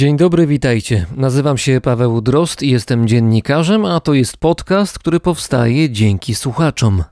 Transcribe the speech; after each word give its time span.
Dzień 0.00 0.16
dobry, 0.16 0.46
witajcie. 0.46 1.06
Nazywam 1.16 1.58
się 1.58 1.80
Paweł 1.80 2.20
Drost 2.20 2.62
i 2.62 2.70
jestem 2.70 3.08
dziennikarzem, 3.08 3.84
a 3.84 4.00
to 4.00 4.14
jest 4.14 4.36
podcast, 4.36 4.98
który 4.98 5.20
powstaje 5.20 5.90
dzięki 5.90 6.34
słuchaczom. 6.34 7.04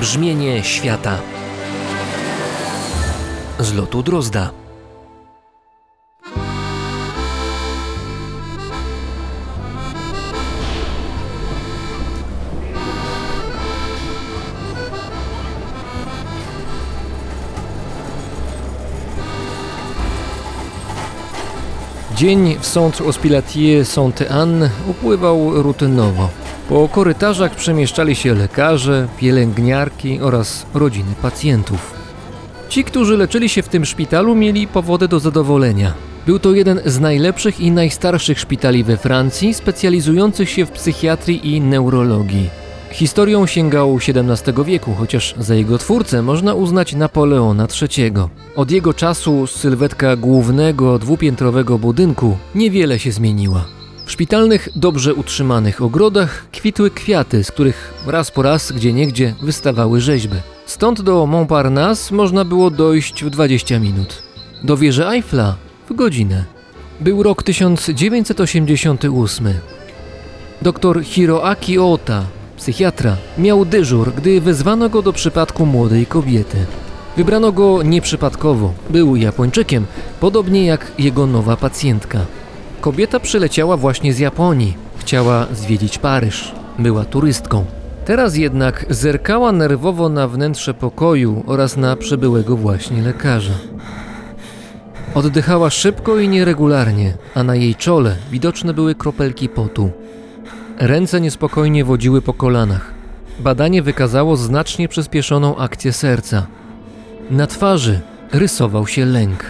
Brzmienie 0.00 0.64
świata 0.64 1.18
z 3.58 3.74
lotu 3.74 4.02
Drozda. 4.02 4.61
Dzień 22.22 22.56
w 22.60 23.04
Hospitalier 23.04 23.86
Sainte-Anne 23.86 24.70
upływał 24.88 25.62
rutynowo. 25.62 26.28
Po 26.68 26.88
korytarzach 26.88 27.54
przemieszczali 27.54 28.14
się 28.14 28.34
lekarze, 28.34 29.08
pielęgniarki 29.18 30.20
oraz 30.20 30.66
rodziny 30.74 31.14
pacjentów. 31.22 31.94
Ci, 32.68 32.84
którzy 32.84 33.16
leczyli 33.16 33.48
się 33.48 33.62
w 33.62 33.68
tym 33.68 33.84
szpitalu, 33.84 34.34
mieli 34.34 34.66
powody 34.66 35.08
do 35.08 35.20
zadowolenia. 35.20 35.94
Był 36.26 36.38
to 36.38 36.52
jeden 36.52 36.80
z 36.84 37.00
najlepszych 37.00 37.60
i 37.60 37.70
najstarszych 37.70 38.40
szpitali 38.40 38.84
we 38.84 38.96
Francji, 38.96 39.54
specjalizujących 39.54 40.50
się 40.50 40.66
w 40.66 40.70
psychiatrii 40.70 41.54
i 41.54 41.60
neurologii. 41.60 42.61
Historią 42.92 43.46
sięgał 43.46 43.96
XVII 43.96 44.64
wieku, 44.64 44.94
chociaż 44.94 45.34
za 45.38 45.54
jego 45.54 45.78
twórcę 45.78 46.22
można 46.22 46.54
uznać 46.54 46.94
Napoleona 46.94 47.66
III. 47.82 48.12
Od 48.56 48.70
jego 48.70 48.94
czasu 48.94 49.46
sylwetka 49.46 50.16
głównego 50.16 50.98
dwupiętrowego 50.98 51.78
budynku 51.78 52.36
niewiele 52.54 52.98
się 52.98 53.12
zmieniła. 53.12 53.64
W 54.06 54.12
szpitalnych, 54.12 54.68
dobrze 54.76 55.14
utrzymanych 55.14 55.82
ogrodach 55.82 56.46
kwitły 56.52 56.90
kwiaty, 56.90 57.44
z 57.44 57.50
których 57.50 57.94
raz 58.06 58.30
po 58.30 58.42
raz 58.42 58.72
gdzieniegdzie 58.72 59.34
wystawały 59.42 60.00
rzeźby. 60.00 60.36
Stąd 60.66 61.02
do 61.02 61.26
Montparnasse 61.26 62.14
można 62.14 62.44
było 62.44 62.70
dojść 62.70 63.24
w 63.24 63.30
20 63.30 63.78
minut. 63.78 64.22
Do 64.64 64.76
wieży 64.76 65.08
Eiffla 65.08 65.56
w 65.90 65.94
godzinę. 65.94 66.44
Był 67.00 67.22
rok 67.22 67.42
1988. 67.42 69.54
Doktor 70.62 71.04
Hiroaki 71.04 71.78
Ota, 71.78 72.24
psychiatra, 72.62 73.16
miał 73.38 73.64
dyżur, 73.64 74.12
gdy 74.14 74.40
wezwano 74.40 74.88
go 74.88 75.02
do 75.02 75.12
przypadku 75.12 75.66
młodej 75.66 76.06
kobiety. 76.06 76.56
Wybrano 77.16 77.52
go 77.52 77.82
nieprzypadkowo. 77.82 78.72
Był 78.90 79.16
Japończykiem, 79.16 79.86
podobnie 80.20 80.66
jak 80.66 80.92
jego 80.98 81.26
nowa 81.26 81.56
pacjentka. 81.56 82.18
Kobieta 82.80 83.20
przyleciała 83.20 83.76
właśnie 83.76 84.12
z 84.12 84.18
Japonii. 84.18 84.76
Chciała 84.98 85.46
zwiedzić 85.52 85.98
Paryż. 85.98 86.52
Była 86.78 87.04
turystką. 87.04 87.64
Teraz 88.04 88.36
jednak 88.36 88.86
zerkała 88.90 89.52
nerwowo 89.52 90.08
na 90.08 90.28
wnętrze 90.28 90.74
pokoju 90.74 91.44
oraz 91.46 91.76
na 91.76 91.96
przybyłego 91.96 92.56
właśnie 92.56 93.02
lekarza. 93.02 93.54
Oddychała 95.14 95.70
szybko 95.70 96.18
i 96.18 96.28
nieregularnie, 96.28 97.14
a 97.34 97.42
na 97.42 97.54
jej 97.54 97.74
czole 97.74 98.16
widoczne 98.30 98.74
były 98.74 98.94
kropelki 98.94 99.48
potu. 99.48 99.90
Ręce 100.78 101.20
niespokojnie 101.20 101.84
wodziły 101.84 102.22
po 102.22 102.34
kolanach. 102.34 102.94
Badanie 103.40 103.82
wykazało 103.82 104.36
znacznie 104.36 104.88
przyspieszoną 104.88 105.56
akcję 105.56 105.92
serca. 105.92 106.46
Na 107.30 107.46
twarzy 107.46 108.00
rysował 108.32 108.86
się 108.86 109.04
lęk. 109.04 109.44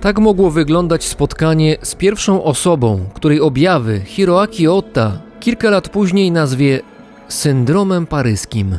Tak 0.00 0.18
mogło 0.18 0.50
wyglądać 0.50 1.04
spotkanie 1.04 1.76
z 1.82 1.94
pierwszą 1.94 2.44
osobą, 2.44 3.08
której 3.14 3.40
objawy 3.40 4.00
Hiroaki 4.04 4.68
Otta 4.68 5.12
kilka 5.40 5.70
lat 5.70 5.88
później 5.88 6.30
nazwie 6.30 6.80
syndromem 7.28 8.06
paryskim. 8.06 8.78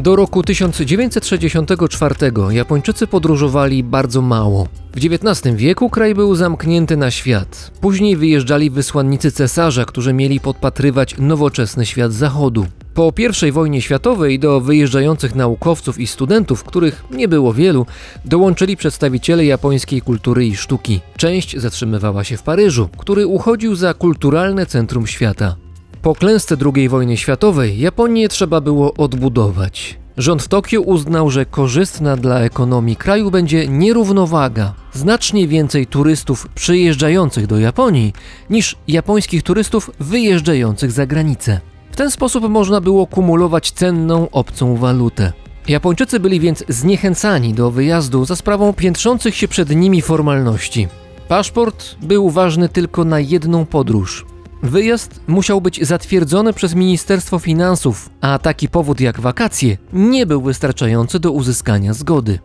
Do 0.00 0.16
roku 0.16 0.42
1964 0.42 2.14
Japończycy 2.50 3.06
podróżowali 3.06 3.84
bardzo 3.84 4.22
mało. 4.22 4.68
W 4.94 4.96
XIX 4.96 5.56
wieku 5.56 5.90
kraj 5.90 6.14
był 6.14 6.34
zamknięty 6.34 6.96
na 6.96 7.10
świat. 7.10 7.70
Później 7.80 8.16
wyjeżdżali 8.16 8.70
wysłannicy 8.70 9.32
cesarza, 9.32 9.84
którzy 9.84 10.12
mieli 10.12 10.40
podpatrywać 10.40 11.14
nowoczesny 11.18 11.86
świat 11.86 12.12
zachodu. 12.12 12.66
Po 12.94 13.12
I 13.48 13.52
wojnie 13.52 13.82
światowej 13.82 14.38
do 14.38 14.60
wyjeżdżających 14.60 15.34
naukowców 15.34 15.98
i 15.98 16.06
studentów, 16.06 16.64
których 16.64 17.04
nie 17.10 17.28
było 17.28 17.52
wielu, 17.52 17.86
dołączyli 18.24 18.76
przedstawiciele 18.76 19.44
japońskiej 19.44 20.00
kultury 20.00 20.46
i 20.46 20.56
sztuki. 20.56 21.00
Część 21.16 21.56
zatrzymywała 21.58 22.24
się 22.24 22.36
w 22.36 22.42
Paryżu, 22.42 22.88
który 22.98 23.26
uchodził 23.26 23.74
za 23.74 23.94
kulturalne 23.94 24.66
centrum 24.66 25.06
świata. 25.06 25.56
Po 26.02 26.14
klęsce 26.14 26.56
II 26.74 26.88
wojny 26.88 27.16
światowej 27.16 27.78
Japonię 27.78 28.28
trzeba 28.28 28.60
było 28.60 28.94
odbudować. 28.94 29.98
Rząd 30.16 30.48
Tokio 30.48 30.80
uznał, 30.80 31.30
że 31.30 31.46
korzystna 31.46 32.16
dla 32.16 32.40
ekonomii 32.40 32.96
kraju 32.96 33.30
będzie 33.30 33.68
nierównowaga. 33.68 34.74
Znacznie 34.92 35.48
więcej 35.48 35.86
turystów 35.86 36.48
przyjeżdżających 36.54 37.46
do 37.46 37.58
Japonii 37.58 38.12
niż 38.50 38.76
japońskich 38.88 39.42
turystów 39.42 39.90
wyjeżdżających 40.00 40.92
za 40.92 41.06
granicę. 41.06 41.60
W 41.90 41.96
ten 41.96 42.10
sposób 42.10 42.48
można 42.48 42.80
było 42.80 43.06
kumulować 43.06 43.70
cenną 43.70 44.30
obcą 44.30 44.76
walutę. 44.76 45.32
Japończycy 45.68 46.20
byli 46.20 46.40
więc 46.40 46.64
zniechęcani 46.68 47.54
do 47.54 47.70
wyjazdu 47.70 48.24
za 48.24 48.36
sprawą 48.36 48.72
piętrzących 48.72 49.36
się 49.36 49.48
przed 49.48 49.76
nimi 49.76 50.02
formalności. 50.02 50.88
Paszport 51.28 51.96
był 52.02 52.30
ważny 52.30 52.68
tylko 52.68 53.04
na 53.04 53.20
jedną 53.20 53.66
podróż. 53.66 54.29
Wyjazd 54.62 55.20
musiał 55.26 55.60
być 55.60 55.86
zatwierdzony 55.86 56.52
przez 56.52 56.74
Ministerstwo 56.74 57.38
Finansów, 57.38 58.10
a 58.20 58.38
taki 58.38 58.68
powód 58.68 59.00
jak 59.00 59.20
wakacje 59.20 59.76
nie 59.92 60.26
był 60.26 60.42
wystarczający 60.42 61.20
do 61.20 61.32
uzyskania 61.32 61.94
zgody. 61.94 62.38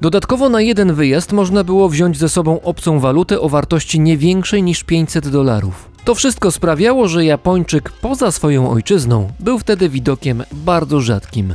Dodatkowo 0.00 0.48
na 0.48 0.60
jeden 0.60 0.94
wyjazd 0.94 1.32
można 1.32 1.64
było 1.64 1.88
wziąć 1.88 2.18
ze 2.18 2.28
sobą 2.28 2.60
obcą 2.60 3.00
walutę 3.00 3.40
o 3.40 3.48
wartości 3.48 4.00
nie 4.00 4.16
większej 4.16 4.62
niż 4.62 4.84
500 4.84 5.28
dolarów. 5.28 5.88
To 6.04 6.14
wszystko 6.14 6.50
sprawiało, 6.50 7.08
że 7.08 7.24
Japończyk 7.24 7.92
poza 7.92 8.32
swoją 8.32 8.70
ojczyzną 8.70 9.32
był 9.40 9.58
wtedy 9.58 9.88
widokiem 9.88 10.42
bardzo 10.52 11.00
rzadkim. 11.00 11.54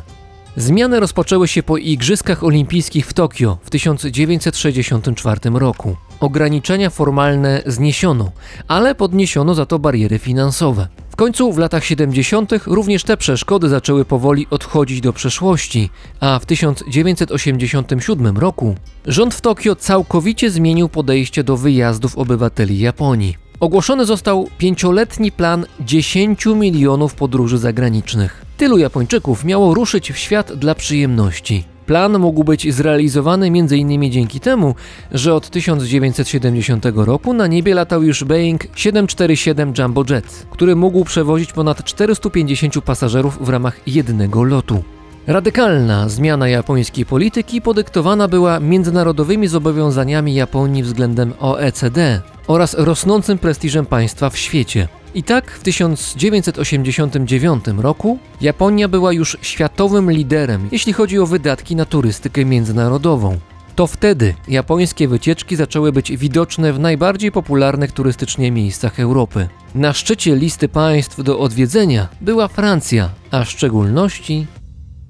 Zmiany 0.59 0.99
rozpoczęły 0.99 1.47
się 1.47 1.63
po 1.63 1.77
Igrzyskach 1.77 2.43
Olimpijskich 2.43 3.07
w 3.07 3.13
Tokio 3.13 3.57
w 3.63 3.69
1964 3.69 5.39
roku. 5.53 5.95
Ograniczenia 6.19 6.89
formalne 6.89 7.61
zniesiono, 7.65 8.31
ale 8.67 8.95
podniesiono 8.95 9.53
za 9.53 9.65
to 9.65 9.79
bariery 9.79 10.19
finansowe. 10.19 10.87
W 11.09 11.15
końcu 11.15 11.53
w 11.53 11.57
latach 11.57 11.85
70. 11.85 12.51
również 12.65 13.03
te 13.03 13.17
przeszkody 13.17 13.69
zaczęły 13.69 14.05
powoli 14.05 14.47
odchodzić 14.49 15.01
do 15.01 15.13
przeszłości, 15.13 15.89
a 16.19 16.39
w 16.39 16.45
1987 16.45 18.37
roku 18.37 18.75
rząd 19.05 19.33
w 19.33 19.41
Tokio 19.41 19.75
całkowicie 19.75 20.51
zmienił 20.51 20.89
podejście 20.89 21.43
do 21.43 21.57
wyjazdów 21.57 22.17
obywateli 22.17 22.79
Japonii. 22.79 23.37
Ogłoszony 23.59 24.05
został 24.05 24.49
pięcioletni 24.57 25.31
plan 25.31 25.65
10 25.79 26.45
milionów 26.45 27.15
podróży 27.15 27.57
zagranicznych. 27.57 28.46
Tylu 28.57 28.77
Japończyków 28.77 29.45
miało 29.45 29.73
ruszyć 29.73 30.11
w 30.11 30.17
świat 30.17 30.53
dla 30.53 30.75
przyjemności. 30.75 31.63
Plan 31.85 32.19
mógł 32.19 32.43
być 32.43 32.73
zrealizowany 32.73 33.47
m.in. 33.47 34.11
dzięki 34.11 34.39
temu, 34.39 34.75
że 35.11 35.33
od 35.33 35.49
1970 35.49 36.85
roku 36.95 37.33
na 37.33 37.47
niebie 37.47 37.75
latał 37.75 38.03
już 38.03 38.23
Boeing 38.23 38.63
747 38.75 39.73
Jumbo 39.77 40.03
Jet, 40.09 40.47
który 40.49 40.75
mógł 40.75 41.05
przewozić 41.05 41.53
ponad 41.53 41.83
450 41.83 42.81
pasażerów 42.81 43.45
w 43.45 43.49
ramach 43.49 43.79
jednego 43.87 44.43
lotu. 44.43 44.83
Radykalna 45.27 46.09
zmiana 46.09 46.49
japońskiej 46.49 47.05
polityki 47.05 47.61
podyktowana 47.61 48.27
była 48.27 48.59
międzynarodowymi 48.59 49.47
zobowiązaniami 49.47 50.35
Japonii 50.35 50.83
względem 50.83 51.33
OECD 51.39 52.21
oraz 52.47 52.73
rosnącym 52.73 53.37
prestiżem 53.37 53.85
państwa 53.85 54.29
w 54.29 54.37
świecie. 54.37 54.87
I 55.17 55.23
tak 55.23 55.51
w 55.51 55.63
1989 55.63 57.65
roku 57.77 58.19
Japonia 58.41 58.87
była 58.87 59.13
już 59.13 59.37
światowym 59.41 60.11
liderem, 60.11 60.69
jeśli 60.71 60.93
chodzi 60.93 61.19
o 61.19 61.25
wydatki 61.25 61.75
na 61.75 61.85
turystykę 61.85 62.45
międzynarodową. 62.45 63.39
To 63.75 63.87
wtedy 63.87 64.33
japońskie 64.47 65.07
wycieczki 65.07 65.55
zaczęły 65.55 65.91
być 65.91 66.17
widoczne 66.17 66.73
w 66.73 66.79
najbardziej 66.79 67.31
popularnych 67.31 67.91
turystycznie 67.91 68.51
miejscach 68.51 68.99
Europy. 68.99 69.47
Na 69.75 69.93
szczycie 69.93 70.35
listy 70.35 70.69
państw 70.69 71.23
do 71.23 71.39
odwiedzenia 71.39 72.07
była 72.21 72.47
Francja, 72.47 73.09
a 73.31 73.43
w 73.43 73.49
szczególności 73.49 74.47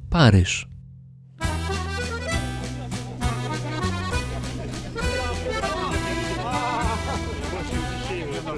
Paryż. 0.10 0.77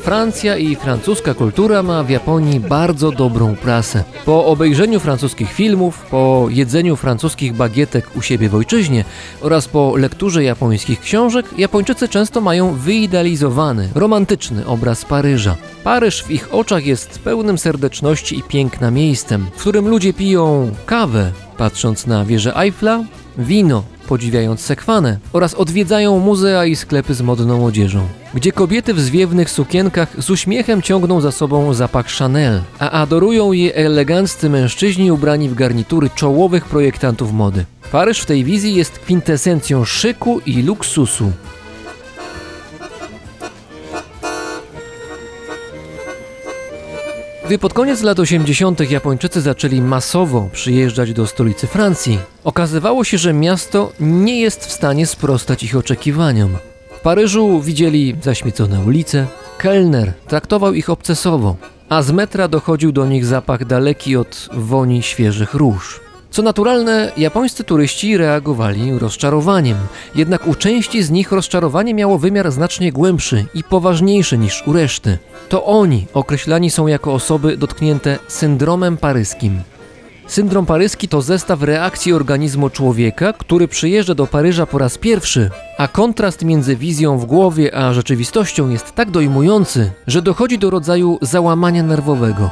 Francja 0.02 0.58
i 0.58 0.76
francuska 0.76 1.34
kultura 1.34 1.84
ma 1.84 2.04
w 2.04 2.10
Japonii 2.10 2.60
bardzo 2.60 3.12
dobrą 3.12 3.56
prasę. 3.56 4.04
Po 4.26 4.46
obejrzeniu 4.46 5.00
francuskich 5.00 5.52
filmów, 5.52 6.06
po 6.12 6.48
jedzeniu 6.50 6.96
francuskich 6.96 7.54
bagietek 7.54 8.10
u 8.16 8.22
siebie 8.22 8.50
w 8.50 8.56
ojczyźnie 8.56 9.06
oraz 9.42 9.68
po 9.68 9.98
lekturze 9.98 10.44
japońskich 10.44 11.00
książek, 11.00 11.46
Japończycy 11.58 12.08
często 12.08 12.42
mają 12.42 12.74
wyidealizowany, 12.74 13.90
romantyczny 13.96 14.66
obraz 14.66 15.06
Paryża. 15.06 15.56
Paryż 15.84 16.24
w 16.24 16.32
ich 16.32 16.54
oczach 16.54 16.86
jest 16.86 17.20
pełnym 17.20 17.58
serdeczności 17.58 18.40
i 18.40 18.44
piękna 18.44 18.92
miejscem, 18.92 19.46
w 19.56 19.60
którym 19.60 19.88
ludzie 19.88 20.14
piją 20.14 20.72
kawę, 20.86 21.32
patrząc 21.58 22.08
na 22.08 22.26
wieżę 22.26 22.56
Eiffla, 22.56 23.04
wino, 23.38 23.84
podziwiając 24.10 24.62
sekwanę 24.62 25.18
oraz 25.34 25.54
odwiedzają 25.54 26.20
muzea 26.20 26.66
i 26.66 26.76
sklepy 26.76 27.14
z 27.14 27.22
modną 27.22 27.66
odzieżą, 27.66 28.02
gdzie 28.34 28.52
kobiety 28.52 28.94
w 28.94 29.00
zwiewnych 29.00 29.50
sukienkach 29.50 30.24
z 30.24 30.30
uśmiechem 30.30 30.82
ciągną 30.82 31.22
za 31.22 31.32
sobą 31.32 31.74
zapach 31.74 32.08
Chanel, 32.08 32.62
a 32.80 32.92
adorują 32.92 33.52
je 33.52 33.76
eleganccy 33.76 34.50
mężczyźni 34.50 35.12
ubrani 35.12 35.50
w 35.50 35.56
garnitury 35.56 36.10
czołowych 36.16 36.66
projektantów 36.66 37.34
mody. 37.34 37.66
Paryż 37.92 38.20
w 38.20 38.26
tej 38.26 38.44
wizji 38.44 38.76
jest 38.76 39.00
kwintesencją 39.00 39.86
szyku 39.86 40.40
i 40.46 40.62
luksusu. 40.64 41.32
Gdy 47.50 47.58
pod 47.58 47.74
koniec 47.74 48.02
lat 48.02 48.20
80. 48.20 48.92
Japończycy 48.92 49.42
zaczęli 49.42 49.82
masowo 49.82 50.50
przyjeżdżać 50.52 51.14
do 51.14 51.28
stolicy 51.28 51.68
Francji, 51.68 52.20
okazywało 52.44 53.04
się, 53.04 53.18
że 53.18 53.34
miasto 53.34 53.92
nie 54.00 54.42
jest 54.42 54.66
w 54.66 54.72
stanie 54.72 55.08
sprostać 55.08 55.64
ich 55.64 55.76
oczekiwaniom. 55.76 56.58
W 56.92 57.00
Paryżu 57.00 57.62
widzieli 57.62 58.16
zaśmiecone 58.22 58.80
ulice, 58.80 59.28
kelner 59.58 60.14
traktował 60.28 60.74
ich 60.74 60.90
obcesowo, 60.90 61.56
a 61.90 62.02
z 62.02 62.12
metra 62.12 62.48
dochodził 62.48 62.92
do 62.92 63.06
nich 63.06 63.26
zapach 63.26 63.66
daleki 63.66 64.16
od 64.16 64.50
woni 64.54 65.04
świeżych 65.04 65.54
róż. 65.54 66.00
Co 66.32 66.42
naturalne, 66.42 67.12
japońscy 67.18 67.64
turyści 67.64 68.18
reagowali 68.18 69.00
rozczarowaniem, 69.00 69.78
jednak 70.16 70.48
u 70.48 70.56
części 70.56 71.04
z 71.04 71.12
nich 71.12 71.32
rozczarowanie 71.32 71.94
miało 71.94 72.18
wymiar 72.18 72.52
znacznie 72.52 72.92
głębszy 72.92 73.46
i 73.54 73.64
poważniejszy 73.64 74.38
niż 74.38 74.64
u 74.68 74.74
reszty. 74.74 75.18
To 75.50 75.66
oni 75.66 76.08
określani 76.14 76.70
są 76.70 76.88
jako 76.88 77.14
osoby 77.14 77.58
dotknięte 77.58 78.20
syndromem 78.28 78.98
paryskim. 78.98 79.62
Syndrom 80.28 80.66
paryski 80.66 81.08
to 81.08 81.22
zestaw 81.22 81.64
reakcji 81.64 82.14
organizmu 82.14 82.70
człowieka, 82.70 83.34
który 83.34 83.68
przyjeżdża 83.68 84.16
do 84.16 84.28
Paryża 84.28 84.66
po 84.66 84.78
raz 84.78 84.98
pierwszy, 84.98 85.50
a 85.78 85.88
kontrast 85.88 86.44
między 86.44 86.76
wizją 86.76 87.18
w 87.18 87.26
głowie 87.26 87.76
a 87.76 87.94
rzeczywistością 87.94 88.70
jest 88.70 88.96
tak 88.96 89.12
dojmujący, 89.12 89.92
że 90.08 90.22
dochodzi 90.22 90.60
do 90.60 90.70
rodzaju 90.70 91.18
załamania 91.22 91.84
nerwowego. 91.84 92.50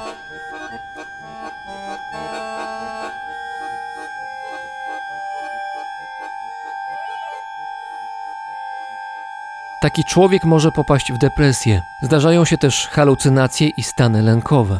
Taki 9.79 10.03
człowiek 10.03 10.43
może 10.43 10.71
popaść 10.71 11.11
w 11.13 11.17
depresję. 11.17 11.81
Zdarzają 12.01 12.45
się 12.45 12.57
też 12.57 12.87
halucynacje 12.87 13.69
i 13.77 13.83
stany 13.83 14.21
lękowe. 14.21 14.79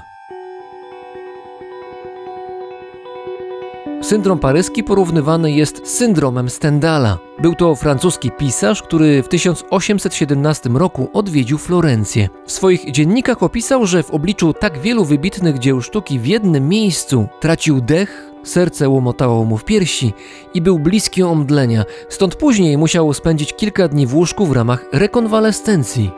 Syndrom 4.02 4.40
paryski 4.40 4.84
porównywany 4.84 5.52
jest 5.52 5.88
z 5.88 5.98
syndromem 5.98 6.50
Stendala. 6.50 7.18
Był 7.40 7.56
to 7.56 7.76
francuski 7.76 8.32
pisarz, 8.32 8.84
który 8.84 9.24
w 9.24 9.28
1817 9.28 10.70
roku 10.70 11.10
odwiedził 11.14 11.58
Florencję. 11.58 12.30
W 12.46 12.52
swoich 12.52 12.92
dziennikach 12.92 13.44
opisał, 13.44 13.86
że 13.86 14.04
w 14.04 14.12
obliczu 14.12 14.54
tak 14.54 14.80
wielu 14.80 15.06
wybitnych 15.06 15.60
dzieł 15.60 15.82
sztuki 15.82 16.20
w 16.20 16.26
jednym 16.26 16.70
miejscu 16.70 17.28
tracił 17.40 17.82
dech, 17.82 18.32
serce 18.50 18.90
łomotało 18.90 19.46
mu 19.46 19.58
w 19.58 19.66
piersi 19.66 20.14
i 20.54 20.62
był 20.62 20.80
bliski 20.80 21.24
omdlenia, 21.24 21.86
stąd 22.10 22.36
później 22.36 22.78
musiał 22.78 23.14
spędzić 23.14 23.54
kilka 23.54 23.88
dni 23.88 24.08
w 24.08 24.16
łóżku 24.16 24.46
w 24.46 24.52
ramach 24.52 24.86
rekonwalescencji. 24.92 26.12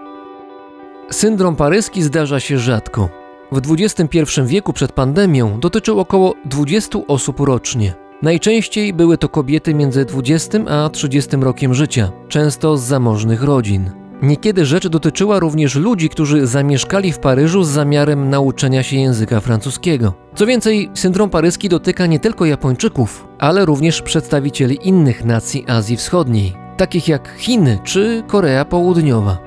Syndrom 1.12 1.56
paryski 1.56 2.04
zdarza 2.04 2.40
się 2.40 2.60
rzadko. 2.60 3.10
W 3.52 3.62
XXI 3.72 4.20
wieku 4.46 4.74
przed 4.74 4.92
pandemią 4.92 5.60
dotyczył 5.60 6.00
około 6.00 6.36
20 6.46 7.00
osób 7.08 7.40
rocznie. 7.40 7.94
Najczęściej 8.22 8.94
były 8.94 9.18
to 9.18 9.30
kobiety 9.30 9.74
między 9.74 10.06
20 10.06 10.58
a 10.68 10.90
30 10.90 11.36
rokiem 11.36 11.74
życia, 11.74 12.12
często 12.28 12.78
z 12.78 12.84
zamożnych 12.84 13.44
rodzin. 13.44 13.92
Niekiedy 14.22 14.66
rzecz 14.66 14.88
dotyczyła 14.88 15.40
również 15.40 15.76
ludzi, 15.76 16.10
którzy 16.10 16.48
zamieszkali 16.48 17.12
w 17.12 17.20
Paryżu 17.20 17.64
z 17.64 17.70
zamiarem 17.70 18.30
nauczenia 18.30 18.84
się 18.84 18.98
języka 18.98 19.40
francuskiego. 19.40 20.14
Co 20.36 20.46
więcej, 20.46 20.90
syndrom 20.94 21.30
paryski 21.30 21.70
dotyka 21.70 22.06
nie 22.06 22.20
tylko 22.20 22.46
Japończyków, 22.46 23.28
ale 23.40 23.66
również 23.66 24.02
przedstawicieli 24.02 24.88
innych 24.88 25.26
nacji 25.26 25.66
Azji 25.68 25.98
Wschodniej, 25.98 26.54
takich 26.78 27.08
jak 27.08 27.34
Chiny 27.38 27.80
czy 27.84 28.24
Korea 28.28 28.66
Południowa. 28.66 29.38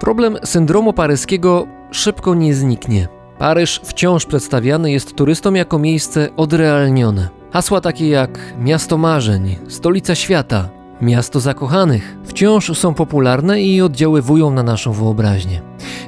Problem 0.00 0.36
syndromu 0.44 0.92
paryskiego 0.92 1.66
szybko 1.90 2.34
nie 2.34 2.54
zniknie. 2.54 3.08
Paryż 3.38 3.80
wciąż 3.84 4.26
przedstawiany 4.26 4.90
jest 4.90 5.14
turystom 5.14 5.56
jako 5.56 5.78
miejsce 5.78 6.28
odrealnione. 6.36 7.28
Hasła 7.52 7.80
takie 7.80 8.08
jak 8.08 8.38
miasto 8.58 8.98
marzeń, 8.98 9.56
stolica 9.68 10.14
świata, 10.14 10.68
miasto 11.02 11.40
zakochanych 11.40 12.16
wciąż 12.24 12.78
są 12.78 12.94
popularne 12.94 13.62
i 13.62 13.82
oddziaływują 13.82 14.50
na 14.50 14.62
naszą 14.62 14.92
wyobraźnię. 14.92 15.62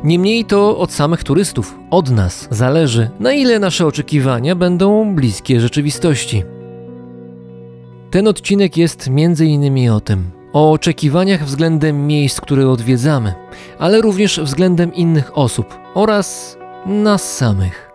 Niemniej 0.05 0.44
to 0.44 0.79
od 0.79 0.93
samych 0.93 1.25
turystów, 1.25 1.79
od 1.91 2.11
nas 2.11 2.49
zależy, 2.50 3.11
na 3.21 3.33
ile 3.33 3.59
nasze 3.59 3.87
oczekiwania 3.87 4.55
będą 4.56 5.15
bliskie 5.15 5.61
rzeczywistości. 5.61 6.44
Ten 8.11 8.29
odcinek 8.29 8.77
jest 8.77 9.11
między 9.11 9.47
innymi 9.47 9.91
o 9.91 10.00
tym, 10.00 10.31
o 10.53 10.73
oczekiwaniach 10.73 11.44
względem 11.44 12.06
miejsc, 12.06 12.41
które 12.41 12.69
odwiedzamy, 12.69 13.35
ale 13.79 14.00
również 14.00 14.41
względem 14.41 14.94
innych 14.94 15.39
osób 15.39 15.67
oraz 15.94 16.59
nas 16.87 17.37
samych. 17.37 17.93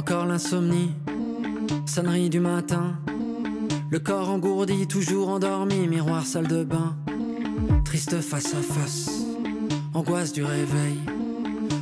Encore 0.00 0.24
l'insomnie, 0.24 0.92
sonnerie 1.84 2.30
du 2.30 2.40
matin. 2.40 2.94
Le 3.90 3.98
corps 3.98 4.30
engourdi, 4.30 4.86
toujours 4.86 5.28
endormi, 5.28 5.86
miroir 5.88 6.24
salle 6.24 6.46
de 6.46 6.64
bain. 6.64 6.96
Triste 7.84 8.18
face 8.22 8.54
à 8.54 8.62
face, 8.62 9.10
angoisse 9.92 10.32
du 10.32 10.42
réveil. 10.42 10.96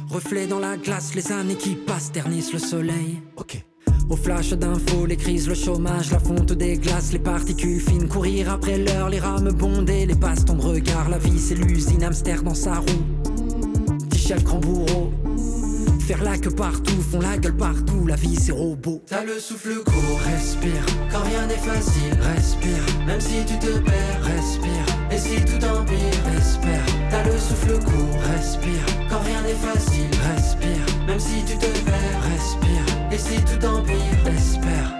Reflet 0.08 0.48
dans 0.48 0.58
la 0.58 0.76
glace, 0.76 1.14
les 1.14 1.30
années 1.30 1.54
qui 1.54 1.76
passent 1.76 2.10
ternissent 2.10 2.52
le 2.52 2.58
soleil. 2.58 3.22
Ok. 3.36 3.64
Au 4.10 4.16
flash 4.16 4.50
d'infos, 4.50 5.06
les 5.06 5.16
crises, 5.16 5.48
le 5.48 5.54
chômage, 5.54 6.10
la 6.10 6.18
fonte 6.18 6.52
des 6.52 6.76
glaces, 6.76 7.12
les 7.12 7.20
particules 7.20 7.80
fines, 7.80 8.08
courir 8.08 8.50
après 8.50 8.78
l'heure, 8.78 9.10
les 9.10 9.20
rames 9.20 9.52
bondées, 9.52 10.06
les 10.06 10.16
bastons 10.16 10.56
de 10.56 10.62
regard, 10.62 11.08
la 11.08 11.18
vie 11.18 11.38
c'est 11.38 11.54
l'usine, 11.54 12.02
hamster 12.02 12.42
dans 12.42 12.54
sa 12.54 12.80
roue. 12.80 13.96
Petit 14.10 14.18
chef 14.18 14.42
grand 14.42 14.58
bourreau, 14.58 15.12
faire 16.08 16.24
la 16.24 16.38
queue 16.38 16.50
partout, 16.50 17.02
font 17.02 17.20
la 17.20 17.36
gueule 17.36 17.56
partout, 17.56 18.06
la 18.06 18.16
vie 18.16 18.34
c'est 18.34 18.52
robot. 18.52 19.04
T'as 19.06 19.24
le 19.24 19.38
souffle 19.38 19.84
court, 19.84 20.20
respire, 20.24 20.82
quand 21.12 21.20
rien 21.20 21.46
n'est 21.46 21.62
facile, 21.72 22.14
respire, 22.34 22.82
même 23.06 23.20
si 23.20 23.44
tu 23.44 23.58
te 23.58 23.78
perds, 23.78 24.22
respire, 24.22 24.86
et 25.10 25.18
si 25.18 25.36
tout 25.44 25.62
empire, 25.66 26.22
espère. 26.38 26.86
T'as 27.10 27.24
le 27.24 27.38
souffle 27.38 27.78
court, 27.84 28.22
respire, 28.32 28.86
quand 29.10 29.20
rien 29.20 29.42
n'est 29.42 29.60
facile, 29.68 30.08
respire, 30.34 31.06
même 31.06 31.20
si 31.20 31.44
tu 31.44 31.58
te 31.58 31.78
perds, 31.84 32.22
respire, 32.32 32.84
et 33.12 33.18
si 33.18 33.36
tout 33.44 33.66
empire, 33.66 34.32
espère. 34.34 34.94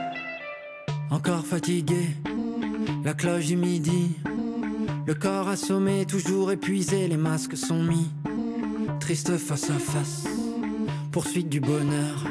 Encore 1.11 1.47
fatigué, 1.47 2.11
la 3.03 3.15
cloche 3.15 3.47
du 3.47 3.57
midi, 3.57 4.11
le 5.07 5.15
corps 5.15 5.49
assommé, 5.49 6.05
toujours 6.05 6.53
épuisé, 6.53 7.09
les 7.09 7.17
masques 7.17 7.57
sont 7.57 7.83
mis, 7.83 8.11
triste 9.01 9.39
face 9.39 9.71
à 9.71 9.79
face 9.79 10.48
poursuite 11.21 11.49
du 11.49 11.59
bonheur. 11.59 12.25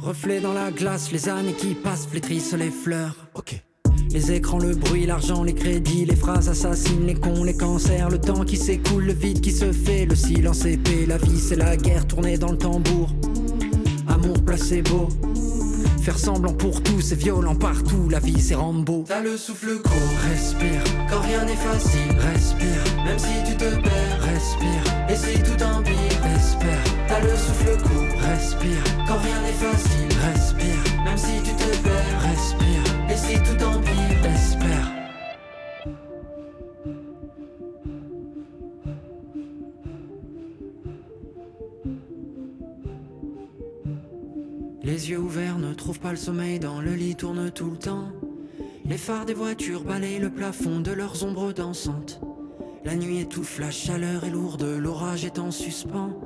Reflet 0.00 0.40
dans 0.40 0.54
la 0.54 0.70
glace, 0.70 1.12
les 1.12 1.28
années 1.28 1.52
qui 1.52 1.74
passent 1.74 2.06
flétrissent 2.06 2.54
les 2.54 2.70
fleurs. 2.70 3.14
Ok. 3.34 3.62
Les 4.10 4.32
écrans, 4.32 4.58
le 4.58 4.74
bruit, 4.74 5.04
l'argent, 5.04 5.42
les 5.42 5.52
crédits, 5.52 6.06
les 6.06 6.16
phrases 6.16 6.48
assassines, 6.48 7.04
les 7.06 7.12
cons, 7.12 7.44
les 7.44 7.54
cancers, 7.54 8.08
le 8.08 8.18
temps 8.18 8.42
qui 8.46 8.56
s'écoule, 8.56 9.04
le 9.04 9.12
vide 9.12 9.42
qui 9.42 9.52
se 9.52 9.70
fait, 9.70 10.06
le 10.06 10.14
silence 10.14 10.64
épais, 10.64 11.04
la 11.06 11.18
vie 11.18 11.38
c'est 11.38 11.56
la 11.56 11.76
guerre 11.76 12.06
tournée 12.06 12.38
dans 12.38 12.52
le 12.52 12.56
tambour. 12.56 13.10
Amour 14.08 14.42
placebo, 14.46 15.08
Faire 16.06 16.20
semblant 16.20 16.52
pour 16.52 16.80
tout, 16.84 17.00
c'est 17.00 17.16
violent 17.16 17.56
partout, 17.56 18.08
la 18.08 18.20
vie 18.20 18.40
c'est 18.40 18.54
Rambo. 18.54 19.04
T'as 19.08 19.20
le 19.22 19.36
souffle 19.36 19.82
court, 19.82 19.92
respire, 20.30 20.80
quand 21.10 21.18
rien 21.18 21.44
n'est 21.44 21.56
facile, 21.56 22.16
respire. 22.32 22.84
Même 23.04 23.18
si 23.18 23.42
tu 23.44 23.56
te 23.56 23.64
perds, 23.64 24.20
respire. 24.22 24.82
Et 25.08 25.16
si 25.16 25.42
tout 25.42 25.60
empire, 25.64 26.20
espère. 26.36 26.84
T'as 27.08 27.18
le 27.18 27.30
souffle 27.30 27.82
court, 27.82 28.20
respire, 28.22 28.84
quand 29.08 29.18
rien 29.18 29.40
n'est 29.42 29.58
facile, 29.58 30.16
respire. 30.30 31.02
Même 31.02 31.18
si 31.18 31.42
tu 31.42 31.50
te 31.56 31.76
perds, 31.82 32.20
respire. 32.22 32.84
Et 33.10 33.16
si 33.16 33.42
tout 33.42 33.64
empire, 33.64 33.95
Les 44.96 45.10
yeux 45.10 45.18
ouverts 45.18 45.58
ne 45.58 45.74
trouvent 45.74 46.00
pas 46.00 46.12
le 46.12 46.16
sommeil, 46.16 46.58
dans 46.58 46.80
le 46.80 46.94
lit 46.94 47.16
tourne 47.16 47.50
tout 47.50 47.68
le 47.68 47.76
temps. 47.76 48.08
Les 48.86 48.96
phares 48.96 49.26
des 49.26 49.34
voitures 49.34 49.84
balayent 49.84 50.20
le 50.20 50.30
plafond 50.30 50.80
de 50.80 50.90
leurs 50.90 51.22
ombres 51.22 51.52
dansantes. 51.52 52.18
La 52.82 52.94
nuit 52.94 53.20
étouffe, 53.20 53.58
la 53.58 53.70
chaleur 53.70 54.24
est 54.24 54.30
lourde, 54.30 54.64
l'orage 54.78 55.26
est 55.26 55.38
en 55.38 55.50
suspens. 55.50 56.18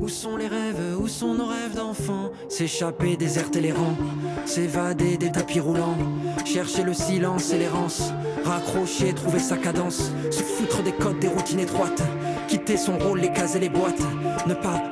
Où 0.00 0.08
sont 0.08 0.36
les 0.36 0.48
rêves, 0.48 0.98
où 1.00 1.06
sont 1.06 1.34
nos 1.34 1.46
rêves 1.46 1.76
d'enfants? 1.76 2.32
S'échapper, 2.48 3.16
déserter 3.16 3.60
les 3.60 3.70
rangs, 3.70 3.96
s'évader 4.44 5.16
des 5.16 5.30
tapis 5.30 5.60
roulants, 5.60 5.98
chercher 6.44 6.82
le 6.82 6.94
silence 6.94 7.52
et 7.52 7.58
l'errance, 7.58 8.12
raccrocher, 8.44 9.12
trouver 9.12 9.38
sa 9.38 9.56
cadence, 9.56 10.10
se 10.32 10.42
foutre 10.42 10.82
des 10.82 10.90
codes, 10.90 11.20
des 11.20 11.28
routines 11.28 11.60
étroites, 11.60 12.02
quitter 12.48 12.76
son 12.76 12.98
rôle, 12.98 13.20
les 13.20 13.32
cases 13.32 13.54
et 13.54 13.60
les 13.60 13.68
boîtes, 13.68 14.02
ne 14.48 14.54
pas 14.54 14.82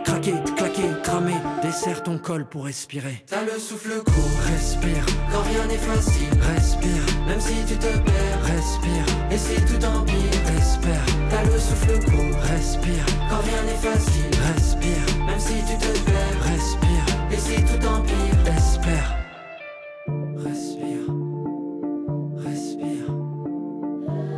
cramer, 1.02 1.36
dessert 1.62 2.02
ton 2.02 2.18
col 2.18 2.44
pour 2.44 2.64
respirer. 2.64 3.24
T'as 3.26 3.42
le 3.42 3.58
souffle 3.58 4.02
court, 4.04 4.38
respire, 4.46 5.04
quand 5.32 5.42
rien 5.42 5.66
n'est 5.66 5.78
facile, 5.78 6.28
respire, 6.54 7.02
même 7.26 7.40
si 7.40 7.64
tu 7.66 7.76
te 7.76 7.86
perds, 7.86 8.42
respire, 8.42 9.04
et 9.30 9.38
si 9.38 9.56
tout 9.66 9.84
empire, 9.84 10.14
espère. 10.58 11.04
T'as 11.30 11.44
le 11.44 11.58
souffle 11.58 11.98
court, 12.04 12.40
respire, 12.42 13.04
quand 13.28 13.40
rien 13.44 13.62
n'est 13.66 13.80
facile, 13.90 14.30
respire, 14.54 15.26
même 15.26 15.40
si 15.40 15.54
tu 15.66 15.76
te 15.78 15.98
perds, 16.04 16.42
respire, 16.44 17.04
et 17.32 17.36
si 17.36 17.56
tout 17.64 17.86
empire, 17.86 18.54
espère. 18.56 19.14
Respire, 20.36 21.06
respire, 22.36 23.06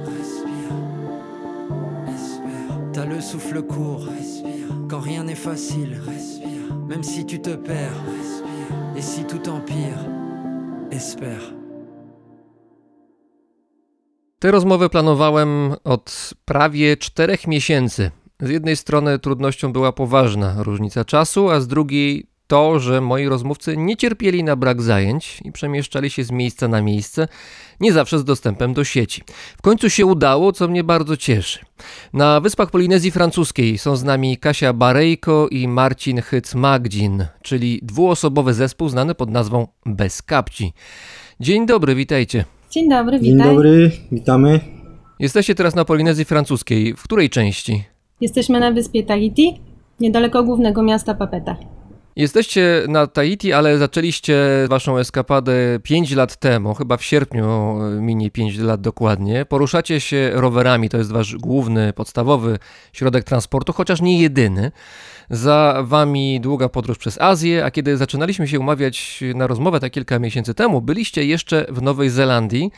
respire, 0.06 0.72
espère. 2.08 2.78
T'as 2.92 3.04
le 3.04 3.20
souffle 3.20 3.62
court, 3.62 4.06
respire, 4.06 4.39
quand 4.90 5.04
rien 5.04 5.24
n'est 5.24 5.42
facile, 5.50 6.00
respire, 6.06 6.74
même 6.88 7.04
si 7.04 7.24
tu 7.24 7.40
te 7.40 7.54
perds, 7.56 8.02
respire, 8.18 8.96
et 8.96 9.02
si 9.02 9.24
tout 9.24 9.48
empire, 9.48 9.98
espère. 10.90 11.54
Tę 14.38 14.50
rozmowę 14.50 14.88
planowałem 14.88 15.74
od 15.84 16.34
prawie 16.44 16.96
czterech 16.96 17.46
miesięcy. 17.46 18.10
Z 18.40 18.48
jednej 18.48 18.76
strony 18.76 19.18
trudnością 19.18 19.72
była 19.72 19.92
poważna 19.92 20.62
różnica 20.62 21.04
czasu, 21.04 21.50
a 21.50 21.60
z 21.60 21.66
drugiej 21.66 22.29
to, 22.50 22.78
że 22.78 23.00
moi 23.00 23.28
rozmówcy 23.28 23.76
nie 23.76 23.96
cierpieli 23.96 24.44
na 24.44 24.56
brak 24.56 24.82
zajęć 24.82 25.40
i 25.44 25.52
przemieszczali 25.52 26.10
się 26.10 26.24
z 26.24 26.30
miejsca 26.30 26.68
na 26.68 26.82
miejsce, 26.82 27.28
nie 27.80 27.92
zawsze 27.92 28.18
z 28.18 28.24
dostępem 28.24 28.74
do 28.74 28.84
sieci. 28.84 29.22
W 29.58 29.62
końcu 29.62 29.90
się 29.90 30.06
udało, 30.06 30.52
co 30.52 30.68
mnie 30.68 30.84
bardzo 30.84 31.16
cieszy. 31.16 31.58
Na 32.12 32.40
wyspach 32.40 32.70
Polinezji 32.70 33.10
Francuskiej 33.10 33.78
są 33.78 33.96
z 33.96 34.04
nami 34.04 34.36
Kasia 34.36 34.72
Barejko 34.72 35.48
i 35.48 35.68
Marcin 35.68 36.16
Hyc-Magdzin, 36.20 37.24
czyli 37.42 37.80
dwuosobowy 37.82 38.54
zespół 38.54 38.88
znany 38.88 39.14
pod 39.14 39.30
nazwą 39.30 39.66
Bez 39.86 40.22
Kapci. 40.22 40.72
Dzień 41.40 41.66
dobry, 41.66 41.94
witajcie. 41.94 42.44
Dzień 42.70 42.88
dobry, 42.88 43.20
Dzień 43.20 43.32
witaj. 43.32 43.54
dobry, 43.54 43.90
witamy. 44.12 44.60
Jesteście 45.18 45.54
teraz 45.54 45.74
na 45.74 45.84
Polinezji 45.84 46.24
Francuskiej. 46.24 46.94
W 46.94 47.02
której 47.02 47.30
części? 47.30 47.84
Jesteśmy 48.20 48.60
na 48.60 48.72
wyspie 48.72 49.02
Tahiti, 49.02 49.60
niedaleko 50.00 50.42
głównego 50.42 50.82
miasta 50.82 51.14
Papeta. 51.14 51.56
Jesteście 52.20 52.84
na 52.88 53.06
Tahiti, 53.06 53.52
ale 53.52 53.78
zaczęliście 53.78 54.36
waszą 54.68 54.98
eskapadę 54.98 55.52
5 55.82 56.12
lat 56.12 56.36
temu, 56.36 56.74
chyba 56.74 56.96
w 56.96 57.04
sierpniu 57.04 57.78
e, 57.82 58.00
minie 58.00 58.30
5 58.30 58.58
lat 58.58 58.80
dokładnie. 58.80 59.44
Poruszacie 59.44 60.00
się 60.00 60.30
rowerami, 60.34 60.88
to 60.88 60.98
jest 60.98 61.12
wasz 61.12 61.36
główny, 61.36 61.92
podstawowy 61.92 62.58
środek 62.92 63.24
transportu, 63.24 63.72
chociaż 63.72 64.00
nie 64.00 64.20
jedyny. 64.20 64.72
Za 65.30 65.82
wami 65.84 66.40
długa 66.40 66.68
podróż 66.68 66.98
przez 66.98 67.20
Azję, 67.20 67.64
a 67.64 67.70
kiedy 67.70 67.96
zaczynaliśmy 67.96 68.48
się 68.48 68.60
umawiać 68.60 69.24
na 69.34 69.46
rozmowę 69.46 69.80
tak 69.80 69.92
kilka 69.92 70.18
miesięcy 70.18 70.54
temu, 70.54 70.80
byliście 70.82 71.24
jeszcze 71.24 71.66
w 71.68 71.82
Nowej 71.82 72.10
Zelandii, 72.10 72.70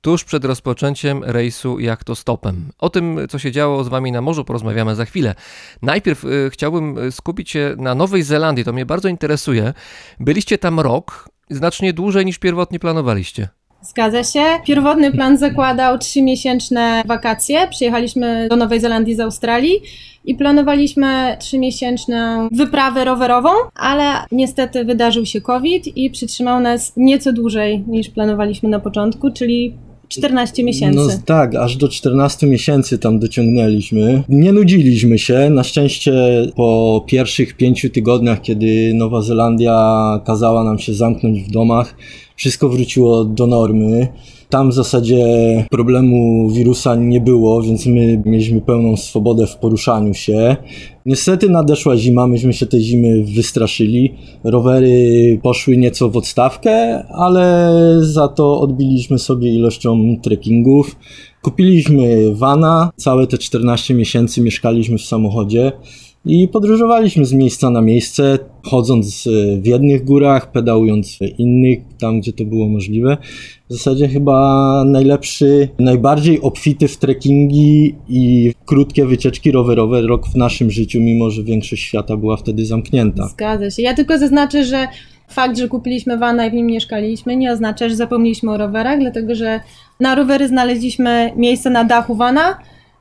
tuż 0.00 0.24
przed 0.24 0.44
rozpoczęciem 0.44 1.24
rejsu 1.24 1.80
jachtostopem. 1.80 2.72
O 2.78 2.90
tym, 2.90 3.18
co 3.28 3.38
się 3.38 3.52
działo 3.52 3.84
z 3.84 3.88
wami 3.88 4.12
na 4.12 4.20
morzu, 4.20 4.44
porozmawiamy 4.44 4.94
za 4.94 5.04
chwilę. 5.04 5.34
Najpierw 5.82 6.24
y, 6.24 6.50
chciałbym 6.52 6.98
y, 6.98 7.12
skupić 7.12 7.50
się 7.50 7.74
na 7.78 7.94
Nowej 7.94 8.22
Zelandii, 8.22 8.64
to 8.64 8.72
mnie 8.72 8.86
bardzo 8.86 9.08
interesuje. 9.08 9.74
Byliście 10.20 10.58
tam 10.58 10.80
rok, 10.80 11.28
znacznie 11.50 11.92
dłużej 11.92 12.26
niż 12.26 12.38
pierwotnie 12.38 12.78
planowaliście. 12.78 13.48
Zgadza 13.82 14.24
się. 14.24 14.44
Pierwotny 14.66 15.12
plan 15.12 15.38
zakładał 15.38 15.98
trzymiesięczne 15.98 17.02
wakacje. 17.06 17.68
Przyjechaliśmy 17.68 18.48
do 18.50 18.56
Nowej 18.56 18.80
Zelandii 18.80 19.14
z 19.14 19.20
Australii 19.20 19.82
i 20.24 20.34
planowaliśmy 20.34 21.36
trzymiesięczną 21.40 22.48
wyprawę 22.52 23.04
rowerową, 23.04 23.50
ale 23.74 24.04
niestety 24.32 24.84
wydarzył 24.84 25.26
się 25.26 25.40
COVID 25.40 25.96
i 25.96 26.10
przytrzymał 26.10 26.60
nas 26.60 26.92
nieco 26.96 27.32
dłużej 27.32 27.84
niż 27.86 28.10
planowaliśmy 28.10 28.68
na 28.68 28.80
początku, 28.80 29.30
czyli 29.30 29.74
14 30.10 30.64
miesięcy. 30.64 30.98
No 30.98 31.08
tak, 31.24 31.54
aż 31.54 31.76
do 31.76 31.88
14 31.88 32.46
miesięcy 32.46 32.98
tam 32.98 33.18
dociągnęliśmy. 33.18 34.22
Nie 34.28 34.52
nudziliśmy 34.52 35.18
się. 35.18 35.50
Na 35.50 35.64
szczęście 35.64 36.12
po 36.56 37.04
pierwszych 37.08 37.56
pięciu 37.56 37.90
tygodniach, 37.90 38.42
kiedy 38.42 38.94
Nowa 38.94 39.22
Zelandia 39.22 40.20
kazała 40.24 40.64
nam 40.64 40.78
się 40.78 40.94
zamknąć 40.94 41.42
w 41.42 41.50
domach, 41.50 41.96
wszystko 42.36 42.68
wróciło 42.68 43.24
do 43.24 43.46
normy. 43.46 44.08
Tam 44.50 44.70
w 44.70 44.74
zasadzie 44.74 45.24
problemu 45.70 46.50
wirusa 46.50 46.94
nie 46.94 47.20
było, 47.20 47.62
więc 47.62 47.86
my 47.86 48.22
mieliśmy 48.26 48.60
pełną 48.60 48.96
swobodę 48.96 49.46
w 49.46 49.56
poruszaniu 49.56 50.14
się. 50.14 50.56
Niestety 51.06 51.48
nadeszła 51.48 51.96
zima, 51.96 52.26
myśmy 52.26 52.52
się 52.52 52.66
tej 52.66 52.80
zimy 52.80 53.24
wystraszyli. 53.24 54.14
Rowery 54.44 55.38
poszły 55.42 55.76
nieco 55.76 56.08
w 56.10 56.16
odstawkę, 56.16 57.04
ale 57.08 57.72
za 58.00 58.28
to 58.28 58.60
odbiliśmy 58.60 59.18
sobie 59.18 59.54
ilością 59.54 60.16
trekkingów. 60.22 60.96
Kupiliśmy 61.42 62.34
vana, 62.34 62.90
całe 62.96 63.26
te 63.26 63.38
14 63.38 63.94
miesięcy 63.94 64.40
mieszkaliśmy 64.40 64.98
w 64.98 65.02
samochodzie 65.02 65.72
i 66.24 66.48
podróżowaliśmy 66.48 67.24
z 67.24 67.32
miejsca 67.32 67.70
na 67.70 67.80
miejsce, 67.82 68.38
chodząc 68.62 69.28
w 69.60 69.66
jednych 69.66 70.04
górach, 70.04 70.52
pedałując 70.52 71.18
w 71.18 71.38
innych, 71.38 71.78
tam 72.00 72.20
gdzie 72.20 72.32
to 72.32 72.44
było 72.44 72.68
możliwe. 72.68 73.16
W 73.68 73.72
zasadzie 73.72 74.08
chyba 74.08 74.84
najlepszy, 74.86 75.68
najbardziej 75.78 76.40
obfity 76.40 76.88
w 76.88 76.96
trekkingi 76.96 77.94
i 78.08 78.52
krótkie 78.66 79.06
wycieczki 79.06 79.52
rowerowe 79.52 80.02
rok 80.02 80.28
w 80.28 80.36
naszym 80.36 80.70
życiu, 80.70 81.00
mimo 81.00 81.30
że 81.30 81.42
większość 81.42 81.82
świata 81.82 82.16
była 82.16 82.36
wtedy 82.36 82.66
zamknięta. 82.66 83.28
Zgadza 83.28 83.70
się. 83.70 83.82
Ja 83.82 83.94
tylko 83.94 84.18
zaznaczę, 84.18 84.64
że 84.64 84.88
fakt, 85.28 85.58
że 85.58 85.68
kupiliśmy 85.68 86.18
vana 86.18 86.46
i 86.46 86.50
w 86.50 86.54
nim 86.54 86.66
mieszkaliśmy, 86.66 87.36
nie 87.36 87.52
oznacza, 87.52 87.88
że 87.88 87.96
zapomnieliśmy 87.96 88.52
o 88.52 88.56
rowerach, 88.56 89.00
dlatego 89.00 89.34
że 89.34 89.60
na 90.00 90.14
rowery 90.14 90.48
znaleźliśmy 90.48 91.32
miejsce 91.36 91.70
na 91.70 91.84
dachu 91.84 92.14
vana, 92.14 92.58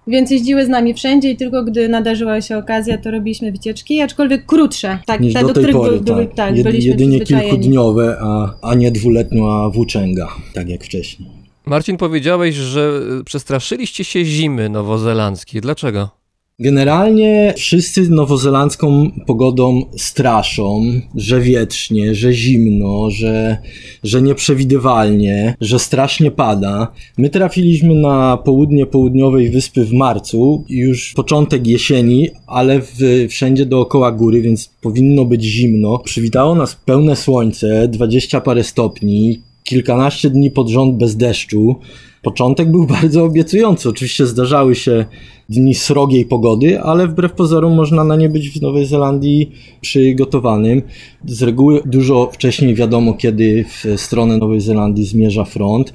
więc 0.09 0.31
jeździły 0.31 0.65
z 0.65 0.69
nami 0.69 0.93
wszędzie 0.93 1.31
i 1.31 1.37
tylko 1.37 1.63
gdy 1.63 1.89
nadarzyła 1.89 2.41
się 2.41 2.57
okazja, 2.57 2.97
to 2.97 3.11
robiliśmy 3.11 3.51
wycieczki, 3.51 4.01
aczkolwiek 4.01 4.45
krótsze, 4.45 4.99
tak, 5.05 5.21
Niż 5.21 5.33
te, 5.33 5.41
do 5.41 5.47
do 5.47 5.53
tej 5.53 5.63
których 5.63 5.75
pory, 5.75 5.99
by, 5.99 6.25
tak. 6.25 6.35
tak, 6.35 6.55
Jed- 6.55 6.63
byliśmy 6.63 6.89
jedynie 6.91 7.19
kilkudniowe, 7.19 8.17
a, 8.21 8.53
a 8.61 8.75
nie 8.75 8.91
dwuletnia 8.91 9.69
włóczęga, 9.69 10.27
tak 10.53 10.69
jak 10.69 10.83
wcześniej. 10.83 11.29
Marcin, 11.65 11.97
powiedziałeś, 11.97 12.55
że 12.55 13.01
przestraszyliście 13.25 14.03
się 14.03 14.25
zimy 14.25 14.69
nowozelandzkiej. 14.69 15.61
Dlaczego? 15.61 16.18
Generalnie 16.61 17.53
wszyscy 17.57 18.09
nowozelandzką 18.09 19.11
pogodą 19.27 19.81
straszą, 19.97 20.83
że 21.15 21.41
wietrznie, 21.41 22.15
że 22.15 22.33
zimno, 22.33 23.09
że, 23.09 23.57
że 24.03 24.21
nieprzewidywalnie, 24.21 25.55
że 25.61 25.79
strasznie 25.79 26.31
pada. 26.31 26.87
My 27.17 27.29
trafiliśmy 27.29 27.95
na 27.95 28.37
południe 28.37 28.85
południowej 28.85 29.49
wyspy 29.49 29.85
w 29.85 29.93
marcu, 29.93 30.65
już 30.69 31.13
początek 31.13 31.67
jesieni, 31.67 32.29
ale 32.47 32.81
w, 32.81 33.27
wszędzie 33.29 33.65
dookoła 33.65 34.11
góry, 34.11 34.41
więc 34.41 34.69
powinno 34.81 35.25
być 35.25 35.43
zimno. 35.43 35.99
Przywitało 35.99 36.55
nas 36.55 36.75
pełne 36.75 37.15
słońce, 37.15 37.87
20 37.87 38.41
parę 38.41 38.63
stopni, 38.63 39.41
kilkanaście 39.69 40.29
dni 40.29 40.51
pod 40.51 40.69
rząd 40.69 40.97
bez 40.97 41.15
deszczu. 41.15 41.75
Początek 42.21 42.71
był 42.71 42.87
bardzo 43.01 43.23
obiecujący. 43.23 43.89
Oczywiście 43.89 44.25
zdarzały 44.25 44.75
się 44.75 45.05
dni 45.49 45.75
srogiej 45.75 46.25
pogody, 46.25 46.81
ale 46.81 47.07
wbrew 47.07 47.33
pozorom 47.33 47.75
można 47.75 48.03
na 48.03 48.15
nie 48.15 48.29
być 48.29 48.49
w 48.49 48.61
Nowej 48.61 48.85
Zelandii 48.85 49.51
przygotowanym. 49.81 50.81
Z 51.25 51.41
reguły 51.41 51.81
dużo 51.85 52.29
wcześniej 52.33 52.75
wiadomo, 52.75 53.13
kiedy 53.13 53.65
w 53.65 54.01
stronę 54.01 54.37
Nowej 54.37 54.61
Zelandii 54.61 55.05
zmierza 55.05 55.45
front 55.45 55.93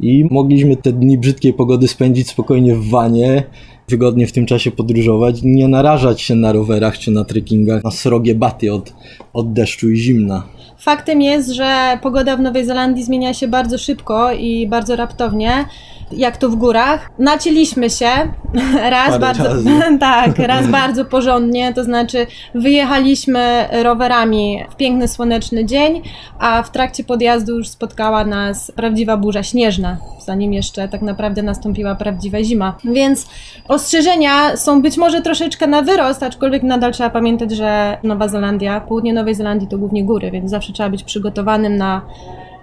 i 0.00 0.24
mogliśmy 0.30 0.76
te 0.76 0.92
dni 0.92 1.18
brzydkiej 1.18 1.52
pogody 1.52 1.88
spędzić 1.88 2.28
spokojnie 2.28 2.74
w 2.74 2.88
wanie, 2.88 3.44
wygodnie 3.88 4.26
w 4.26 4.32
tym 4.32 4.46
czasie 4.46 4.70
podróżować, 4.70 5.40
nie 5.42 5.68
narażać 5.68 6.20
się 6.20 6.34
na 6.34 6.52
rowerach 6.52 6.98
czy 6.98 7.10
na 7.10 7.24
trekkingach 7.24 7.84
na 7.84 7.90
srogie 7.90 8.34
baty 8.34 8.74
od, 8.74 8.92
od 9.32 9.52
deszczu 9.52 9.90
i 9.90 9.96
zimna. 9.96 10.42
Faktem 10.78 11.22
jest, 11.22 11.50
że 11.50 11.98
pogoda 12.02 12.36
w 12.36 12.40
Nowej 12.40 12.66
Zelandii 12.66 13.04
zmienia 13.04 13.34
się 13.34 13.48
bardzo 13.48 13.78
szybko 13.78 14.32
i 14.32 14.66
bardzo 14.68 14.96
raptownie, 14.96 15.64
jak 16.12 16.36
to 16.36 16.48
w 16.48 16.56
górach. 16.56 17.10
Nacięliśmy 17.18 17.90
się 17.90 18.06
raz 18.90 19.08
Parę 19.08 19.18
bardzo, 19.18 19.44
razy. 19.44 19.70
tak, 20.00 20.38
raz 20.52 20.66
bardzo 20.66 21.04
porządnie, 21.04 21.74
to 21.74 21.84
znaczy 21.84 22.26
wyjechaliśmy 22.54 23.68
rowerami 23.82 24.64
w 24.70 24.76
piękny 24.76 25.08
słoneczny 25.08 25.64
dzień, 25.64 26.02
a 26.38 26.62
w 26.62 26.70
trakcie 26.70 27.04
podjazdu 27.04 27.58
już 27.58 27.68
spotkała 27.68 28.24
nas 28.24 28.72
prawdziwa 28.76 29.16
burza 29.16 29.42
śnieżna, 29.42 29.96
zanim 30.26 30.52
jeszcze 30.52 30.88
tak 30.88 31.02
naprawdę 31.02 31.42
nastąpiła 31.42 31.94
prawdziwa 31.94 32.42
zima. 32.42 32.76
Więc 32.84 33.26
ostrzeżenia 33.68 34.56
są 34.56 34.82
być 34.82 34.96
może 34.96 35.22
troszeczkę 35.22 35.66
na 35.66 35.82
wyrost, 35.82 36.22
aczkolwiek 36.22 36.62
nadal 36.62 36.92
trzeba 36.92 37.10
pamiętać, 37.10 37.50
że 37.50 37.98
Nowa 38.02 38.28
Zelandia, 38.28 38.80
południe 38.80 39.12
Nowej 39.12 39.34
Zelandii 39.34 39.68
to 39.68 39.78
głównie 39.78 40.04
góry, 40.04 40.30
więc 40.30 40.50
zawsze 40.50 40.72
trzeba 40.72 40.90
być 40.90 41.04
przygotowanym 41.04 41.76
na, 41.76 42.02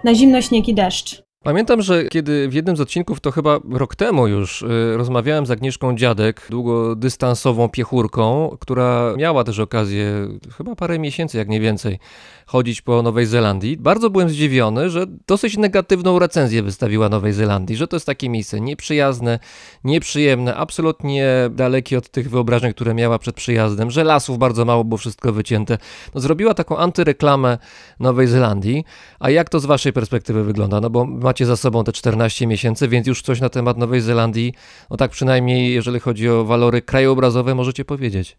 na 0.03 0.15
zimno, 0.15 0.41
śnieg 0.41 0.67
i 0.67 0.73
deszcz. 0.73 1.22
Pamiętam, 1.43 1.81
że 1.81 2.03
kiedy 2.03 2.49
w 2.49 2.53
jednym 2.53 2.77
z 2.77 2.81
odcinków, 2.81 3.19
to 3.19 3.31
chyba 3.31 3.59
rok 3.71 3.95
temu 3.95 4.27
już, 4.27 4.61
y, 4.61 4.67
rozmawiałem 4.97 5.45
z 5.45 5.51
Agnieszką 5.51 5.95
Dziadek, 5.95 6.47
długodystansową 6.49 7.69
piechurką, 7.69 8.57
która 8.59 9.13
miała 9.17 9.43
też 9.43 9.59
okazję, 9.59 10.27
chyba 10.57 10.75
parę 10.75 10.99
miesięcy, 10.99 11.37
jak 11.37 11.49
nie 11.49 11.59
więcej, 11.59 11.99
chodzić 12.45 12.81
po 12.81 13.01
Nowej 13.01 13.25
Zelandii. 13.25 13.77
Bardzo 13.77 14.09
byłem 14.09 14.29
zdziwiony, 14.29 14.89
że 14.89 15.05
dosyć 15.27 15.57
negatywną 15.57 16.19
recenzję 16.19 16.63
wystawiła 16.63 17.09
Nowej 17.09 17.33
Zelandii, 17.33 17.75
że 17.75 17.87
to 17.87 17.95
jest 17.95 18.05
takie 18.05 18.29
miejsce 18.29 18.61
nieprzyjazne, 18.61 19.39
nieprzyjemne, 19.83 20.55
absolutnie 20.55 21.29
dalekie 21.51 21.97
od 21.97 22.09
tych 22.09 22.29
wyobrażeń, 22.29 22.73
które 22.73 22.93
miała 22.93 23.19
przed 23.19 23.35
przyjazdem, 23.35 23.91
że 23.91 24.03
lasów 24.03 24.37
bardzo 24.37 24.65
mało, 24.65 24.83
było 24.83 24.97
wszystko 24.97 25.33
wycięte. 25.33 25.77
No, 26.15 26.21
zrobiła 26.21 26.53
taką 26.53 26.77
antyreklamę 26.77 27.57
Nowej 27.99 28.27
Zelandii. 28.27 28.83
A 29.19 29.29
jak 29.29 29.49
to 29.49 29.59
z 29.59 29.65
waszej 29.65 29.93
perspektywy 29.93 30.43
wygląda? 30.43 30.81
No 30.81 30.89
bo 30.89 31.05
macie 31.05 31.45
za 31.45 31.57
sobą 31.57 31.83
te 31.83 31.91
14 31.91 32.47
miesięcy, 32.47 32.87
więc 32.87 33.07
już 33.07 33.21
coś 33.21 33.41
na 33.41 33.49
temat 33.49 33.77
Nowej 33.77 34.01
Zelandii, 34.01 34.53
no 34.89 34.97
tak 34.97 35.11
przynajmniej 35.11 35.73
jeżeli 35.73 35.99
chodzi 35.99 36.29
o 36.29 36.45
walory 36.45 36.81
krajobrazowe, 36.81 37.55
możecie 37.55 37.85
powiedzieć. 37.85 38.37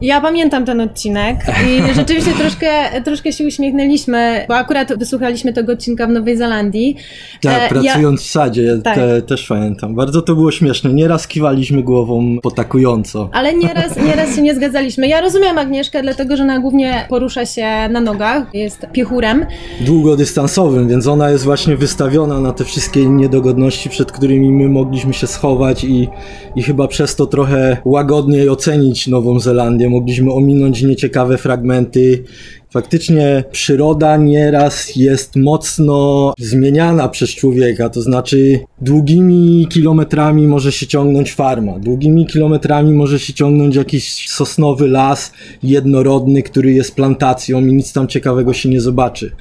Ja 0.00 0.20
pamiętam 0.20 0.64
ten 0.64 0.80
odcinek 0.80 1.36
i 1.68 1.94
rzeczywiście 1.94 2.32
troszkę, 2.32 3.02
troszkę 3.02 3.32
się 3.32 3.39
uśmiechnęliśmy, 3.46 4.44
bo 4.48 4.56
akurat 4.56 4.98
wysłuchaliśmy 4.98 5.52
tego 5.52 5.72
odcinka 5.72 6.06
w 6.06 6.10
Nowej 6.10 6.36
Zelandii. 6.36 6.96
Tak, 7.42 7.62
E, 7.62 7.68
pracując 7.68 8.22
w 8.22 8.30
sadzie, 8.30 8.62
ja 8.62 8.78
Tak. 8.78 8.94
te, 8.94 9.22
też 9.22 9.46
pamiętam. 9.46 9.94
Bardzo 9.94 10.22
to 10.22 10.34
było 10.34 10.50
śmieszne. 10.50 10.92
Nieraz 10.92 11.28
kiwaliśmy 11.28 11.82
głową 11.82 12.38
potakująco. 12.42 13.28
Ale 13.32 13.54
nieraz, 13.54 13.96
nieraz 14.08 14.36
się 14.36 14.42
nie 14.42 14.54
zgadzaliśmy. 14.54 15.08
Ja 15.08 15.20
rozumiem 15.20 15.58
Agnieszkę, 15.58 16.02
dlatego 16.02 16.36
że 16.36 16.42
ona 16.42 16.58
głównie 16.60 17.06
porusza 17.08 17.46
się 17.46 17.66
na 17.90 18.00
nogach, 18.00 18.54
jest 18.54 18.86
piechurem. 18.92 19.46
Długodystansowym, 19.86 20.88
więc 20.88 21.06
ona 21.06 21.30
jest 21.30 21.44
właśnie 21.44 21.76
wystawiona 21.76 22.40
na 22.40 22.52
te 22.52 22.64
wszystkie 22.64 23.06
niedogodności, 23.06 23.90
przed 23.90 24.12
którymi 24.12 24.52
my 24.52 24.68
mogliśmy 24.68 25.14
się 25.14 25.26
schować 25.26 25.84
i, 25.84 26.08
i 26.56 26.62
chyba 26.62 26.88
przez 26.88 27.16
to 27.16 27.26
trochę 27.26 27.76
łagodniej 27.84 28.48
ocenić 28.48 29.06
Nową 29.06 29.40
Zelandię. 29.40 29.88
Mogliśmy 29.88 30.32
ominąć 30.32 30.82
nieciekawe 30.82 31.38
fragmenty. 31.38 32.24
Faktycznie 32.72 33.44
przyroda 33.52 34.16
nieraz 34.16 34.96
jest 34.96 35.36
mocno 35.36 36.32
zmieniana 36.38 37.08
przez 37.08 37.30
człowieka, 37.30 37.88
to 37.88 38.02
znaczy 38.02 38.60
długimi 38.80 39.66
kilometrami 39.70 40.46
może 40.46 40.72
się 40.72 40.86
ciągnąć 40.86 41.34
farma, 41.34 41.78
długimi 41.78 42.26
kilometrami 42.26 42.92
może 42.92 43.18
się 43.18 43.34
ciągnąć 43.34 43.76
jakiś 43.76 44.28
sosnowy 44.28 44.88
las 44.88 45.32
jednorodny, 45.62 46.42
który 46.42 46.72
jest 46.72 46.94
plantacją 46.94 47.60
i 47.66 47.72
nic 47.74 47.92
tam 47.92 48.08
ciekawego 48.08 48.52
się 48.52 48.68
nie 48.68 48.80
zobaczy. 48.80 49.32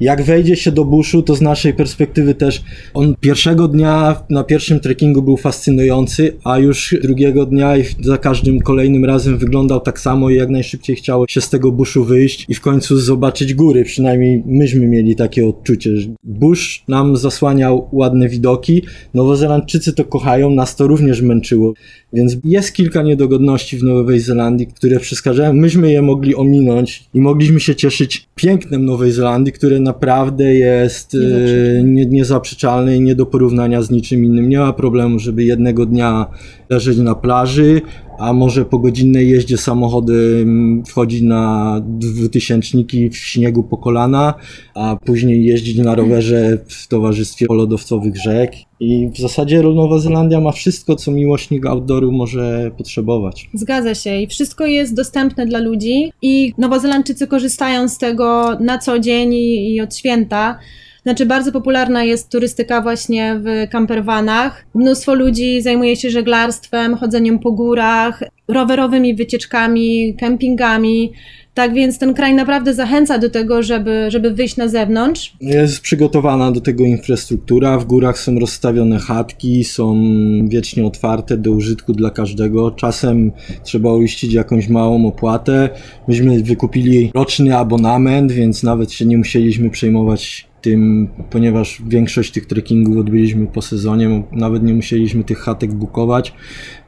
Jak 0.00 0.22
wejdzie 0.22 0.56
się 0.56 0.72
do 0.72 0.84
buszu, 0.84 1.22
to 1.22 1.34
z 1.34 1.40
naszej 1.40 1.74
perspektywy 1.74 2.34
też 2.34 2.62
on 2.94 3.14
pierwszego 3.20 3.68
dnia 3.68 4.22
na 4.30 4.44
pierwszym 4.44 4.80
trekkingu 4.80 5.22
był 5.22 5.36
fascynujący, 5.36 6.36
a 6.44 6.58
już 6.58 6.94
drugiego 7.02 7.46
dnia 7.46 7.76
i 7.76 7.84
za 8.00 8.18
każdym 8.18 8.60
kolejnym 8.60 9.04
razem 9.04 9.38
wyglądał 9.38 9.80
tak 9.80 10.00
samo 10.00 10.30
i 10.30 10.36
jak 10.36 10.48
najszybciej 10.48 10.96
chciało 10.96 11.26
się 11.28 11.40
z 11.40 11.50
tego 11.50 11.72
buszu 11.72 12.04
wyjść 12.04 12.46
i 12.48 12.54
w 12.54 12.60
końcu 12.60 13.00
zobaczyć 13.00 13.54
góry. 13.54 13.84
Przynajmniej 13.84 14.42
myśmy 14.46 14.86
mieli 14.86 15.16
takie 15.16 15.46
odczucie, 15.46 15.96
że 15.96 16.08
busz 16.24 16.84
nam 16.88 17.16
zasłaniał 17.16 17.88
ładne 17.92 18.28
widoki. 18.28 18.82
Nowozelandczycy 19.14 19.92
to 19.92 20.04
kochają, 20.04 20.50
nas 20.50 20.76
to 20.76 20.86
również 20.86 21.22
męczyło. 21.22 21.72
Więc 22.12 22.36
jest 22.44 22.72
kilka 22.72 23.02
niedogodności 23.02 23.78
w 23.78 23.82
Nowej 23.82 24.20
Zelandii, 24.20 24.66
które 24.66 25.00
przeskarżają. 25.00 25.52
Myśmy 25.52 25.92
je 25.92 26.02
mogli 26.02 26.34
ominąć 26.34 27.04
i 27.14 27.20
mogliśmy 27.20 27.60
się 27.60 27.74
cieszyć 27.74 28.28
pięknem 28.34 28.84
Nowej 28.84 29.12
Zelandii, 29.12 29.52
które 29.52 29.80
naprawdę 29.80 30.54
jest 30.54 31.14
e, 31.14 31.82
nie- 31.84 32.06
niezaprzeczalne 32.06 32.96
i 32.96 33.00
nie 33.00 33.14
do 33.14 33.26
porównania 33.26 33.82
z 33.82 33.90
niczym 33.90 34.24
innym. 34.24 34.48
Nie 34.48 34.58
ma 34.58 34.72
problemu, 34.72 35.18
żeby 35.18 35.44
jednego 35.44 35.86
dnia 35.86 36.26
leżeć 36.70 36.98
na 36.98 37.14
plaży, 37.14 37.80
a 38.22 38.32
może 38.32 38.64
po 38.64 38.78
godzinnej 38.78 39.28
jeździe 39.28 39.58
samochodem 39.58 40.82
wchodzić 40.86 41.22
na 41.22 41.76
dwutysięczniki 41.84 43.10
w 43.10 43.16
śniegu 43.16 43.62
po 43.62 43.76
kolana, 43.76 44.34
a 44.74 44.96
później 45.04 45.44
jeździć 45.44 45.78
na 45.78 45.94
rowerze 45.94 46.58
w 46.68 46.88
towarzystwie 46.88 47.46
lodowcowych 47.50 48.16
rzek. 48.16 48.52
I 48.80 49.08
w 49.14 49.18
zasadzie 49.18 49.62
Nowa 49.62 49.98
Zelandia 49.98 50.40
ma 50.40 50.52
wszystko, 50.52 50.96
co 50.96 51.10
miłośnik 51.10 51.66
outdooru 51.66 52.12
może 52.12 52.70
potrzebować. 52.76 53.50
Zgadza 53.54 53.94
się 53.94 54.20
i 54.20 54.26
wszystko 54.26 54.66
jest 54.66 54.94
dostępne 54.94 55.46
dla 55.46 55.58
ludzi 55.58 56.12
i 56.22 56.52
Nowozelandczycy 56.58 57.26
korzystają 57.26 57.88
z 57.88 57.98
tego 57.98 58.56
na 58.60 58.78
co 58.78 58.98
dzień 58.98 59.34
i 59.34 59.80
od 59.80 59.96
święta. 59.96 60.58
Znaczy 61.02 61.26
bardzo 61.26 61.52
popularna 61.52 62.04
jest 62.04 62.28
turystyka 62.28 62.82
właśnie 62.82 63.40
w 63.44 63.70
campervanach. 63.70 64.64
Mnóstwo 64.74 65.14
ludzi 65.14 65.62
zajmuje 65.62 65.96
się 65.96 66.10
żeglarstwem, 66.10 66.96
chodzeniem 66.96 67.38
po 67.38 67.52
górach, 67.52 68.22
rowerowymi 68.48 69.14
wycieczkami, 69.14 70.14
kempingami. 70.20 71.12
Tak 71.54 71.74
więc 71.74 71.98
ten 71.98 72.14
kraj 72.14 72.34
naprawdę 72.34 72.74
zachęca 72.74 73.18
do 73.18 73.30
tego, 73.30 73.62
żeby, 73.62 74.06
żeby 74.08 74.30
wyjść 74.30 74.56
na 74.56 74.68
zewnątrz. 74.68 75.36
Jest 75.40 75.80
przygotowana 75.80 76.52
do 76.52 76.60
tego 76.60 76.84
infrastruktura, 76.84 77.78
w 77.78 77.84
górach 77.84 78.18
są 78.18 78.38
rozstawione 78.38 78.98
chatki, 78.98 79.64
są 79.64 80.02
wiecznie 80.48 80.86
otwarte 80.86 81.36
do 81.36 81.50
użytku 81.50 81.92
dla 81.92 82.10
każdego. 82.10 82.70
Czasem 82.70 83.32
trzeba 83.64 83.92
uiścić 83.94 84.32
jakąś 84.32 84.68
małą 84.68 85.06
opłatę. 85.06 85.68
Myśmy 86.08 86.42
wykupili 86.42 87.10
roczny 87.14 87.56
abonament, 87.56 88.32
więc 88.32 88.62
nawet 88.62 88.92
się 88.92 89.04
nie 89.04 89.18
musieliśmy 89.18 89.70
przejmować 89.70 90.51
tym, 90.62 91.08
ponieważ 91.30 91.82
większość 91.86 92.30
tych 92.32 92.46
trekkingów 92.46 92.96
odbyliśmy 92.96 93.46
po 93.46 93.62
sezonie, 93.62 94.22
nawet 94.32 94.62
nie 94.62 94.74
musieliśmy 94.74 95.24
tych 95.24 95.38
chatek 95.38 95.74
bukować. 95.74 96.34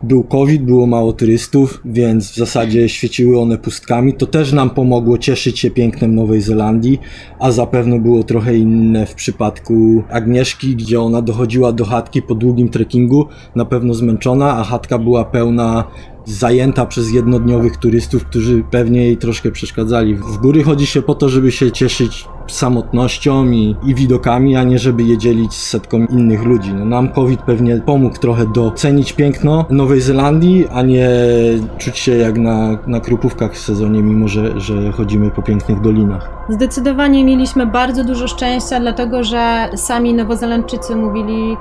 Był 0.02 0.24
COVID, 0.24 0.62
było 0.62 0.86
mało 0.86 1.12
turystów, 1.12 1.80
więc 1.84 2.30
w 2.30 2.36
zasadzie 2.36 2.88
świeciły 2.88 3.40
one 3.40 3.58
pustkami. 3.58 4.14
To 4.14 4.26
też 4.26 4.52
nam 4.52 4.70
pomogło 4.70 5.18
cieszyć 5.18 5.58
się 5.58 5.70
pięknem 5.70 6.14
Nowej 6.14 6.40
Zelandii, 6.40 6.98
a 7.38 7.50
zapewne 7.50 8.00
było 8.00 8.22
trochę 8.22 8.56
inne 8.56 9.06
w 9.06 9.14
przypadku 9.14 10.02
Agnieszki, 10.10 10.76
gdzie 10.76 11.00
ona 11.00 11.22
dochodziła 11.22 11.72
do 11.72 11.84
chatki 11.84 12.22
po 12.22 12.34
długim 12.34 12.68
trekkingu, 12.68 13.26
na 13.54 13.64
pewno 13.64 13.94
zmęczona, 13.94 14.56
a 14.56 14.64
chatka 14.64 14.98
była 14.98 15.24
pełna 15.24 15.84
zajęta 16.24 16.86
przez 16.86 17.10
jednodniowych 17.10 17.76
turystów, 17.76 18.24
którzy 18.24 18.64
pewnie 18.70 19.04
jej 19.04 19.16
troszkę 19.16 19.50
przeszkadzali. 19.50 20.14
W 20.14 20.38
góry 20.38 20.62
chodzi 20.62 20.86
się 20.86 21.02
po 21.02 21.14
to, 21.14 21.28
żeby 21.28 21.52
się 21.52 21.72
cieszyć 21.72 22.28
samotnością 22.46 23.50
i, 23.50 23.76
i 23.86 23.94
widokami, 23.94 24.56
a 24.56 24.62
nie 24.62 24.78
żeby 24.78 25.02
je 25.02 25.18
dzielić 25.18 25.54
z 25.54 25.66
setką 25.66 26.06
innych 26.06 26.42
ludzi. 26.42 26.74
No, 26.74 26.84
nam 26.84 27.08
COVID 27.08 27.42
pewnie 27.42 27.82
pomógł 27.86 28.18
trochę 28.18 28.46
docenić 28.46 29.12
piękno 29.12 29.64
Nowej 29.70 30.00
Zelandii, 30.00 30.66
a 30.72 30.82
nie 30.82 31.08
czuć 31.78 31.98
się 31.98 32.16
jak 32.16 32.38
na, 32.38 32.78
na 32.86 33.00
krupówkach 33.00 33.52
w 33.52 33.58
sezonie, 33.58 34.02
mimo 34.02 34.28
że, 34.28 34.60
że 34.60 34.92
chodzimy 34.92 35.30
po 35.30 35.42
pięknych 35.42 35.80
dolinach. 35.80 36.30
Zdecydowanie 36.48 37.24
mieliśmy 37.24 37.66
bardzo 37.66 38.04
dużo 38.04 38.28
szczęścia, 38.28 38.80
dlatego 38.80 39.24
że 39.24 39.68
sami 39.76 40.14
Nowozelandczycy 40.14 40.96
mówili, 40.96 41.56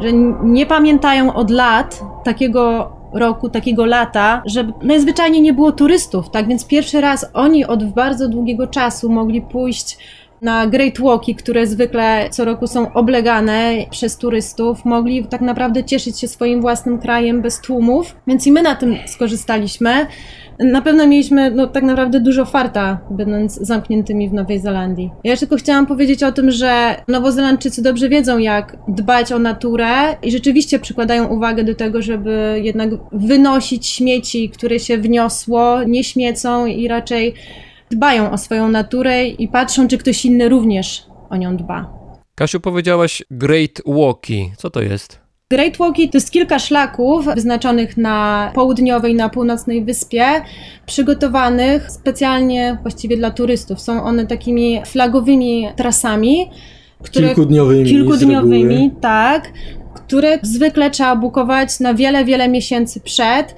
że 0.00 0.12
nie 0.44 0.66
pamiętają 0.66 1.34
od 1.34 1.50
lat 1.50 2.04
takiego 2.24 2.90
roku, 3.14 3.48
takiego 3.48 3.86
lata, 3.86 4.42
że 4.46 4.72
najzwyczajniej 4.82 5.42
nie 5.42 5.52
było 5.52 5.72
turystów, 5.72 6.30
tak 6.30 6.48
więc 6.48 6.66
pierwszy 6.66 7.00
raz 7.00 7.30
oni 7.34 7.64
od 7.64 7.84
bardzo 7.84 8.28
długiego 8.28 8.66
czasu 8.66 9.10
mogli 9.10 9.42
pójść 9.42 9.98
na 10.42 10.66
Great 10.66 11.00
Walki, 11.00 11.34
które 11.34 11.66
zwykle 11.66 12.28
co 12.30 12.44
roku 12.44 12.66
są 12.66 12.92
oblegane 12.92 13.74
przez 13.90 14.16
turystów, 14.16 14.84
mogli 14.84 15.26
tak 15.26 15.40
naprawdę 15.40 15.84
cieszyć 15.84 16.20
się 16.20 16.28
swoim 16.28 16.60
własnym 16.60 16.98
krajem 16.98 17.42
bez 17.42 17.60
tłumów, 17.60 18.16
więc 18.26 18.46
i 18.46 18.52
my 18.52 18.62
na 18.62 18.74
tym 18.74 18.96
skorzystaliśmy. 19.06 20.06
Na 20.58 20.82
pewno 20.82 21.06
mieliśmy 21.06 21.50
no, 21.50 21.66
tak 21.66 21.82
naprawdę 21.82 22.20
dużo 22.20 22.44
farta, 22.44 22.98
będąc 23.10 23.54
zamkniętymi 23.54 24.28
w 24.28 24.32
Nowej 24.32 24.60
Zelandii. 24.60 25.10
Ja 25.24 25.36
tylko 25.36 25.56
chciałam 25.56 25.86
powiedzieć 25.86 26.22
o 26.22 26.32
tym, 26.32 26.50
że 26.50 26.96
Nowozelandczycy 27.08 27.82
dobrze 27.82 28.08
wiedzą, 28.08 28.38
jak 28.38 28.76
dbać 28.88 29.32
o 29.32 29.38
naturę 29.38 30.16
i 30.22 30.30
rzeczywiście 30.30 30.78
przykładają 30.78 31.26
uwagę 31.26 31.64
do 31.64 31.74
tego, 31.74 32.02
żeby 32.02 32.60
jednak 32.62 32.90
wynosić 33.12 33.86
śmieci, 33.86 34.50
które 34.50 34.78
się 34.78 34.98
wniosło, 34.98 35.82
nie 35.86 36.04
śmiecą 36.04 36.66
i 36.66 36.88
raczej 36.88 37.34
dbają 37.90 38.30
o 38.30 38.38
swoją 38.38 38.68
naturę 38.68 39.26
i 39.26 39.48
patrzą, 39.48 39.88
czy 39.88 39.98
ktoś 39.98 40.24
inny 40.24 40.48
również 40.48 41.06
o 41.30 41.36
nią 41.36 41.56
dba. 41.56 41.94
Kasiu, 42.34 42.60
powiedziałaś 42.60 43.22
Great 43.30 43.82
Walki. 43.86 44.50
Co 44.56 44.70
to 44.70 44.82
jest? 44.82 45.23
Great 45.54 45.76
Walki 45.76 46.08
to 46.08 46.16
jest 46.18 46.30
kilka 46.30 46.58
szlaków 46.58 47.26
wyznaczonych 47.34 47.96
na 47.96 48.50
południowej 48.54 49.12
i 49.12 49.14
na 49.14 49.28
północnej 49.28 49.84
wyspie, 49.84 50.24
przygotowanych 50.86 51.90
specjalnie 51.90 52.78
właściwie 52.82 53.16
dla 53.16 53.30
turystów. 53.30 53.80
Są 53.80 54.04
one 54.04 54.26
takimi 54.26 54.82
flagowymi 54.86 55.68
trasami, 55.76 56.50
które 57.02 57.26
Kilkudniowymi. 57.26 57.90
kilkudniowymi, 57.90 58.90
tak, 59.00 59.52
które 59.94 60.38
zwykle 60.42 60.90
trzeba 60.90 61.16
bukować 61.16 61.80
na 61.80 61.94
wiele, 61.94 62.24
wiele 62.24 62.48
miesięcy 62.48 63.00
przed, 63.00 63.54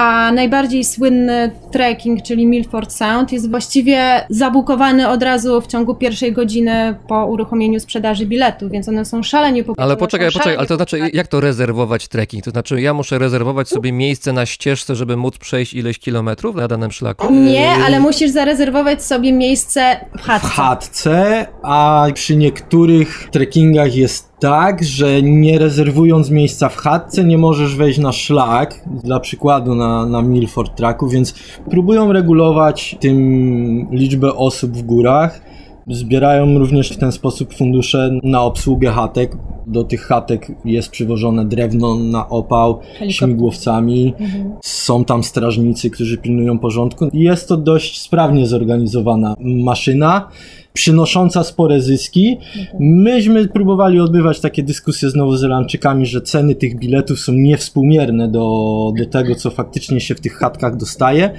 a 0.00 0.32
najbardziej 0.32 0.84
słynny 0.84 1.50
trekking, 1.70 2.22
czyli 2.22 2.46
Milford 2.46 2.92
Sound, 2.92 3.32
jest 3.32 3.50
właściwie 3.50 4.26
zabukowany 4.30 5.08
od 5.08 5.22
razu 5.22 5.60
w 5.60 5.66
ciągu 5.66 5.94
pierwszej 5.94 6.32
godziny 6.32 6.96
po 7.08 7.26
uruchomieniu 7.26 7.80
sprzedaży 7.80 8.26
biletu, 8.26 8.68
więc 8.68 8.88
one 8.88 9.04
są 9.04 9.22
szalenie 9.22 9.64
popularne. 9.64 9.84
Ale 9.84 9.96
poczekaj, 9.96 10.28
poczekaj, 10.32 10.56
ale 10.56 10.66
to 10.66 10.76
znaczy, 10.76 10.98
jak 11.12 11.28
to 11.28 11.40
rezerwować 11.40 12.08
trekking? 12.08 12.44
To 12.44 12.50
znaczy, 12.50 12.80
ja 12.80 12.94
muszę 12.94 13.18
rezerwować 13.18 13.68
sobie 13.68 13.92
miejsce 13.92 14.32
na 14.32 14.46
ścieżce, 14.46 14.96
żeby 14.96 15.16
móc 15.16 15.38
przejść 15.38 15.74
ileś 15.74 15.98
kilometrów 15.98 16.56
na 16.56 16.68
danym 16.68 16.92
szlaku? 16.92 17.34
Nie, 17.34 17.70
ale 17.70 18.00
musisz 18.00 18.30
zarezerwować 18.30 19.02
sobie 19.02 19.32
miejsce 19.32 20.00
w 20.16 20.20
w 20.20 20.22
chatce. 20.22 20.48
chatce, 20.48 21.46
a 21.62 22.06
przy 22.14 22.36
niektórych 22.36 23.28
trekkingach 23.32 23.94
jest 23.94 24.29
tak, 24.40 24.84
że 24.84 25.22
nie 25.22 25.58
rezerwując 25.58 26.30
miejsca 26.30 26.68
w 26.68 26.76
chatce 26.76 27.24
nie 27.24 27.38
możesz 27.38 27.76
wejść 27.76 27.98
na 27.98 28.12
szlak, 28.12 28.84
dla 29.04 29.20
przykładu 29.20 29.74
na, 29.74 30.06
na 30.06 30.22
Milford 30.22 30.76
Tracku, 30.76 31.08
więc 31.08 31.34
próbują 31.70 32.12
regulować 32.12 32.96
tym 33.00 33.86
liczbę 33.90 34.34
osób 34.34 34.72
w 34.72 34.82
górach. 34.82 35.40
Zbierają 35.86 36.58
również 36.58 36.90
w 36.90 36.98
ten 36.98 37.12
sposób 37.12 37.54
fundusze 37.54 38.10
na 38.22 38.42
obsługę 38.42 38.90
chatek. 38.90 39.36
Do 39.66 39.84
tych 39.84 40.02
chatek 40.02 40.52
jest 40.64 40.90
przywożone 40.90 41.44
drewno 41.44 41.94
na 41.94 42.28
opał 42.28 42.78
Helikopter. 42.78 43.12
śmigłowcami. 43.12 44.14
Mhm. 44.20 44.52
Są 44.62 45.04
tam 45.04 45.24
strażnicy, 45.24 45.90
którzy 45.90 46.18
pilnują 46.18 46.58
porządku. 46.58 47.08
Jest 47.12 47.48
to 47.48 47.56
dość 47.56 48.00
sprawnie 48.00 48.46
zorganizowana 48.46 49.34
maszyna, 49.40 50.28
przynosząca 50.72 51.44
spore 51.44 51.80
zyski. 51.80 52.36
Myśmy 52.80 53.48
próbowali 53.48 54.00
odbywać 54.00 54.40
takie 54.40 54.62
dyskusje 54.62 55.10
z 55.10 55.14
Nowozelandczykami, 55.14 56.06
że 56.06 56.20
ceny 56.20 56.54
tych 56.54 56.78
biletów 56.78 57.20
są 57.20 57.32
niewspółmierne 57.32 58.28
do, 58.28 58.92
do 58.98 59.06
tego, 59.06 59.34
co 59.34 59.50
faktycznie 59.50 60.00
się 60.00 60.14
w 60.14 60.20
tych 60.20 60.32
chatkach 60.32 60.76
dostaje. 60.76 61.30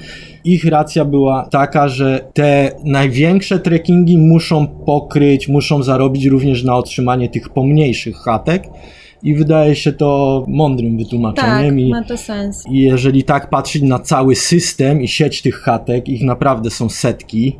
Ich 0.43 0.65
racja 0.65 1.05
była 1.05 1.47
taka, 1.51 1.89
że 1.89 2.19
te 2.33 2.71
największe 2.83 3.59
trekkingi 3.59 4.17
muszą 4.17 4.67
pokryć, 4.67 5.47
muszą 5.47 5.83
zarobić 5.83 6.25
również 6.25 6.63
na 6.63 6.75
otrzymanie 6.75 7.29
tych 7.29 7.49
pomniejszych 7.49 8.15
chatek. 8.15 8.63
I 9.23 9.35
wydaje 9.35 9.75
się 9.75 9.93
to 9.93 10.43
mądrym 10.47 10.91
Tak, 10.91 10.99
wytłumaczeniem. 10.99 11.79
I 11.79 11.89
ma 11.89 12.03
to 12.03 12.17
sens. 12.17 12.63
i 12.71 12.77
jeżeli 12.79 13.23
tak 13.23 13.49
patrzeć 13.49 13.81
na 13.81 13.99
cały 13.99 14.35
system 14.35 15.01
i 15.01 15.07
sieć 15.07 15.41
tych 15.41 15.55
chatek, 15.55 16.09
ich 16.09 16.23
naprawdę 16.23 16.69
są 16.69 16.89
setki 16.89 17.55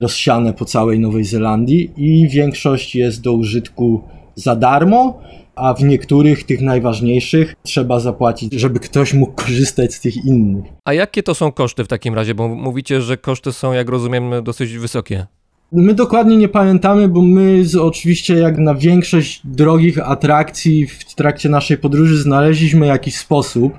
rozsiane 0.00 0.52
po 0.52 0.64
całej 0.64 0.98
Nowej 0.98 1.24
Zelandii 1.24 1.90
i 1.96 2.28
większość 2.28 2.94
jest 2.94 3.20
do 3.20 3.32
użytku 3.32 4.02
za 4.34 4.56
darmo, 4.56 5.20
a 5.54 5.74
w 5.74 5.84
niektórych, 5.84 6.44
tych 6.44 6.60
najważniejszych, 6.60 7.54
trzeba 7.62 8.00
zapłacić, 8.00 8.52
żeby 8.52 8.80
ktoś 8.80 9.14
mógł 9.14 9.32
korzystać 9.32 9.94
z 9.94 10.00
tych 10.00 10.24
innych. 10.24 10.64
A 10.84 10.92
jakie 10.92 11.22
to 11.22 11.34
są 11.34 11.52
koszty 11.52 11.84
w 11.84 11.88
takim 11.88 12.14
razie? 12.14 12.34
Bo 12.34 12.48
mówicie, 12.48 13.02
że 13.02 13.16
koszty 13.16 13.52
są, 13.52 13.72
jak 13.72 13.88
rozumiem, 13.88 14.44
dosyć 14.44 14.78
wysokie. 14.78 15.26
My 15.72 15.94
dokładnie 15.94 16.36
nie 16.36 16.48
pamiętamy, 16.48 17.08
bo 17.08 17.22
my 17.22 17.64
z, 17.64 17.76
oczywiście 17.76 18.34
jak 18.34 18.58
na 18.58 18.74
większość 18.74 19.40
drogich 19.44 20.10
atrakcji 20.10 20.86
w 20.86 21.14
trakcie 21.14 21.48
naszej 21.48 21.78
podróży 21.78 22.22
znaleźliśmy 22.22 22.86
jakiś 22.86 23.16
sposób 23.16 23.72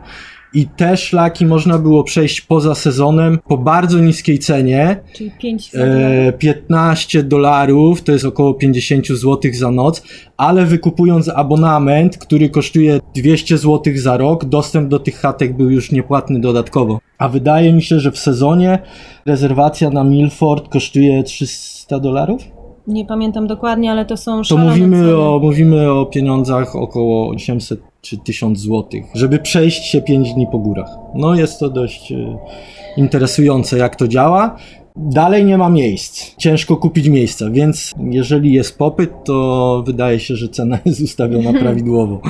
i 0.54 0.68
te 0.68 0.98
szlaki 0.98 1.46
można 1.46 1.78
było 1.78 2.04
przejść 2.04 2.42
poza 2.42 2.76
sezonem 2.76 3.40
po 3.48 3.58
bardzo 3.58 4.00
niskiej 4.00 4.40
cenie, 4.40 5.00
Czyli 5.14 5.32
5 5.42 5.72
e, 5.76 6.34
15 6.34 7.24
dolarów, 7.24 8.02
to 8.04 8.12
jest 8.12 8.26
około 8.26 8.54
50 8.54 9.08
zł 9.08 9.52
za 9.54 9.72
noc, 9.72 10.04
ale 10.38 10.66
wykupując 10.66 11.30
abonament, 11.30 12.18
który 12.18 12.50
kosztuje 12.50 13.00
200 13.16 13.58
zł 13.58 13.94
za 13.96 14.18
rok, 14.18 14.46
dostęp 14.46 14.90
do 14.90 15.00
tych 15.00 15.16
chatek 15.16 15.58
był 15.58 15.70
już 15.70 15.92
niepłatny 15.92 16.40
dodatkowo. 16.40 17.00
A 17.18 17.30
wydaje 17.30 17.74
mi 17.74 17.82
się, 17.82 18.00
że 18.00 18.12
w 18.12 18.18
sezonie 18.20 18.80
rezerwacja 19.26 19.90
na 19.90 20.04
Milford 20.04 20.70
kosztuje 20.70 21.24
300 21.24 22.00
dolarów? 22.00 22.42
Nie 22.88 23.06
pamiętam 23.06 23.48
dokładnie, 23.48 23.92
ale 23.92 24.06
to 24.06 24.18
są 24.18 24.38
To 24.38 24.44
szalone 24.44 24.70
mówimy 24.70 24.98
ceny. 24.98 25.18
o, 25.18 25.40
mówimy 25.44 25.92
o 25.92 26.06
pieniądzach 26.06 26.76
około 26.76 27.30
800 27.30 27.91
czy 28.02 28.18
1000 28.18 28.60
zł, 28.60 28.88
żeby 29.16 29.40
przejść 29.40 29.86
się 29.86 30.02
5 30.02 30.34
dni 30.34 30.48
po 30.52 30.60
górach. 30.60 30.90
No 31.16 31.36
jest 31.36 31.60
to 31.60 31.70
dość 31.70 32.12
e, 32.12 32.38
interesujące, 32.98 33.78
jak 33.78 33.96
to 33.96 34.08
działa. 34.08 34.58
Dalej 34.96 35.46
nie 35.46 35.58
ma 35.58 35.70
miejsc. 35.70 36.36
Ciężko 36.38 36.78
kupić 36.78 37.08
miejsca, 37.08 37.50
więc 37.50 37.94
jeżeli 38.10 38.54
jest 38.54 38.78
popyt, 38.78 39.12
to 39.24 39.84
wydaje 39.86 40.20
się, 40.20 40.36
że 40.36 40.50
cena 40.50 40.80
jest 40.86 41.02
ustawiona 41.02 41.54
prawidłowo. 41.62 42.22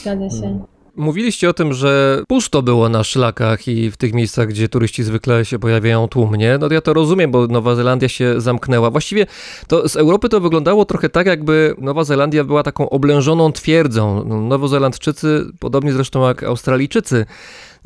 Zgadza 0.00 0.30
się. 0.30 0.77
Mówiliście 0.98 1.50
o 1.50 1.52
tym, 1.52 1.72
że 1.72 2.22
pusto 2.28 2.62
było 2.62 2.88
na 2.88 3.04
szlakach 3.04 3.68
i 3.68 3.90
w 3.90 3.96
tych 3.96 4.14
miejscach, 4.14 4.48
gdzie 4.48 4.68
turyści 4.68 5.04
zwykle 5.04 5.44
się 5.44 5.58
pojawiają 5.58 6.08
tłumnie. 6.08 6.58
No 6.60 6.68
ja 6.70 6.80
to 6.80 6.94
rozumiem, 6.94 7.30
bo 7.30 7.46
Nowa 7.46 7.74
Zelandia 7.74 8.08
się 8.08 8.40
zamknęła. 8.40 8.90
Właściwie 8.90 9.26
to 9.66 9.88
z 9.88 9.96
Europy 9.96 10.28
to 10.28 10.40
wyglądało 10.40 10.84
trochę 10.84 11.08
tak, 11.08 11.26
jakby 11.26 11.74
Nowa 11.78 12.04
Zelandia 12.04 12.44
była 12.44 12.62
taką 12.62 12.90
oblężoną 12.90 13.52
twierdzą. 13.52 14.24
No, 14.24 14.40
Nowozelandczycy, 14.40 15.46
podobnie 15.60 15.92
zresztą 15.92 16.28
jak 16.28 16.42
Australijczycy, 16.42 17.26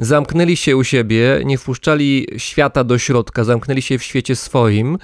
zamknęli 0.05 0.57
się 0.57 0.77
u 0.77 0.85
siebie, 0.85 1.41
nie 1.45 1.59
wpuszczali 1.59 2.27
świata 2.37 2.85
do 2.85 2.99
środka, 2.99 3.45
zamknęli 3.45 3.83
się 3.83 3.99
w 3.99 4.03
świecie 4.03 4.37
swoim. 4.37 4.99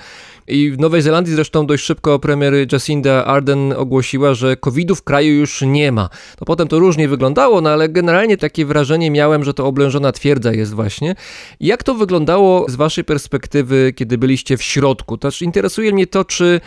I 0.49 0.71
w 0.71 0.79
Nowej 0.79 1.03
Zelandii 1.03 1.35
zresztą 1.35 1.67
dość 1.67 1.85
szybko 1.85 2.19
premier 2.19 2.73
Jacinda 2.73 3.25
Ardern 3.25 3.73
ogłosiła, 3.73 4.35
że 4.35 4.57
COVID-u 4.57 4.95
w 4.95 5.03
kraju 5.03 5.35
już 5.35 5.63
nie 5.63 5.93
ma. 5.93 6.09
To 6.37 6.45
potem 6.45 6.69
to 6.69 6.79
różnie 6.79 7.09
wyglądało, 7.09 7.61
no 7.61 7.71
ale 7.71 7.89
generalnie 7.89 8.37
takie 8.37 8.67
wrażenie 8.67 9.11
miałem, 9.11 9.45
że 9.45 9.55
to 9.55 9.67
oblężona 9.67 10.13
twierdza 10.13 10.53
jest 10.53 10.75
właśnie. 10.75 11.15
Jak 11.61 11.83
to 11.83 11.95
wyglądało 11.95 12.67
z 12.69 12.77
waszej 12.77 13.05
perspektywy, 13.05 13.93
kiedy 13.97 14.19
byliście 14.19 14.57
w 14.57 14.63
środku? 14.63 15.19
Też 15.19 15.43
interesuje 15.43 15.93
mnie 15.93 16.07
to, 16.07 16.25
czy 16.25 16.61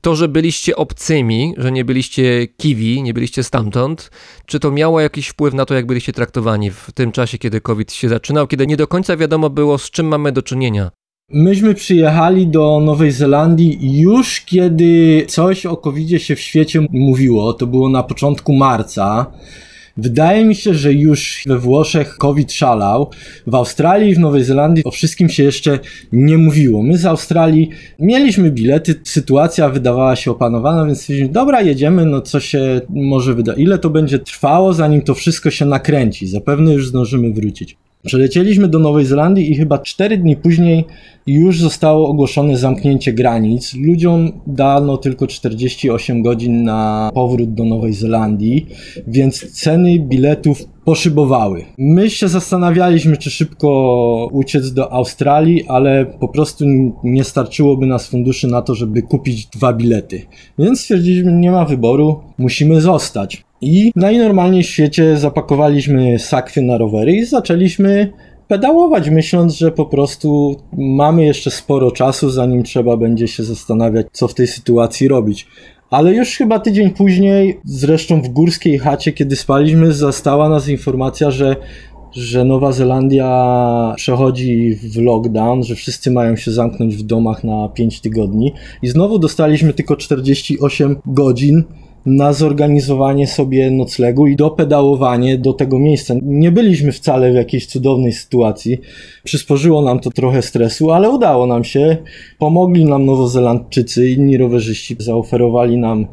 to, 0.00 0.14
że 0.14 0.28
byliście 0.28 0.76
obcymi, 0.76 1.54
że 1.56 1.72
nie 1.72 1.84
byliście 1.84 2.46
kiwi, 2.46 3.02
nie 3.02 3.14
byliście 3.14 3.42
stamtąd, 3.42 4.10
czy 4.46 4.60
to 4.60 4.70
miało 4.70 5.00
jakiś 5.00 5.28
wpływ 5.28 5.54
na 5.54 5.64
to, 5.64 5.74
jak 5.74 5.86
byliście 5.86 6.12
traktowani 6.12 6.70
w 6.70 6.92
tym 6.94 7.12
czasie, 7.12 7.38
kiedy 7.38 7.60
COVID 7.60 7.92
się 7.92 8.08
zaczynał, 8.08 8.46
kiedy 8.46 8.66
nie 8.66 8.76
do 8.76 8.86
końca 8.86 9.16
wiadomo 9.16 9.50
było, 9.50 9.78
z 9.78 9.90
czym 9.90 10.06
mamy 10.06 10.32
do 10.32 10.42
czynienia? 10.42 10.90
Myśmy 11.32 11.74
przyjechali 11.74 12.46
do 12.46 12.80
Nowej 12.80 13.12
Zelandii 13.12 14.00
już 14.00 14.40
kiedy 14.40 15.24
coś 15.28 15.66
o 15.66 15.76
covid 15.76 16.22
się 16.22 16.36
w 16.36 16.40
świecie 16.40 16.86
mówiło. 16.90 17.52
To 17.52 17.66
było 17.66 17.88
na 17.88 18.02
początku 18.02 18.52
marca. 18.52 19.26
Wydaje 20.00 20.44
mi 20.44 20.54
się, 20.54 20.74
że 20.74 20.92
już 20.92 21.42
we 21.46 21.58
Włoszech 21.58 22.16
COVID 22.16 22.52
szalał. 22.52 23.10
W 23.46 23.54
Australii 23.54 24.10
i 24.10 24.14
w 24.14 24.18
Nowej 24.18 24.44
Zelandii 24.44 24.84
o 24.84 24.90
wszystkim 24.90 25.28
się 25.28 25.42
jeszcze 25.42 25.78
nie 26.12 26.38
mówiło. 26.38 26.82
My 26.82 26.98
z 26.98 27.06
Australii 27.06 27.70
mieliśmy 27.98 28.50
bilety, 28.50 29.00
sytuacja 29.04 29.68
wydawała 29.68 30.16
się 30.16 30.30
opanowana, 30.30 30.86
więc 30.86 31.00
stwierdziliśmy, 31.00 31.34
dobra, 31.34 31.62
jedziemy, 31.62 32.06
no 32.06 32.20
co 32.20 32.40
się 32.40 32.80
może 32.88 33.34
wyda. 33.34 33.54
Ile 33.54 33.78
to 33.78 33.90
będzie 33.90 34.18
trwało, 34.18 34.72
zanim 34.72 35.02
to 35.02 35.14
wszystko 35.14 35.50
się 35.50 35.64
nakręci? 35.64 36.26
Zapewne 36.26 36.72
już 36.72 36.88
zdążymy 36.88 37.32
wrócić. 37.32 37.76
Przelecieliśmy 38.06 38.68
do 38.68 38.78
Nowej 38.78 39.04
Zelandii 39.04 39.52
i 39.52 39.56
chyba 39.56 39.78
4 39.78 40.18
dni 40.18 40.36
później 40.36 40.84
już 41.26 41.60
zostało 41.60 42.08
ogłoszone 42.08 42.56
zamknięcie 42.56 43.12
granic. 43.12 43.74
Ludziom 43.74 44.32
dano 44.46 44.96
tylko 44.96 45.26
48 45.26 46.22
godzin 46.22 46.62
na 46.62 47.10
powrót 47.14 47.54
do 47.54 47.64
Nowej 47.64 47.92
Zelandii, 47.92 48.66
więc 49.06 49.52
ceny 49.52 49.98
biletów 49.98 50.64
poszybowały. 50.84 51.64
My 51.78 52.10
się 52.10 52.28
zastanawialiśmy, 52.28 53.16
czy 53.16 53.30
szybko 53.30 54.28
uciec 54.32 54.72
do 54.72 54.92
Australii, 54.92 55.64
ale 55.68 56.06
po 56.06 56.28
prostu 56.28 56.64
nie 57.04 57.24
starczyłoby 57.24 57.86
nas 57.86 58.06
funduszy 58.06 58.48
na 58.48 58.62
to, 58.62 58.74
żeby 58.74 59.02
kupić 59.02 59.46
dwa 59.46 59.72
bilety. 59.72 60.22
Więc 60.58 60.80
stwierdziliśmy, 60.80 61.32
nie 61.32 61.50
ma 61.50 61.64
wyboru, 61.64 62.20
musimy 62.38 62.80
zostać. 62.80 63.44
I 63.60 63.92
najnormalniej 63.96 64.62
w 64.62 64.66
świecie 64.66 65.16
zapakowaliśmy 65.16 66.18
sakwy 66.18 66.62
na 66.62 66.78
rowery 66.78 67.12
i 67.12 67.24
zaczęliśmy 67.24 68.12
pedałować, 68.50 69.10
myśląc, 69.10 69.54
że 69.54 69.70
po 69.70 69.86
prostu 69.86 70.56
mamy 70.72 71.24
jeszcze 71.24 71.50
sporo 71.50 71.90
czasu, 71.90 72.30
zanim 72.30 72.62
trzeba 72.62 72.96
będzie 72.96 73.28
się 73.28 73.42
zastanawiać, 73.44 74.06
co 74.12 74.28
w 74.28 74.34
tej 74.34 74.46
sytuacji 74.46 75.08
robić. 75.08 75.46
Ale 75.90 76.14
już 76.14 76.36
chyba 76.36 76.58
tydzień 76.58 76.90
później, 76.90 77.60
zresztą 77.64 78.22
w 78.22 78.28
górskiej 78.28 78.78
chacie, 78.78 79.12
kiedy 79.12 79.36
spaliśmy, 79.36 79.92
zastała 79.92 80.48
nas 80.48 80.68
informacja, 80.68 81.30
że, 81.30 81.56
że 82.12 82.44
Nowa 82.44 82.72
Zelandia 82.72 83.94
przechodzi 83.96 84.74
w 84.74 84.96
lockdown, 84.96 85.62
że 85.62 85.74
wszyscy 85.74 86.10
mają 86.10 86.36
się 86.36 86.50
zamknąć 86.50 86.96
w 86.96 87.02
domach 87.02 87.44
na 87.44 87.68
5 87.68 88.00
tygodni. 88.00 88.52
I 88.82 88.88
znowu 88.88 89.18
dostaliśmy 89.18 89.72
tylko 89.72 89.96
48 89.96 90.96
godzin 91.06 91.64
na 92.06 92.32
zorganizowanie 92.32 93.26
sobie 93.26 93.70
noclegu 93.70 94.26
i 94.26 94.36
dopedałowanie 94.36 95.38
do 95.38 95.52
tego 95.52 95.78
miejsca. 95.78 96.14
Nie 96.22 96.52
byliśmy 96.52 96.92
wcale 96.92 97.32
w 97.32 97.34
jakiejś 97.34 97.66
cudownej 97.66 98.12
sytuacji. 98.12 98.80
Przysporzyło 99.24 99.82
nam 99.82 100.00
to 100.00 100.10
trochę 100.10 100.42
stresu, 100.42 100.90
ale 100.90 101.10
udało 101.10 101.46
nam 101.46 101.64
się. 101.64 101.96
Pomogli 102.38 102.84
nam 102.84 103.06
Nowozelandczycy, 103.06 104.10
inni 104.10 104.36
rowerzyści 104.36 104.96
zaoferowali 104.98 105.78
nam 105.78 106.06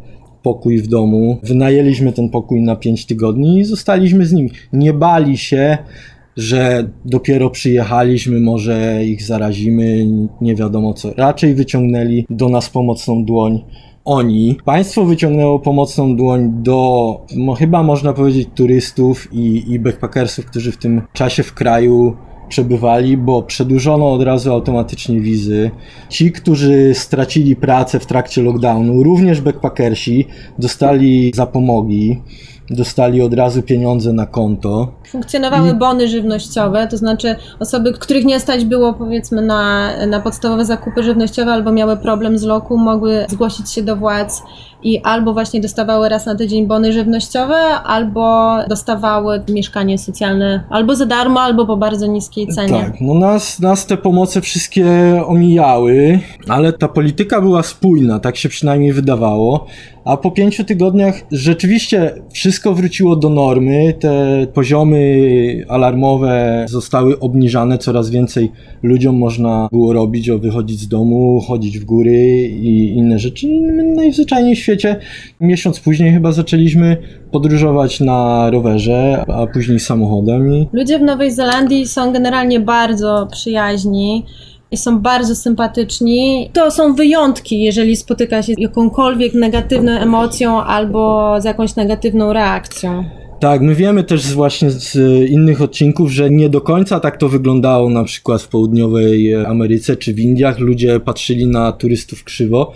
pokój 0.43 0.77
w 0.81 0.87
domu. 0.87 1.37
Wynajęliśmy 1.43 2.13
ten 2.13 2.29
pokój 2.29 2.61
na 2.61 2.75
5 2.75 3.05
tygodni 3.05 3.59
i 3.59 3.63
zostaliśmy 3.63 4.25
z 4.25 4.33
nimi. 4.33 4.49
Nie 4.73 4.93
bali 4.93 5.37
się, 5.37 5.77
że 6.37 6.89
dopiero 7.05 7.49
przyjechaliśmy, 7.49 8.39
może 8.39 9.05
ich 9.05 9.23
zarazimy, 9.23 10.07
nie 10.41 10.55
wiadomo 10.55 10.93
co. 10.93 11.13
Raczej 11.17 11.55
wyciągnęli 11.55 12.25
do 12.29 12.49
nas 12.49 12.69
pomocną 12.69 13.25
dłoń 13.25 13.61
oni. 14.07 14.57
Państwo 14.65 15.05
wyciągnęło 15.05 15.59
pomocną 15.59 16.15
dłoń 16.15 16.49
do, 16.53 17.21
no 17.35 17.53
chyba 17.53 17.83
można 17.83 18.13
powiedzieć, 18.13 18.49
turystów 18.55 19.33
i, 19.33 19.71
i 19.71 19.79
backpackersów, 19.79 20.45
którzy 20.45 20.71
w 20.71 20.77
tym 20.77 21.01
czasie 21.13 21.43
w 21.43 21.53
kraju 21.53 22.15
przebywali, 22.49 23.17
bo 23.17 23.43
przedłużono 23.43 24.13
od 24.13 24.23
razu 24.23 24.51
automatycznie 24.51 25.19
wizy. 25.19 25.71
Ci, 26.09 26.31
którzy 26.31 26.93
stracili 26.93 27.55
pracę 27.55 27.99
w 27.99 28.05
trakcie 28.05 28.41
lockdownu, 28.41 29.03
również 29.03 29.41
backpackersi, 29.41 30.25
dostali 30.59 31.31
zapomogi 31.35 32.21
dostali 32.69 33.21
od 33.21 33.33
razu 33.33 33.63
pieniądze 33.63 34.13
na 34.13 34.25
konto. 34.25 34.91
Funkcjonowały 35.07 35.73
bony 35.73 36.07
żywnościowe, 36.07 36.87
to 36.87 36.97
znaczy 36.97 37.35
osoby, 37.59 37.93
których 37.93 38.25
nie 38.25 38.39
stać 38.39 38.65
było 38.65 38.93
powiedzmy 38.93 39.41
na, 39.41 39.91
na 40.07 40.19
podstawowe 40.19 40.65
zakupy 40.65 41.03
żywnościowe 41.03 41.51
albo 41.51 41.71
miały 41.71 41.97
problem 41.97 42.37
z 42.37 42.43
loku, 42.43 42.77
mogły 42.77 43.25
zgłosić 43.29 43.71
się 43.71 43.83
do 43.83 43.95
władz 43.95 44.41
i 44.83 45.01
albo 45.03 45.33
właśnie 45.33 45.61
dostawały 45.61 46.09
raz 46.09 46.25
na 46.25 46.35
tydzień 46.35 46.67
bony 46.67 46.93
żywnościowe, 46.93 47.55
albo 47.85 48.55
dostawały 48.69 49.43
mieszkanie 49.49 49.97
socjalne 49.97 50.63
albo 50.69 50.95
za 50.95 51.05
darmo, 51.05 51.41
albo 51.41 51.65
po 51.65 51.77
bardzo 51.77 52.07
niskiej 52.07 52.47
cenie. 52.47 52.83
Tak, 52.83 53.01
no 53.01 53.13
nas, 53.13 53.59
nas 53.59 53.85
te 53.85 53.97
pomoce 53.97 54.41
wszystkie 54.41 54.85
omijały, 55.25 56.19
ale 56.47 56.73
ta 56.73 56.87
polityka 56.87 57.41
była 57.41 57.63
spójna, 57.63 58.19
tak 58.19 58.37
się 58.37 58.49
przynajmniej 58.49 58.93
wydawało. 58.93 59.65
A 60.07 60.17
po 60.17 60.31
pięciu 60.31 60.63
tygodniach 60.63 61.21
rzeczywiście 61.31 62.13
wszystko 62.33 62.73
wróciło 62.73 63.15
do 63.15 63.29
normy. 63.29 63.93
Te 63.99 64.47
poziomy 64.53 65.65
alarmowe 65.67 66.65
zostały 66.69 67.19
obniżane, 67.19 67.77
coraz 67.77 68.09
więcej 68.09 68.51
ludziom 68.83 69.15
można 69.15 69.67
było 69.71 69.93
robić, 69.93 70.29
o 70.29 70.39
wychodzić 70.39 70.79
z 70.79 70.87
domu, 70.87 71.41
chodzić 71.47 71.79
w 71.79 71.85
góry 71.85 72.47
i 72.47 72.97
inne 72.97 73.19
rzeczy. 73.19 73.47
My 73.47 73.83
najzwyczajniej 73.83 74.55
w 74.55 74.59
świecie 74.59 74.99
miesiąc 75.41 75.79
później 75.79 76.13
chyba 76.13 76.31
zaczęliśmy 76.31 76.97
podróżować 77.31 77.99
na 77.99 78.49
rowerze, 78.49 79.23
a 79.27 79.47
później 79.47 79.79
samochodem. 79.79 80.65
Ludzie 80.73 80.99
w 80.99 81.01
Nowej 81.01 81.31
Zelandii 81.31 81.87
są 81.87 82.13
generalnie 82.13 82.59
bardzo 82.59 83.27
przyjaźni 83.31 84.25
i 84.71 84.77
są 84.77 84.99
bardzo 84.99 85.35
sympatyczni. 85.35 86.49
To 86.53 86.71
są 86.71 86.95
wyjątki, 86.95 87.61
jeżeli 87.61 87.95
spotyka 87.95 88.41
się 88.41 88.53
jakąkolwiek 88.57 89.33
negatywną 89.33 89.91
emocją 89.91 90.63
albo 90.63 91.35
z 91.41 91.45
jakąś 91.45 91.75
negatywną 91.75 92.33
reakcją. 92.33 93.03
Tak, 93.39 93.61
my 93.61 93.75
wiemy 93.75 94.03
też 94.03 94.33
właśnie 94.33 94.71
z 94.71 94.95
innych 95.29 95.61
odcinków, 95.61 96.11
że 96.11 96.29
nie 96.29 96.49
do 96.49 96.61
końca 96.61 96.99
tak 96.99 97.17
to 97.17 97.29
wyglądało 97.29 97.89
na 97.89 98.03
przykład 98.03 98.41
w 98.41 98.47
południowej 98.47 99.35
Ameryce 99.35 99.95
czy 99.95 100.13
w 100.13 100.19
Indiach. 100.19 100.59
Ludzie 100.59 100.99
patrzyli 100.99 101.47
na 101.47 101.71
turystów 101.71 102.23
krzywo. 102.23 102.73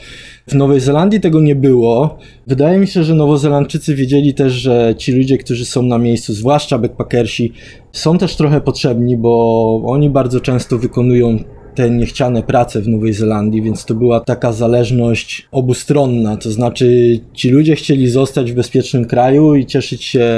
W 0.48 0.56
Nowej 0.56 0.80
Zelandii 0.80 1.20
tego 1.20 1.42
nie 1.42 1.56
było. 1.56 2.18
Wydaje 2.48 2.80
mi 2.80 2.88
się, 2.88 3.04
że 3.04 3.16
Nowozelandczycy 3.16 3.96
wiedzieli 3.96 4.34
też, 4.34 4.54
że 4.54 4.96
ci 4.98 5.12
ludzie, 5.12 5.38
którzy 5.38 5.66
są 5.66 5.84
na 5.84 5.98
miejscu, 5.98 6.34
zwłaszcza 6.34 6.78
backpackersi, 6.78 7.54
są 7.92 8.18
też 8.18 8.36
trochę 8.36 8.62
potrzebni, 8.62 9.18
bo 9.18 9.82
oni 9.86 10.10
bardzo 10.10 10.40
często 10.40 10.78
wykonują 10.78 11.38
te 11.76 11.90
niechciane 11.90 12.44
prace 12.44 12.82
w 12.82 12.88
Nowej 12.88 13.14
Zelandii, 13.14 13.62
więc 13.62 13.86
to 13.86 13.96
była 13.96 14.20
taka 14.20 14.52
zależność 14.52 15.48
obustronna, 15.52 16.38
to 16.38 16.52
znaczy 16.52 17.20
ci 17.34 17.50
ludzie 17.50 17.76
chcieli 17.76 18.10
zostać 18.10 18.52
w 18.52 18.56
bezpiecznym 18.56 19.06
kraju 19.06 19.56
i 19.56 19.66
cieszyć 19.66 20.04
się 20.04 20.30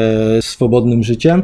swobodnym 0.42 1.04
życiem, 1.04 1.44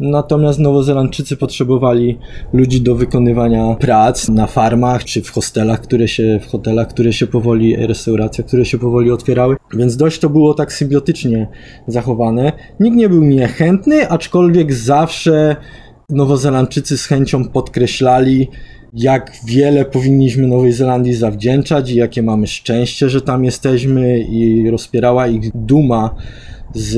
natomiast 0.00 0.58
Nowozelandczycy 0.58 1.36
potrzebowali 1.36 2.18
ludzi 2.52 2.80
do 2.80 2.94
wykonywania 2.94 3.74
prac 3.74 4.28
na 4.28 4.46
farmach 4.46 5.04
czy 5.04 5.22
w 5.22 5.30
hostelach, 5.30 5.80
które 5.80 6.08
się, 6.08 6.40
w 6.42 6.46
hotelach, 6.46 6.88
które 6.88 7.12
się 7.12 7.26
powoli, 7.26 7.76
restauracjach, 7.76 8.46
które 8.46 8.64
się 8.64 8.78
powoli 8.78 9.10
otwierały, 9.10 9.56
więc 9.74 9.96
dość 9.96 10.18
to 10.18 10.30
było 10.30 10.54
tak 10.54 10.72
symbiotycznie 10.72 11.48
zachowane. 11.86 12.52
Nikt 12.80 12.96
nie 12.96 13.08
był 13.08 13.24
niechętny, 13.24 14.08
aczkolwiek 14.08 14.72
zawsze 14.72 15.56
Nowozelandczycy 16.10 16.98
z 16.98 17.06
chęcią 17.06 17.44
podkreślali, 17.44 18.48
jak 18.92 19.32
wiele 19.46 19.84
powinniśmy 19.84 20.46
Nowej 20.46 20.72
Zelandii 20.72 21.14
zawdzięczać 21.14 21.90
i 21.90 21.96
jakie 21.96 22.22
mamy 22.22 22.46
szczęście, 22.46 23.08
że 23.08 23.20
tam 23.20 23.44
jesteśmy 23.44 24.18
i 24.18 24.70
rozpierała 24.70 25.26
ich 25.26 25.50
duma 25.54 26.14
z 26.74 26.96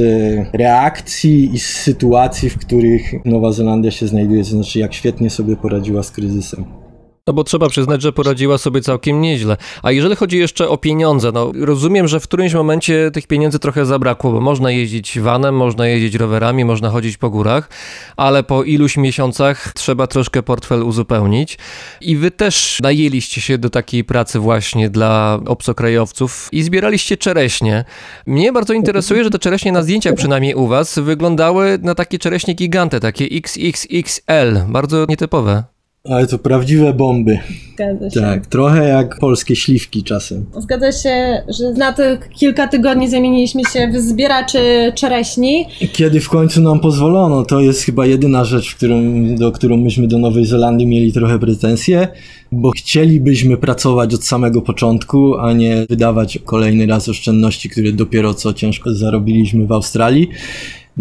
reakcji 0.52 1.54
i 1.54 1.58
z 1.58 1.66
sytuacji, 1.66 2.50
w 2.50 2.58
których 2.58 3.24
Nowa 3.24 3.52
Zelandia 3.52 3.90
się 3.90 4.06
znajduje, 4.06 4.42
to 4.42 4.50
znaczy 4.50 4.78
jak 4.78 4.94
świetnie 4.94 5.30
sobie 5.30 5.56
poradziła 5.56 6.02
z 6.02 6.10
kryzysem. 6.10 6.89
No 7.26 7.32
bo 7.32 7.44
trzeba 7.44 7.68
przyznać, 7.68 8.02
że 8.02 8.12
poradziła 8.12 8.58
sobie 8.58 8.80
całkiem 8.80 9.20
nieźle. 9.20 9.56
A 9.82 9.92
jeżeli 9.92 10.16
chodzi 10.16 10.38
jeszcze 10.38 10.68
o 10.68 10.76
pieniądze, 10.76 11.32
no 11.32 11.52
rozumiem, 11.60 12.08
że 12.08 12.20
w 12.20 12.22
którymś 12.22 12.54
momencie 12.54 13.10
tych 13.10 13.26
pieniędzy 13.26 13.58
trochę 13.58 13.86
zabrakło, 13.86 14.32
bo 14.32 14.40
można 14.40 14.70
jeździć 14.70 15.18
vanem, 15.18 15.56
można 15.56 15.86
jeździć 15.86 16.14
rowerami, 16.14 16.64
można 16.64 16.90
chodzić 16.90 17.16
po 17.16 17.30
górach, 17.30 17.68
ale 18.16 18.42
po 18.42 18.62
iluś 18.62 18.96
miesiącach 18.96 19.72
trzeba 19.74 20.06
troszkę 20.06 20.42
portfel 20.42 20.82
uzupełnić. 20.82 21.58
I 22.00 22.16
wy 22.16 22.30
też 22.30 22.78
najęliście 22.82 23.40
się 23.40 23.58
do 23.58 23.70
takiej 23.70 24.04
pracy 24.04 24.38
właśnie 24.38 24.90
dla 24.90 25.40
obcokrajowców 25.46 26.48
i 26.52 26.62
zbieraliście 26.62 27.16
czereśnie. 27.16 27.84
Mnie 28.26 28.52
bardzo 28.52 28.72
interesuje, 28.72 29.24
że 29.24 29.30
te 29.30 29.38
czereśnie 29.38 29.72
na 29.72 29.82
zdjęciach 29.82 30.14
przynajmniej 30.14 30.54
u 30.54 30.66
was 30.66 30.98
wyglądały 30.98 31.78
na 31.82 31.94
takie 31.94 32.18
czereśnie 32.18 32.54
giganty, 32.54 33.00
takie 33.00 33.24
XXXL, 33.32 34.58
bardzo 34.68 35.06
nietypowe. 35.08 35.69
Ale 36.04 36.26
to 36.26 36.38
prawdziwe 36.38 36.92
bomby. 36.92 37.38
Zgadza 37.74 38.10
się. 38.10 38.20
Tak, 38.20 38.46
trochę 38.46 38.88
jak 38.88 39.18
polskie 39.18 39.56
śliwki 39.56 40.02
czasem. 40.02 40.44
Zgadza 40.58 40.92
się, 40.92 41.42
że 41.48 41.72
na 41.72 41.92
tych 41.92 42.28
kilka 42.28 42.68
tygodni 42.68 43.10
zamieniliśmy 43.10 43.62
się 43.64 43.90
w 43.94 44.00
zbieraczy 44.00 44.92
czereśni. 44.94 45.66
Kiedy 45.92 46.20
w 46.20 46.28
końcu 46.28 46.60
nam 46.60 46.80
pozwolono, 46.80 47.44
to 47.44 47.60
jest 47.60 47.82
chyba 47.82 48.06
jedyna 48.06 48.44
rzecz, 48.44 48.74
którą, 48.74 49.02
do 49.34 49.52
którą 49.52 49.76
myśmy 49.76 50.08
do 50.08 50.18
Nowej 50.18 50.46
Zelandii 50.46 50.86
mieli 50.86 51.12
trochę 51.12 51.38
pretensje, 51.38 52.08
bo 52.52 52.70
chcielibyśmy 52.70 53.56
pracować 53.56 54.14
od 54.14 54.24
samego 54.24 54.62
początku, 54.62 55.38
a 55.38 55.52
nie 55.52 55.86
wydawać 55.88 56.38
kolejny 56.44 56.86
raz 56.86 57.08
oszczędności, 57.08 57.68
które 57.70 57.92
dopiero 57.92 58.34
co 58.34 58.54
ciężko 58.54 58.94
zarobiliśmy 58.94 59.66
w 59.66 59.72
Australii. 59.72 60.28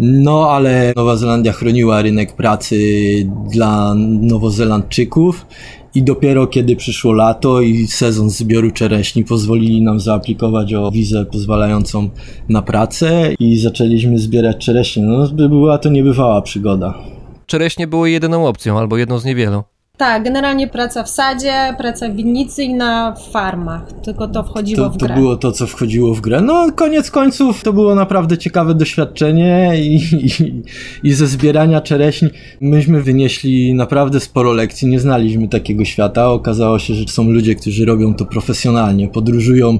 No, 0.02 0.50
ale 0.50 0.92
Nowa 0.96 1.16
Zelandia 1.16 1.52
chroniła 1.52 2.02
rynek 2.02 2.32
pracy 2.32 2.76
dla 3.52 3.94
Nowozelandczyków 4.20 5.46
i 5.94 6.02
dopiero 6.02 6.46
kiedy 6.46 6.76
przyszło 6.76 7.12
lato 7.12 7.60
i 7.60 7.86
sezon 7.86 8.30
zbioru 8.30 8.70
czereśni 8.70 9.24
pozwolili 9.24 9.82
nam 9.82 10.00
zaaplikować 10.00 10.74
o 10.74 10.90
wizę 10.90 11.26
pozwalającą 11.32 12.10
na 12.48 12.62
pracę 12.62 13.34
i 13.38 13.58
zaczęliśmy 13.58 14.18
zbierać 14.18 14.56
czereśnie. 14.56 15.02
No, 15.02 15.28
była 15.48 15.78
to 15.78 15.88
niebywała 15.88 16.42
przygoda. 16.42 16.94
Czereśnie 17.46 17.86
były 17.86 18.10
jedyną 18.10 18.46
opcją 18.46 18.78
albo 18.78 18.96
jedną 18.96 19.18
z 19.18 19.24
niewielu. 19.24 19.62
Tak, 20.00 20.24
generalnie 20.24 20.68
praca 20.68 21.02
w 21.02 21.10
sadzie, 21.10 21.52
praca 21.78 22.08
w 22.08 22.16
winnicy 22.16 22.62
i 22.64 22.74
na 22.74 23.14
farmach. 23.32 23.92
Tylko 24.04 24.28
to 24.28 24.42
wchodziło 24.42 24.84
To, 24.84 24.90
w 24.90 24.96
to 24.96 25.06
grę. 25.06 25.14
było 25.14 25.36
to, 25.36 25.52
co 25.52 25.66
wchodziło 25.66 26.14
w 26.14 26.20
grę. 26.20 26.40
No, 26.40 26.72
koniec 26.76 27.10
końców 27.10 27.62
to 27.62 27.72
było 27.72 27.94
naprawdę 27.94 28.38
ciekawe 28.38 28.74
doświadczenie 28.74 29.72
i, 29.80 29.94
i, 29.94 30.62
i 31.08 31.12
ze 31.12 31.26
zbierania 31.26 31.80
czereśni 31.80 32.28
myśmy 32.60 33.02
wynieśli 33.02 33.74
naprawdę 33.74 34.20
sporo 34.20 34.52
lekcji. 34.52 34.88
Nie 34.88 35.00
znaliśmy 35.00 35.48
takiego 35.48 35.84
świata. 35.84 36.30
Okazało 36.30 36.78
się, 36.78 36.94
że 36.94 37.04
są 37.08 37.30
ludzie, 37.30 37.54
którzy 37.54 37.84
robią 37.84 38.14
to 38.14 38.24
profesjonalnie. 38.24 39.08
Podróżują, 39.08 39.78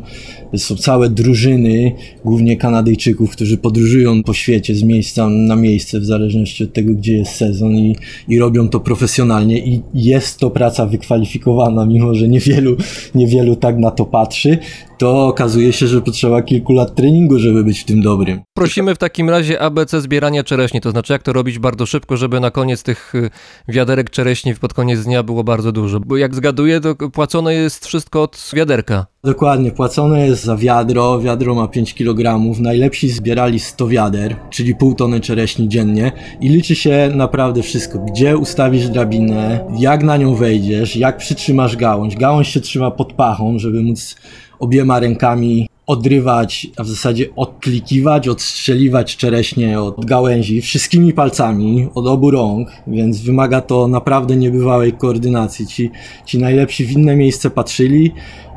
są 0.56 0.76
całe 0.76 1.08
drużyny, 1.10 1.92
głównie 2.24 2.56
Kanadyjczyków, 2.56 3.30
którzy 3.30 3.56
podróżują 3.56 4.22
po 4.22 4.34
świecie 4.34 4.74
z 4.74 4.82
miejsca 4.82 5.28
na 5.28 5.56
miejsce, 5.56 6.00
w 6.00 6.04
zależności 6.04 6.64
od 6.64 6.72
tego, 6.72 6.94
gdzie 6.94 7.16
jest 7.16 7.32
sezon 7.32 7.72
i, 7.72 7.96
i 8.28 8.38
robią 8.38 8.68
to 8.68 8.80
profesjonalnie 8.80 9.58
i 9.58 9.82
jest 10.10 10.38
to 10.38 10.50
praca 10.50 10.86
wykwalifikowana, 10.86 11.86
mimo 11.86 12.14
że 12.14 12.28
niewielu, 12.28 12.76
niewielu 13.14 13.56
tak 13.56 13.78
na 13.78 13.90
to 13.90 14.04
patrzy, 14.04 14.58
to 15.00 15.26
okazuje 15.26 15.72
się, 15.72 15.86
że 15.86 16.00
potrzeba 16.00 16.42
kilku 16.42 16.72
lat 16.72 16.94
treningu, 16.94 17.38
żeby 17.38 17.64
być 17.64 17.80
w 17.80 17.84
tym 17.84 18.02
dobrym. 18.02 18.40
Prosimy 18.54 18.94
w 18.94 18.98
takim 18.98 19.30
razie 19.30 19.62
ABC 19.62 20.00
zbierania 20.00 20.44
czereśni, 20.44 20.80
to 20.80 20.90
znaczy 20.90 21.12
jak 21.12 21.22
to 21.22 21.32
robić 21.32 21.58
bardzo 21.58 21.86
szybko, 21.86 22.16
żeby 22.16 22.40
na 22.40 22.50
koniec 22.50 22.82
tych 22.82 23.14
y, 23.14 23.30
wiaderek 23.68 24.10
czereśni 24.10 24.54
pod 24.54 24.74
koniec 24.74 25.04
dnia 25.04 25.22
było 25.22 25.44
bardzo 25.44 25.72
dużo. 25.72 26.00
Bo 26.00 26.16
jak 26.16 26.34
zgaduję, 26.34 26.80
to 26.80 26.94
płacone 26.94 27.54
jest 27.54 27.86
wszystko 27.86 28.22
od 28.22 28.50
wiaderka. 28.54 29.06
Dokładnie, 29.24 29.70
płacone 29.70 30.26
jest 30.26 30.44
za 30.44 30.56
wiadro, 30.56 31.20
wiadro 31.20 31.54
ma 31.54 31.68
5 31.68 31.94
kg, 31.94 32.40
najlepsi 32.60 33.08
zbierali 33.08 33.58
100 33.58 33.88
wiader, 33.88 34.36
czyli 34.50 34.74
pół 34.74 34.94
tony 34.94 35.20
czereśni 35.20 35.68
dziennie 35.68 36.12
i 36.40 36.48
liczy 36.48 36.76
się 36.76 37.10
naprawdę 37.14 37.62
wszystko, 37.62 37.98
gdzie 37.98 38.36
ustawisz 38.36 38.88
drabinę, 38.88 39.64
jak 39.78 40.02
na 40.02 40.16
nią 40.16 40.34
wejdziesz, 40.34 40.96
jak 40.96 41.16
przytrzymasz 41.16 41.76
gałąź, 41.76 42.16
gałąź 42.16 42.48
się 42.48 42.60
trzyma 42.60 42.90
pod 42.90 43.12
pachą, 43.12 43.58
żeby 43.58 43.82
móc 43.82 44.16
obiema 44.60 45.00
rękami 45.00 45.68
odrywać, 45.86 46.66
a 46.76 46.84
w 46.84 46.88
zasadzie 46.88 47.26
odklikiwać, 47.36 48.28
odstrzeliwać 48.28 49.16
czereśnie 49.16 49.80
od 49.80 50.04
gałęzi 50.04 50.60
wszystkimi 50.60 51.12
palcami, 51.12 51.88
od 51.94 52.06
obu 52.06 52.30
rąk, 52.30 52.68
więc 52.86 53.20
wymaga 53.20 53.60
to 53.60 53.88
naprawdę 53.88 54.36
niebywałej 54.36 54.92
koordynacji. 54.92 55.66
Ci, 55.66 55.90
ci 56.26 56.38
najlepsi 56.38 56.84
w 56.84 56.92
inne 56.92 57.16
miejsce 57.16 57.50
patrzyli, 57.50 58.12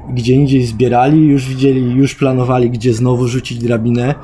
gdzie 0.09 0.33
indziej 0.33 0.65
zbierali, 0.65 1.27
już 1.27 1.49
widzieli, 1.49 1.91
już 1.91 2.15
planowali, 2.15 2.69
gdzie 2.69 2.93
znowu 2.93 3.27
rzucić 3.27 3.57
drabinę. 3.57 4.15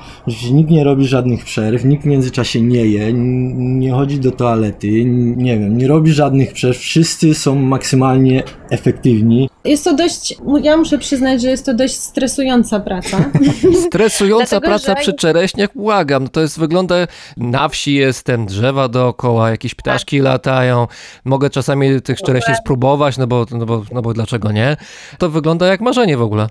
Nikt 0.52 0.72
nie 0.72 0.84
robi 0.84 1.08
żadnych 1.08 1.46
przerw, 1.46 1.86
nikt 1.86 2.04
w 2.04 2.08
międzyczasie 2.08 2.62
nie 2.62 2.86
je, 2.86 3.14
nie 3.54 3.92
chodzi 3.92 4.20
do 4.20 4.32
toalety, 4.32 5.06
nie 5.38 5.60
wiem, 5.60 5.78
nie 5.78 5.88
robi 5.88 6.12
żadnych 6.12 6.54
przerw. 6.54 6.78
Wszyscy 6.78 7.34
są 7.34 7.56
maksymalnie 7.56 8.44
efektywni. 8.70 9.50
Jest 9.70 9.84
to 9.84 9.94
dość, 9.94 10.36
ja 10.64 10.78
muszę 10.78 10.98
przyznać, 10.98 11.42
że 11.42 11.50
jest 11.50 11.66
to 11.66 11.74
dość 11.74 11.96
stresująca 11.96 12.80
praca. 12.80 13.18
Stresująca 13.88 14.46
Dlatego, 14.60 14.68
praca 14.72 14.88
że- 14.88 14.96
przy 14.96 15.14
czereśniach, 15.14 15.70
błagam. 15.76 16.24
No 16.24 16.30
to 16.30 16.42
jest, 16.42 16.60
wygląda, 16.60 16.96
na 17.38 17.70
wsi 17.70 17.94
jestem, 17.96 18.46
drzewa 18.46 18.88
dookoła, 18.88 19.50
jakieś 19.50 19.76
ptaszki 19.76 20.18
Tak. 20.18 20.24
latają. 20.26 20.88
Mogę 21.26 21.50
czasami 21.50 22.02
tych 22.02 22.22
czereśni 22.22 22.56
spróbować, 22.56 23.18
no 23.18 23.28
bo, 23.28 23.46
no, 23.52 23.66
bo, 23.66 23.84
no 23.92 24.02
bo 24.02 24.14
dlaczego 24.14 24.52
nie? 24.52 24.78
To 25.18 25.30
wygląda 25.30 25.68
jak 25.68 25.82
marzenie 25.82 26.18
w 26.18 26.22
ogóle. 26.22 26.48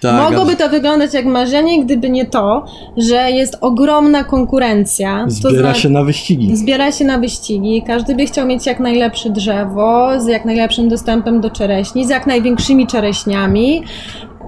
Tak, 0.00 0.30
Mogłoby 0.30 0.56
to 0.56 0.68
wyglądać 0.68 1.14
jak 1.14 1.24
marzenie, 1.24 1.84
gdyby 1.84 2.10
nie 2.10 2.26
to, 2.26 2.64
że 2.96 3.30
jest 3.30 3.56
ogromna 3.60 4.24
konkurencja. 4.24 5.24
Zbiera 5.28 5.58
znaczy- 5.62 5.80
się 5.80 5.88
na 5.88 6.04
wyścigi. 6.04 6.56
Zbiera 6.56 6.92
się 6.92 7.04
na 7.04 7.18
wyścigi, 7.18 7.82
każdy 7.86 8.14
by 8.14 8.26
chciał 8.26 8.46
mieć 8.46 8.66
jak 8.66 8.80
najlepsze 8.80 9.30
drzewo, 9.30 10.20
z 10.20 10.26
jak 10.26 10.44
najlepszym 10.44 10.88
dostępem 10.88 11.40
do 11.40 11.50
czereśni, 11.50 12.06
z 12.06 12.08
jak 12.08 12.26
największymi 12.62 12.86
czereśniami. 12.86 13.84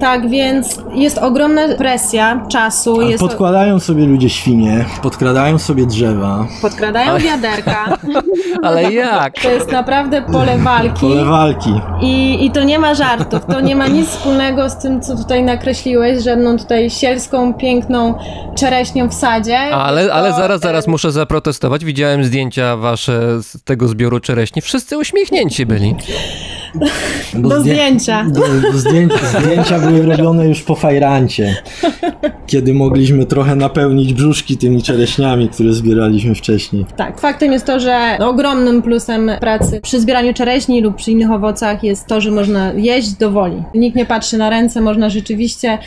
Tak 0.00 0.28
więc 0.28 0.80
jest 0.94 1.18
ogromna 1.18 1.62
presja 1.78 2.46
czasu, 2.48 2.94
Ale 2.96 3.10
jest 3.10 3.20
Podkładają 3.20 3.80
sobie 3.80 4.06
ludzie 4.06 4.30
świnie, 4.30 4.84
podkradają 5.02 5.58
sobie 5.58 5.86
drzewa, 5.86 6.46
podkradają 6.62 7.18
wiaderka. 7.18 7.98
Ale 8.62 8.92
jak? 8.92 9.34
To 9.34 9.50
jest 9.50 9.72
naprawdę 9.72 10.22
pole 10.22 10.58
walki. 10.58 11.00
pole 11.00 11.24
walki. 11.24 11.70
I, 12.00 12.46
I 12.46 12.50
to 12.50 12.64
nie 12.64 12.78
ma 12.78 12.94
żartów, 12.94 13.46
to 13.46 13.60
nie 13.60 13.76
ma 13.76 13.86
nic 13.86 14.08
wspólnego 14.08 14.70
z 14.70 14.78
tym, 14.78 15.00
co 15.00 15.16
tutaj 15.16 15.42
nakreśliłeś, 15.42 16.24
żadną 16.24 16.56
tutaj 16.58 16.90
sielską, 16.90 17.54
piękną 17.54 18.14
czereśnią 18.54 19.08
w 19.08 19.14
sadzie. 19.14 19.58
Ale, 19.58 20.12
ale 20.12 20.30
To, 20.30 20.36
zaraz, 20.36 20.56
e, 20.56 20.58
zaraz 20.58 20.86
muszę 20.86 21.12
zaprotestować. 21.12 21.84
Widziałem 21.84 22.24
zdjęcia 22.24 22.76
wasze 22.76 23.42
z 23.42 23.62
tego 23.64 23.88
zbioru 23.88 24.20
czereśni. 24.20 24.62
Wszyscy 24.62 24.98
uśmiechnięci 24.98 25.66
byli. 25.66 25.94
Bo 27.34 27.48
Do 27.48 27.60
zdję- 27.60 27.60
zdjęcia. 27.74 28.24
Do, 28.30 28.40
do 28.72 28.78
zdjęcia, 28.78 29.40
zdjęcia 29.40 29.78
były 29.78 30.06
robione 30.06 30.48
już 30.48 30.62
po 30.62 30.74
fajrancie, 30.74 31.56
kiedy 32.46 32.74
mogliśmy 32.74 33.26
trochę 33.26 33.56
napełnić 33.56 34.14
brzuszki 34.14 34.56
tymi 34.56 34.82
czereśniami, 34.82 35.48
które 35.48 35.72
zbieraliśmy 35.72 36.34
wcześniej. 36.34 36.84
Tak, 36.96 37.20
faktem 37.20 37.52
jest 37.52 37.66
to, 37.66 37.80
że 37.80 38.18
ogromnym 38.20 38.82
plusem 38.82 39.30
pracy 39.40 39.80
przy 39.80 40.00
zbieraniu 40.00 40.34
czereśni 40.34 40.80
lub 40.82 40.96
przy 40.96 41.10
innych 41.10 41.30
owocach 41.30 41.84
jest 41.84 42.06
to, 42.06 42.20
że 42.20 42.30
można 42.30 42.72
jeść 42.72 43.12
do 43.12 43.30
woli. 43.30 43.62
Nikt 43.74 43.96
nie 43.96 44.06
patrzy 44.06 44.38
na 44.38 44.50
ręce, 44.50 44.80
można 44.80 45.10
rzeczywiście 45.10 45.78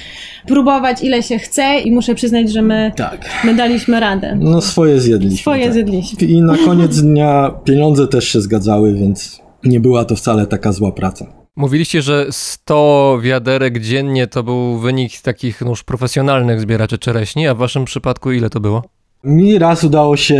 próbować 0.47 1.04
ile 1.04 1.23
się 1.23 1.38
chce 1.39 1.80
i 1.80 1.91
muszę 1.91 2.15
przyznać, 2.15 2.52
że 2.52 2.62
my, 2.62 2.91
Tak. 2.95 3.26
my 3.43 3.56
daliśmy 3.56 4.00
radę. 4.00 4.38
No 4.39 4.62
swoje 4.62 5.00
zjedliśmy. 5.02 5.38
Swoje 5.38 5.63
tak. 5.63 5.73
zjedliśmy. 5.73 6.28
I 6.28 6.41
na 6.41 6.58
koniec 6.58 7.02
dnia 7.02 7.52
pieniądze 7.63 8.08
też 8.08 8.28
się 8.28 8.41
zgadzały, 8.41 8.93
więc 8.93 9.39
nie 9.63 9.80
była 9.80 10.06
to 10.06 10.15
wcale 10.15 10.48
taka 10.48 10.72
zła 10.72 10.91
praca. 10.91 11.26
Mówiliście, 11.56 12.02
że 12.02 12.26
100 12.32 13.17
wiaderek 13.22 13.80
dziennie 13.80 14.28
to 14.28 14.43
był 14.43 14.78
wynik 14.78 15.22
takich 15.22 15.62
no 15.62 15.70
już 15.70 15.84
profesjonalnych 15.84 16.62
zbieraczy 16.62 16.98
czereśni, 16.98 17.48
a 17.48 17.56
w 17.56 17.58
waszym 17.58 17.86
przypadku 17.86 18.32
ile 18.32 18.50
to 18.50 18.60
było? 18.60 18.84
Mi 19.24 19.60
raz 19.60 19.84
udało 19.84 20.17
się 20.17 20.39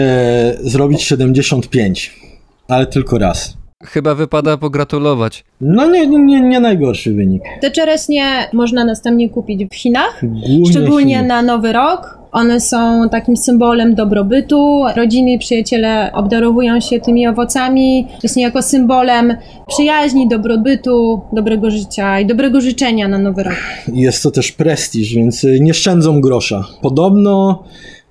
zrobić 0.60 1.02
75, 1.04 2.16
ale 2.68 2.86
tylko 2.86 3.18
raz. 3.18 3.58
Chyba 3.84 4.16
wypada 4.16 4.58
pogratulować. 4.58 5.44
No 5.62 5.90
nie, 5.92 6.08
nie, 6.08 6.42
nie 6.42 6.60
najgorszy 6.60 7.14
wynik. 7.14 7.44
Te 7.62 7.72
czereśnie 7.72 8.50
można 8.54 8.86
następnie 8.86 9.30
kupić 9.30 9.66
w 9.72 9.76
Chinach, 9.76 10.20
Głównie 10.24 10.72
szczególnie 10.72 11.16
Chiny. 11.16 11.28
na 11.28 11.42
Nowy 11.42 11.74
Rok. 11.74 12.18
One 12.38 12.60
są 12.60 13.10
takim 13.10 13.38
symbolem 13.38 13.96
dobrobytu. 13.96 14.84
Rodziny 14.96 15.32
i 15.32 15.40
przyjaciele 15.40 16.12
obdarowują 16.14 16.80
się 16.80 17.00
tymi 17.00 17.28
owocami. 17.28 18.08
Jest 18.24 18.36
niejako 18.36 18.62
symbolem 18.62 19.36
przyjaźni, 19.68 20.28
dobrobytu, 20.28 21.22
dobrego 21.34 21.72
życia 21.72 22.20
i 22.20 22.26
dobrego 22.26 22.62
życzenia 22.62 23.08
na 23.08 23.20
Nowy 23.20 23.44
Rok. 23.44 23.56
Jest 23.94 24.24
to 24.24 24.32
też 24.32 24.52
prestiż, 24.52 25.14
więc 25.14 25.44
y, 25.44 25.60
nie 25.60 25.74
szczędzą 25.74 26.22
grosza. 26.22 26.64
Podobno 26.82 27.64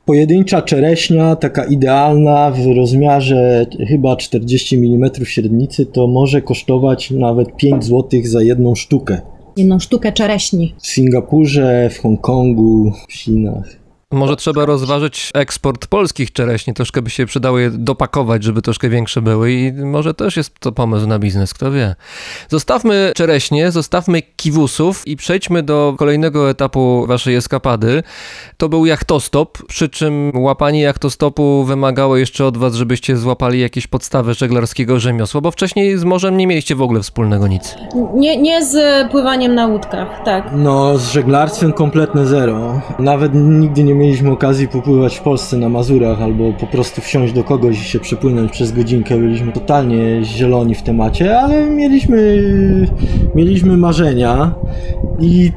pojedyncza 0.04 0.62
czereśnia, 0.62 1.36
taka 1.36 1.64
idealna 1.64 2.50
w 2.50 2.76
rozmiarze 2.76 3.66
chyba 3.88 4.16
40 4.16 4.76
mm 4.76 5.10
średnicy, 5.24 5.86
to 5.86 6.06
może 6.06 6.42
kosztować 6.42 7.10
nawet 7.10 7.56
5 7.56 7.84
zł 7.84 8.20
za 8.24 8.42
jedną 8.42 8.74
sztukę. 8.74 9.20
Jedną 9.56 9.78
sztukę 9.78 10.12
czereśni. 10.12 10.74
W 10.82 10.86
Singapurze, 10.86 11.90
w 11.90 11.98
Hongkongu, 11.98 12.92
w 13.08 13.12
Chinach. 13.12 13.85
Może 14.12 14.36
trzeba 14.36 14.66
rozważyć 14.66 15.30
eksport 15.34 15.86
polskich 15.86 16.32
czereśni, 16.32 16.74
troszkę 16.74 17.02
by 17.02 17.10
się 17.10 17.26
przydało 17.26 17.58
je 17.58 17.70
dopakować, 17.70 18.44
żeby 18.44 18.62
troszkę 18.62 18.88
większe 18.88 19.22
były 19.22 19.52
i 19.52 19.72
może 19.72 20.14
też 20.14 20.36
jest 20.36 20.60
to 20.60 20.72
pomysł 20.72 21.06
na 21.06 21.18
biznes, 21.18 21.54
kto 21.54 21.72
wie. 21.72 21.94
Zostawmy 22.48 23.12
czereśnie, 23.14 23.70
zostawmy 23.70 24.22
kiwusów 24.22 25.06
i 25.06 25.16
przejdźmy 25.16 25.62
do 25.62 25.94
kolejnego 25.98 26.50
etapu 26.50 27.06
waszej 27.06 27.34
eskapady. 27.34 28.02
To 28.56 28.68
był 28.68 28.86
jachtostop, 28.86 29.66
przy 29.66 29.88
czym 29.88 30.32
łapanie 30.34 30.80
jachtostopu 30.80 31.64
wymagało 31.64 32.16
jeszcze 32.16 32.44
od 32.46 32.58
was, 32.58 32.74
żebyście 32.74 33.16
złapali 33.16 33.60
jakieś 33.60 33.86
podstawy 33.86 34.34
żeglarskiego 34.34 35.00
rzemiosła, 35.00 35.40
bo 35.40 35.50
wcześniej 35.50 35.98
z 35.98 36.04
morzem 36.04 36.36
nie 36.36 36.46
mieliście 36.46 36.74
w 36.74 36.82
ogóle 36.82 37.02
wspólnego 37.02 37.46
nic. 37.46 37.74
Nie, 38.14 38.36
nie 38.42 38.64
z 38.64 39.10
pływaniem 39.10 39.54
na 39.54 39.66
łódkach, 39.66 40.08
tak. 40.24 40.50
No, 40.52 40.98
z 40.98 41.12
żeglarstwem 41.12 41.72
kompletne 41.72 42.26
zero. 42.26 42.80
Nawet 42.98 43.32
nigdy 43.34 43.84
nie 43.84 43.95
mieliśmy 43.96 44.30
okazji 44.30 44.68
popływać 44.68 45.16
w 45.16 45.22
Polsce 45.22 45.56
na 45.56 45.68
Mazurach 45.68 46.22
albo 46.22 46.52
po 46.52 46.66
prostu 46.66 47.00
wsiąść 47.00 47.32
do 47.32 47.44
kogoś 47.44 47.80
i 47.80 47.84
się 47.84 48.00
przepłynąć 48.00 48.52
przez 48.52 48.72
godzinkę. 48.72 49.18
Byliśmy 49.18 49.52
totalnie 49.52 50.24
zieloni 50.24 50.74
w 50.74 50.82
temacie, 50.82 51.38
ale 51.38 51.66
mieliśmy, 51.66 52.42
mieliśmy 53.34 53.76
marzenia 53.76 54.54
i 55.20 55.50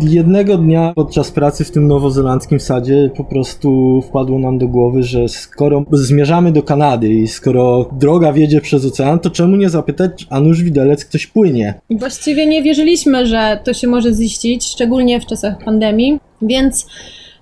jednego 0.00 0.58
dnia 0.58 0.92
podczas 0.96 1.30
pracy 1.30 1.64
w 1.64 1.70
tym 1.70 1.86
nowozelandzkim 1.86 2.60
sadzie 2.60 3.10
po 3.16 3.24
prostu 3.24 4.02
wpadło 4.08 4.38
nam 4.38 4.58
do 4.58 4.68
głowy, 4.68 5.02
że 5.02 5.28
skoro 5.28 5.84
zmierzamy 5.92 6.52
do 6.52 6.62
Kanady 6.62 7.08
i 7.08 7.28
skoro 7.28 7.90
droga 7.92 8.32
wiedzie 8.32 8.60
przez 8.60 8.84
ocean, 8.84 9.18
to 9.18 9.30
czemu 9.30 9.56
nie 9.56 9.70
zapytać, 9.70 10.26
a 10.30 10.40
nuż 10.40 10.62
widelec 10.62 11.04
ktoś 11.04 11.26
płynie? 11.26 11.80
Właściwie 11.90 12.46
nie 12.46 12.62
wierzyliśmy, 12.62 13.26
że 13.26 13.60
to 13.64 13.74
się 13.74 13.88
może 13.88 14.14
ziścić, 14.14 14.64
szczególnie 14.64 15.20
w 15.20 15.26
czasach 15.26 15.64
pandemii, 15.64 16.18
więc 16.42 16.86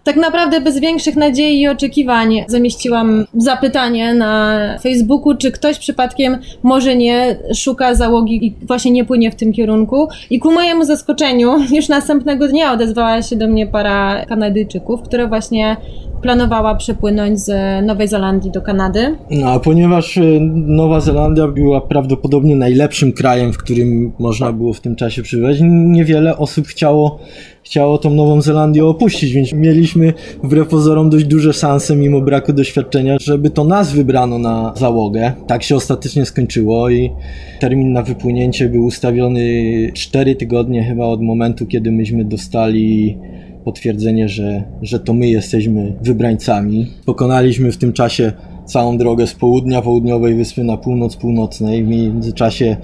Tak 0.05 0.17
naprawdę 0.17 0.61
bez 0.61 0.81
większych 0.81 1.17
nadziei 1.17 1.61
i 1.61 1.69
oczekiwań 1.69 2.45
zamieściłam 2.49 3.25
zapytanie 3.37 4.15
na 4.15 4.61
Facebooku, 4.83 5.37
czy 5.37 5.53
ktoś 5.53 5.79
przypadkiem 5.79 6.39
może 6.63 6.97
nie 6.97 7.37
szuka 7.55 7.95
załogi 7.95 8.47
i 8.47 8.55
właśnie 8.67 8.91
nie 8.91 9.05
płynie 9.05 9.31
w 9.31 9.35
tym 9.35 9.53
kierunku. 9.53 10.09
I 10.31 10.39
ku 10.39 10.53
mojemu 10.53 10.85
zaskoczeniu, 10.85 11.57
już 11.77 11.89
następnego 11.89 12.49
dnia 12.49 12.73
odezwała 12.73 13.23
się 13.23 13.37
do 13.37 13.49
mnie 13.49 13.67
para 13.67 14.27
Kanadyjczyków, 14.27 15.03
która 15.03 15.27
właśnie 15.27 15.77
planowała 16.23 16.75
przepłynąć 16.75 17.41
z 17.41 17.51
Nowej 17.87 18.09
Zelandii 18.09 18.51
do 18.51 18.63
Kanady. 18.63 19.17
No, 19.31 19.51
a 19.51 19.61
ponieważ 19.61 20.17
y, 20.17 20.39
Nowa 20.53 21.01
Zelandia 21.01 21.49
była 21.49 21.81
prawdopodobnie 21.81 22.57
najlepszym 22.57 23.13
krajem, 23.13 23.53
w 23.53 23.59
którym 23.59 24.13
można 24.19 24.53
było 24.53 24.73
w 24.73 24.81
tym 24.81 24.97
czasie 24.97 25.23
przybywać, 25.23 25.57
niewiele 25.63 26.37
osób 26.37 26.67
chciało, 26.67 27.19
chciało 27.65 27.99
tą 27.99 28.11
Nową 28.11 28.41
Zelandię 28.41 28.87
opuścić, 28.87 29.33
więc 29.33 29.53
mieliśmy 29.53 30.13
wbrew 30.43 30.69
pozorom 30.69 31.11
dość 31.11 31.25
duże 31.25 31.53
szanse, 31.53 31.97
mimo 31.97 32.21
braku 32.21 32.53
doświadczenia, 32.53 33.17
żeby 33.21 33.51
to 33.51 33.65
nas 33.65 33.93
wybrano 33.93 34.39
na 34.39 34.73
załogę. 34.77 35.33
Tak 35.47 35.63
się 35.63 35.77
ostatecznie 35.77 36.27
skończyło 36.27 36.91
i 36.91 37.11
termin 37.61 37.93
na 37.93 38.03
wypłynięcie 38.03 38.69
był 38.69 38.85
ustawiony 38.85 39.43
4 39.95 40.37
tygodnie 40.37 40.85
chyba 40.85 41.07
od 41.07 41.23
momentu, 41.23 41.67
kiedy 41.67 41.93
myśmy 41.93 42.25
dostali 42.25 43.19
potwierdzenie, 43.65 44.29
że, 44.29 44.65
że 44.83 45.01
to 45.01 45.15
my 45.15 45.29
jesteśmy 45.29 45.93
wybrańcami. 46.03 46.87
Pokonaliśmy 47.07 47.73
w 47.73 47.77
tym 47.77 47.93
czasie 47.93 48.33
całą 48.65 48.99
drogę 48.99 49.27
z 49.27 49.35
południa 49.35 49.83
południowej 49.83 50.35
wyspy 50.35 50.65
na 50.65 50.77
północ 50.77 51.17
północnej, 51.17 51.85
w 51.85 51.89
międzyczasie 51.89 52.77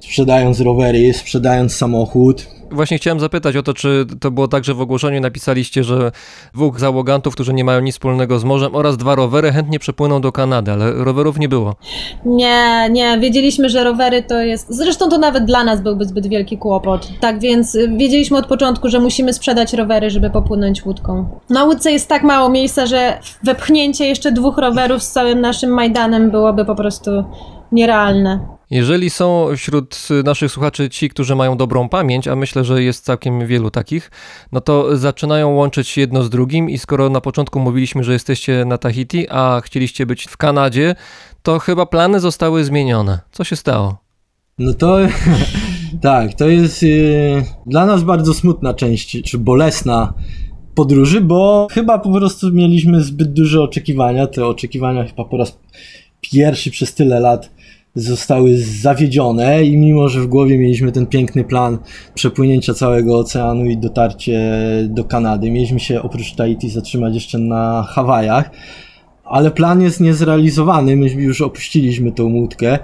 sprzedając 0.00 0.60
rowery, 0.60 1.12
sprzedając 1.12 1.74
samochód. 1.74 2.55
Właśnie 2.70 2.98
chciałem 2.98 3.20
zapytać 3.20 3.56
o 3.56 3.62
to, 3.62 3.74
czy 3.74 4.06
to 4.20 4.30
było 4.30 4.48
tak, 4.48 4.64
że 4.64 4.74
w 4.74 4.80
ogłoszeniu 4.80 5.20
napisaliście, 5.20 5.84
że 5.84 6.12
dwóch 6.54 6.80
załogantów, 6.80 7.34
którzy 7.34 7.54
nie 7.54 7.64
mają 7.64 7.80
nic 7.80 7.94
wspólnego 7.94 8.38
z 8.38 8.44
morzem 8.44 8.74
oraz 8.74 8.96
dwa 8.96 9.14
rowery 9.14 9.52
chętnie 9.52 9.78
przepłyną 9.78 10.20
do 10.20 10.32
Kanady, 10.32 10.72
ale 10.72 10.92
rowerów 10.92 11.38
nie 11.38 11.48
było. 11.48 11.74
Nie, 12.24 12.88
nie, 12.90 13.18
wiedzieliśmy, 13.18 13.68
że 13.68 13.84
rowery 13.84 14.22
to 14.22 14.40
jest. 14.40 14.66
Zresztą 14.68 15.08
to 15.08 15.18
nawet 15.18 15.44
dla 15.44 15.64
nas 15.64 15.80
byłby 15.80 16.04
zbyt 16.04 16.26
wielki 16.26 16.58
kłopot. 16.58 17.08
Tak 17.20 17.40
więc 17.40 17.78
wiedzieliśmy 17.96 18.38
od 18.38 18.46
początku, 18.46 18.88
że 18.88 19.00
musimy 19.00 19.32
sprzedać 19.32 19.72
rowery, 19.72 20.10
żeby 20.10 20.30
popłynąć 20.30 20.86
łódką. 20.86 21.40
Na 21.50 21.64
łódce 21.64 21.92
jest 21.92 22.08
tak 22.08 22.22
mało 22.22 22.48
miejsca, 22.48 22.86
że 22.86 23.18
wepchnięcie 23.42 24.06
jeszcze 24.06 24.32
dwóch 24.32 24.58
rowerów 24.58 25.02
z 25.02 25.12
całym 25.12 25.40
naszym 25.40 25.70
Majdanem 25.70 26.30
byłoby 26.30 26.64
po 26.64 26.74
prostu 26.74 27.24
nierealne. 27.72 28.55
Jeżeli 28.70 29.10
są 29.10 29.48
wśród 29.56 30.08
naszych 30.24 30.52
słuchaczy 30.52 30.88
ci, 30.88 31.08
którzy 31.08 31.34
mają 31.34 31.56
dobrą 31.56 31.88
pamięć, 31.88 32.28
a 32.28 32.36
myślę, 32.36 32.64
że 32.64 32.82
jest 32.82 33.04
całkiem 33.04 33.46
wielu 33.46 33.70
takich, 33.70 34.10
no 34.52 34.60
to 34.60 34.96
zaczynają 34.96 35.50
łączyć 35.50 35.98
jedno 35.98 36.22
z 36.22 36.30
drugim 36.30 36.70
i 36.70 36.78
skoro 36.78 37.10
na 37.10 37.20
początku 37.20 37.60
mówiliśmy, 37.60 38.04
że 38.04 38.12
jesteście 38.12 38.64
na 38.64 38.78
Tahiti, 38.78 39.26
a 39.30 39.60
chcieliście 39.64 40.06
być 40.06 40.24
w 40.24 40.36
Kanadzie, 40.36 40.94
to 41.42 41.58
chyba 41.58 41.86
plany 41.86 42.20
zostały 42.20 42.64
zmienione. 42.64 43.20
Co 43.32 43.44
się 43.44 43.56
stało? 43.56 43.98
No 44.58 44.74
to 44.74 44.98
tak, 46.02 46.34
to 46.34 46.48
jest 46.48 46.82
yy, 46.82 47.44
dla 47.66 47.86
nas 47.86 48.02
bardzo 48.02 48.34
smutna 48.34 48.74
część, 48.74 49.22
czy 49.24 49.38
bolesna 49.38 50.14
podróży, 50.74 51.20
bo 51.20 51.66
chyba 51.70 51.98
po 51.98 52.12
prostu 52.12 52.52
mieliśmy 52.52 53.04
zbyt 53.04 53.32
duże 53.32 53.62
oczekiwania. 53.62 54.26
Te 54.26 54.46
oczekiwania 54.46 55.04
chyba 55.04 55.24
po 55.24 55.36
raz 55.36 55.58
pierwszy 56.20 56.70
przez 56.70 56.94
tyle 56.94 57.20
lat 57.20 57.55
zostały 57.96 58.58
zawiedzione 58.58 59.64
i 59.64 59.76
mimo, 59.76 60.08
że 60.08 60.20
w 60.20 60.26
głowie 60.26 60.58
mieliśmy 60.58 60.92
ten 60.92 61.06
piękny 61.06 61.44
plan 61.44 61.78
przepłynięcia 62.14 62.74
całego 62.74 63.18
oceanu 63.18 63.64
i 63.64 63.76
dotarcie 63.76 64.40
do 64.88 65.04
Kanady, 65.04 65.50
mieliśmy 65.50 65.80
się 65.80 66.02
oprócz 66.02 66.34
Tahiti 66.34 66.70
zatrzymać 66.70 67.14
jeszcze 67.14 67.38
na 67.38 67.82
Hawajach, 67.82 68.50
ale 69.26 69.50
plan 69.50 69.82
jest 69.82 70.00
niezrealizowany, 70.00 70.96
my 70.96 71.10
już 71.10 71.40
opuściliśmy 71.40 72.12
tą 72.12 72.24
łódkę 72.24 72.78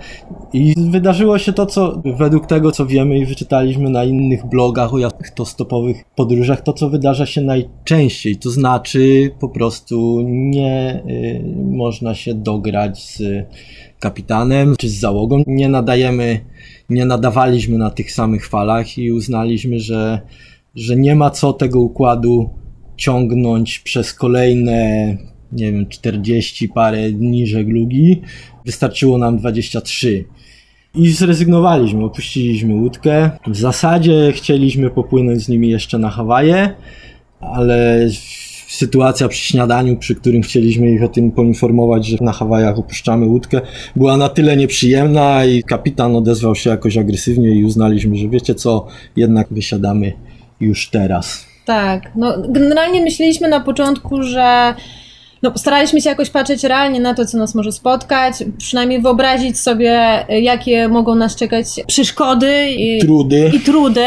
i 0.52 0.74
wydarzyło 0.90 1.38
się 1.38 1.52
to, 1.52 1.66
co 1.66 2.02
według 2.04 2.46
tego, 2.46 2.72
co 2.72 2.86
wiemy 2.86 3.18
i 3.18 3.26
wyczytaliśmy 3.26 3.90
na 3.90 4.04
innych 4.04 4.46
blogach 4.46 4.94
o 4.94 5.04
autostopowych 5.04 6.04
podróżach, 6.16 6.60
to, 6.60 6.72
co 6.72 6.90
wydarza 6.90 7.26
się 7.26 7.40
najczęściej, 7.40 8.36
to 8.36 8.50
znaczy 8.50 9.30
po 9.40 9.48
prostu 9.48 10.20
nie 10.26 11.02
y, 11.08 11.44
można 11.70 12.14
się 12.14 12.34
dograć 12.34 13.02
z 13.02 13.22
kapitanem 14.02 14.74
czy 14.78 14.88
z 14.88 15.00
załogą. 15.00 15.42
Nie 15.46 15.68
nadajemy, 15.68 16.40
nie 16.90 17.04
nadawaliśmy 17.04 17.78
na 17.78 17.90
tych 17.90 18.12
samych 18.12 18.48
falach 18.48 18.98
i 18.98 19.12
uznaliśmy, 19.12 19.80
że, 19.80 20.20
że 20.74 20.96
nie 20.96 21.14
ma 21.14 21.30
co 21.30 21.52
tego 21.52 21.80
układu 21.80 22.50
ciągnąć 22.96 23.78
przez 23.78 24.14
kolejne, 24.14 24.76
nie 25.52 25.72
wiem, 25.72 25.86
40 25.86 26.68
parę 26.68 27.10
dni 27.10 27.46
żeglugi. 27.46 28.22
Wystarczyło 28.66 29.18
nam 29.18 29.38
23. 29.38 30.24
I 30.94 31.10
zrezygnowaliśmy, 31.10 32.04
opuściliśmy 32.04 32.74
łódkę. 32.74 33.30
W 33.46 33.56
zasadzie 33.56 34.32
chcieliśmy 34.32 34.90
popłynąć 34.90 35.42
z 35.42 35.48
nimi 35.48 35.68
jeszcze 35.70 35.98
na 35.98 36.10
Hawaje, 36.10 36.74
ale 37.40 38.08
sytuacja 38.72 39.28
przy 39.28 39.46
śniadaniu, 39.46 39.96
przy 39.96 40.14
którym 40.14 40.42
chcieliśmy 40.42 40.90
ich 40.90 41.02
o 41.02 41.08
tym 41.08 41.30
poinformować, 41.30 42.06
że 42.06 42.16
na 42.20 42.32
Hawajach 42.32 42.78
opuszczamy 42.78 43.26
łódkę, 43.26 43.60
była 43.96 44.16
na 44.16 44.28
tyle 44.28 44.56
nieprzyjemna 44.56 45.44
i 45.44 45.62
kapitan 45.62 46.16
odezwał 46.16 46.54
się 46.54 46.70
jakoś 46.70 46.96
agresywnie 46.96 47.50
i 47.50 47.64
uznaliśmy, 47.64 48.16
że 48.16 48.28
wiecie 48.28 48.54
co, 48.54 48.86
jednak 49.16 49.46
wysiadamy 49.50 50.12
już 50.60 50.90
teraz. 50.90 51.46
Tak, 51.64 52.10
no 52.16 52.34
generalnie 52.48 53.00
myśleliśmy 53.00 53.48
na 53.48 53.60
początku, 53.60 54.22
że 54.22 54.74
no, 55.42 55.52
staraliśmy 55.56 56.00
się 56.00 56.10
jakoś 56.10 56.30
patrzeć 56.30 56.64
realnie 56.64 57.00
na 57.00 57.14
to, 57.14 57.26
co 57.26 57.38
nas 57.38 57.54
może 57.54 57.72
spotkać, 57.72 58.34
przynajmniej 58.58 59.02
wyobrazić 59.02 59.58
sobie, 59.58 60.24
jakie 60.28 60.88
mogą 60.88 61.14
nas 61.14 61.36
czekać 61.36 61.66
przeszkody 61.86 62.70
i 62.70 63.00
Trudy. 63.00 63.50
I 63.54 63.60
trudy. 63.60 64.06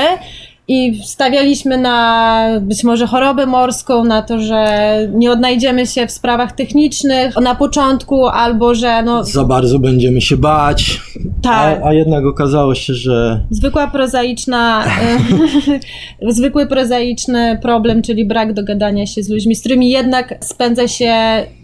I 0.67 1.01
stawialiśmy 1.03 1.77
na 1.77 2.47
być 2.61 2.83
może 2.83 3.07
chorobę 3.07 3.45
morską, 3.45 4.03
na 4.03 4.21
to, 4.21 4.39
że 4.39 4.97
nie 5.13 5.31
odnajdziemy 5.31 5.87
się 5.87 6.07
w 6.07 6.11
sprawach 6.11 6.51
technicznych 6.51 7.35
na 7.41 7.55
początku, 7.55 8.27
albo 8.27 8.75
że 8.75 9.03
no. 9.03 9.23
Za 9.23 9.43
bardzo 9.43 9.79
będziemy 9.79 10.21
się 10.21 10.37
bać. 10.37 11.01
Tak. 11.41 11.81
A, 11.83 11.87
a 11.87 11.93
jednak 11.93 12.25
okazało 12.25 12.75
się, 12.75 12.93
że. 12.93 13.45
Zwykła 13.49 13.87
prozaiczna, 13.87 14.85
e, 16.21 16.31
zwykły 16.33 16.67
prozaiczny 16.67 17.59
problem, 17.61 18.01
czyli 18.01 18.25
brak 18.25 18.53
dogadania 18.53 19.07
się 19.07 19.23
z 19.23 19.29
ludźmi, 19.29 19.55
z 19.55 19.59
którymi 19.59 19.89
jednak 19.89 20.35
spędza 20.41 20.87
się 20.87 21.13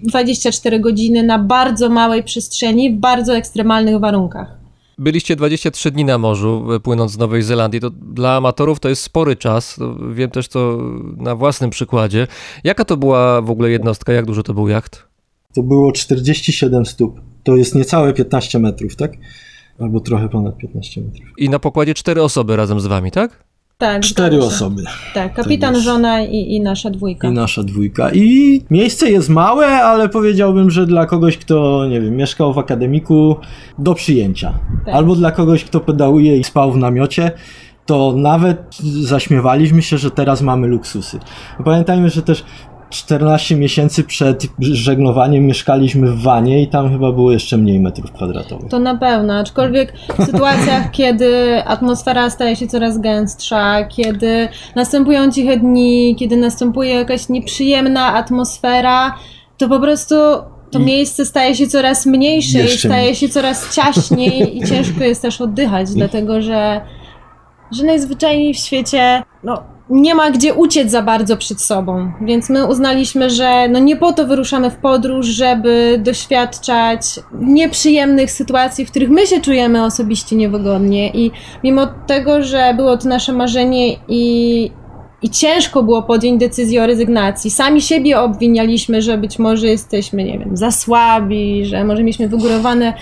24 0.04 0.80
godziny 0.80 1.24
na 1.24 1.40
bardzo 1.40 1.90
małej 1.90 2.24
przestrzeni, 2.24 2.92
w 2.92 3.00
bardzo 3.00 3.36
ekstremalnych 3.36 4.00
warunkach. 4.00 4.61
Byliście 5.02 5.36
23 5.36 5.92
dni 5.92 6.06
na 6.06 6.18
morzu, 6.18 6.68
płynąc 6.84 7.12
z 7.12 7.18
Nowej 7.18 7.44
Zelandii. 7.44 7.80
To 7.82 7.90
dla 7.90 8.36
amatorów 8.36 8.80
to 8.80 8.90
jest 8.90 9.02
spory 9.02 9.36
czas. 9.36 9.80
Wiem 10.14 10.30
też 10.30 10.48
to 10.48 10.78
na 11.18 11.36
własnym 11.36 11.70
przykładzie. 11.70 12.28
Jaka 12.64 12.86
to 12.86 12.98
była 12.98 13.42
w 13.42 13.50
ogóle 13.50 13.70
jednostka? 13.70 14.14
Jak 14.14 14.26
duży 14.26 14.44
to 14.44 14.54
był 14.54 14.68
jacht? 14.68 15.08
To 15.54 15.64
było 15.64 15.92
47 15.92 16.86
stóp. 16.86 17.22
To 17.44 17.56
jest 17.56 17.76
niecałe 17.76 18.14
15 18.14 18.60
metrów, 18.60 18.96
tak? 18.96 19.12
Albo 19.80 20.00
trochę 20.00 20.30
ponad 20.30 20.58
15 20.58 21.02
metrów. 21.02 21.26
I 21.38 21.50
na 21.50 21.60
pokładzie 21.60 21.94
cztery 21.94 22.24
osoby 22.24 22.56
razem 22.56 22.80
z 22.80 22.86
wami, 22.86 23.12
tak? 23.12 23.44
Tak, 23.82 24.02
Cztery 24.02 24.38
się. 24.38 24.44
osoby. 24.44 24.84
Tak, 25.14 25.34
kapitan, 25.34 25.74
jest. 25.74 25.86
żona 25.86 26.22
i, 26.22 26.56
i 26.56 26.62
nasza 26.62 26.90
dwójka. 26.90 27.28
I 27.28 27.32
nasza 27.32 27.64
dwójka. 27.64 28.10
I 28.14 28.62
miejsce 28.70 29.10
jest 29.12 29.30
małe, 29.30 29.68
ale 29.68 30.10
powiedziałbym, 30.10 30.72
że 30.72 30.86
dla 30.86 31.06
kogoś, 31.06 31.38
kto, 31.38 31.86
nie 31.90 32.02
wiem, 32.02 32.16
mieszkał 32.16 32.54
w 32.54 32.58
akademiku, 32.58 33.36
do 33.80 33.94
przyjęcia. 33.94 34.54
Tak. 34.86 34.96
Albo 34.96 35.16
dla 35.16 35.32
kogoś, 35.32 35.64
kto 35.64 35.80
pedałuje 35.80 36.38
i 36.38 36.44
spał 36.44 36.72
w 36.72 36.78
namiocie, 36.78 37.32
to 37.86 38.14
nawet 38.18 38.76
zaśmiewaliśmy 39.02 39.82
się, 39.82 39.98
że 39.98 40.12
teraz 40.12 40.42
mamy 40.42 40.68
luksusy. 40.68 41.20
Pamiętajmy, 41.66 42.10
że 42.10 42.22
też 42.22 42.44
14 42.92 43.56
miesięcy 43.56 44.04
przed 44.04 44.48
żeglowaniem 44.60 45.46
mieszkaliśmy 45.46 46.08
w 46.12 46.22
wanie 46.22 46.64
i 46.64 46.68
tam 46.68 46.92
chyba 46.92 47.12
było 47.12 47.32
jeszcze 47.32 47.58
mniej 47.58 47.80
metrów 47.80 48.12
kwadratowych. 48.12 48.70
To 48.70 48.80
na 48.80 48.98
pewno, 48.98 49.34
aczkolwiek 49.34 49.94
w 50.20 50.24
sytuacjach, 50.32 50.92
kiedy 50.92 51.64
atmosfera 51.66 52.30
staje 52.30 52.56
się 52.56 52.68
coraz 52.68 53.00
gęstsza, 53.00 53.84
kiedy 53.84 54.48
następują 54.76 55.32
ciche 55.32 55.58
dni, 55.58 56.16
kiedy 56.20 56.38
następuje 56.38 56.94
jakaś 56.94 57.30
nieprzyjemna 57.30 58.14
atmosfera, 58.14 59.16
to 59.58 59.70
po 59.70 59.80
prostu 59.80 60.16
to 60.72 60.80
I- 60.80 60.84
miejsce 60.84 61.26
staje 61.26 61.56
się 61.56 61.68
coraz 61.68 62.06
mniejsze 62.06 62.64
i 62.64 62.78
staje 62.78 63.16
się 63.16 63.30
coraz 63.30 63.76
ciaśniej 63.76 64.58
i 64.58 64.68
ciężko 64.68 65.04
jest 65.04 65.22
też 65.22 65.42
oddychać, 65.42 65.94
dlatego 65.94 66.42
że, 66.42 66.82
że 67.72 67.84
najzwyczajniej 67.84 68.54
w 68.54 68.58
świecie 68.58 69.24
no, 69.44 69.64
nie 69.92 70.16
ma 70.16 70.32
gdzie 70.32 70.54
uciec 70.54 70.92
za 70.92 71.02
bardzo 71.02 71.38
przed 71.38 71.62
sobą. 71.62 72.12
Więc 72.22 72.50
my 72.50 72.66
uznaliśmy, 72.68 73.30
że 73.30 73.68
no 73.70 73.80
nie 73.80 73.96
po 73.96 74.14
to 74.14 74.28
wyruszamy 74.28 74.72
w 74.72 74.76
podróż, 74.76 75.26
żeby 75.26 76.00
doświadczać 76.04 77.02
nieprzyjemnych 77.34 78.32
sytuacji, 78.32 78.86
w 78.86 78.92
których 78.92 79.10
my 79.10 79.28
się 79.28 79.42
czujemy 79.42 79.84
osobiście 79.84 80.36
niewygodnie. 80.36 81.10
I 81.10 81.32
mimo 81.64 81.88
tego, 82.08 82.44
że 82.44 82.74
było 82.76 82.98
to 82.98 83.10
nasze 83.10 83.34
marzenie 83.34 83.96
i 84.08 84.72
i 85.24 85.30
ciężko 85.30 85.84
było 85.84 86.04
podjąć 86.04 86.40
decyzję 86.40 86.84
o 86.84 86.88
rezygnacji. 86.88 87.52
Sami 87.52 87.82
siebie 87.82 88.20
obwinialiśmy, 88.20 89.02
że 89.02 89.18
być 89.18 89.40
może 89.40 89.68
jesteśmy, 89.68 90.24
nie 90.24 90.40
wiem, 90.40 90.58
za 90.58 90.72
słabi, 90.72 91.66
że 91.66 91.84
może 91.84 92.04
mieliśmy 92.04 92.28
wygórowane 92.28 92.94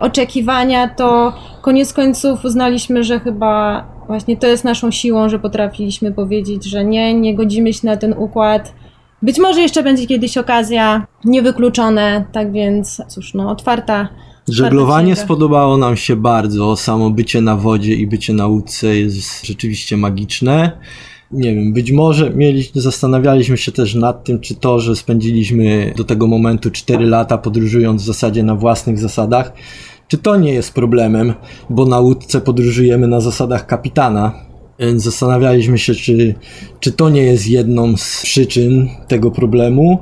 oczekiwania, 0.00 0.88
to 0.88 1.32
koniec 1.62 1.92
końców 1.92 2.44
uznaliśmy, 2.44 3.04
że 3.04 3.20
chyba 3.20 3.84
właśnie 4.06 4.36
to 4.36 4.46
jest 4.46 4.64
naszą 4.64 4.90
siłą, 4.90 5.28
że 5.28 5.38
potrafiliśmy 5.38 6.12
powiedzieć, 6.12 6.64
że 6.64 6.84
nie, 6.84 7.14
nie 7.14 7.34
godzimy 7.34 7.72
się 7.72 7.86
na 7.86 7.96
ten 7.96 8.14
układ. 8.18 8.74
Być 9.22 9.38
może 9.38 9.60
jeszcze 9.60 9.82
będzie 9.82 10.06
kiedyś 10.06 10.38
okazja, 10.38 11.06
niewykluczone, 11.24 12.24
tak 12.32 12.52
więc 12.52 13.02
cóż, 13.08 13.34
no 13.34 13.50
otwarta. 13.50 14.08
Żeglowanie 14.48 15.16
spodobało 15.16 15.76
nam 15.76 15.96
się 15.96 16.16
bardzo. 16.16 16.76
Samo 16.76 17.10
bycie 17.10 17.40
na 17.40 17.56
wodzie 17.56 17.94
i 17.94 18.06
bycie 18.06 18.32
na 18.32 18.46
łódce 18.46 18.96
jest 18.96 19.46
rzeczywiście 19.46 19.96
magiczne. 19.96 20.72
Nie 21.36 21.54
wiem, 21.54 21.72
być 21.72 21.92
może 21.92 22.30
mieliśmy, 22.30 22.80
zastanawialiśmy 22.80 23.56
się 23.56 23.72
też 23.72 23.94
nad 23.94 24.24
tym, 24.24 24.40
czy 24.40 24.54
to, 24.54 24.80
że 24.80 24.96
spędziliśmy 24.96 25.94
do 25.96 26.04
tego 26.04 26.26
momentu 26.26 26.70
4 26.70 27.06
lata 27.06 27.38
podróżując 27.38 28.02
w 28.02 28.06
zasadzie 28.06 28.42
na 28.42 28.54
własnych 28.54 28.98
zasadach, 28.98 29.52
czy 30.08 30.18
to 30.18 30.36
nie 30.36 30.52
jest 30.52 30.74
problemem, 30.74 31.34
bo 31.70 31.86
na 31.86 32.00
łódce 32.00 32.40
podróżujemy 32.40 33.08
na 33.08 33.20
zasadach 33.20 33.66
kapitana. 33.66 34.32
Więc 34.78 35.02
zastanawialiśmy 35.02 35.78
się, 35.78 35.94
czy, 35.94 36.34
czy 36.80 36.92
to 36.92 37.10
nie 37.10 37.22
jest 37.22 37.48
jedną 37.48 37.96
z 37.96 38.22
przyczyn 38.22 38.88
tego 39.08 39.30
problemu. 39.30 39.98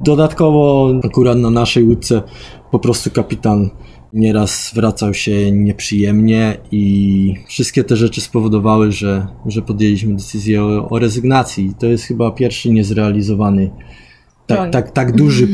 Dodatkowo, 0.00 0.90
akurat 1.04 1.38
na 1.38 1.50
naszej 1.50 1.84
łódce, 1.84 2.22
po 2.70 2.78
prostu 2.78 3.10
kapitan 3.10 3.70
nieraz 4.12 4.68
zwracał 4.68 5.14
się 5.14 5.52
nieprzyjemnie 5.52 6.58
i 6.70 7.34
wszystkie 7.48 7.84
te 7.84 7.96
rzeczy 7.96 8.20
spowodowały, 8.20 8.92
że, 8.92 9.26
że 9.46 9.62
podjęliśmy 9.62 10.14
decyzję 10.14 10.62
o, 10.62 10.88
o 10.88 10.98
rezygnacji. 10.98 11.74
To 11.78 11.86
jest 11.86 12.04
chyba 12.04 12.30
pierwszy 12.30 12.70
niezrealizowany, 12.70 13.70
tak, 14.46 14.72
tak, 14.72 14.90
tak 14.90 15.16
duży 15.16 15.48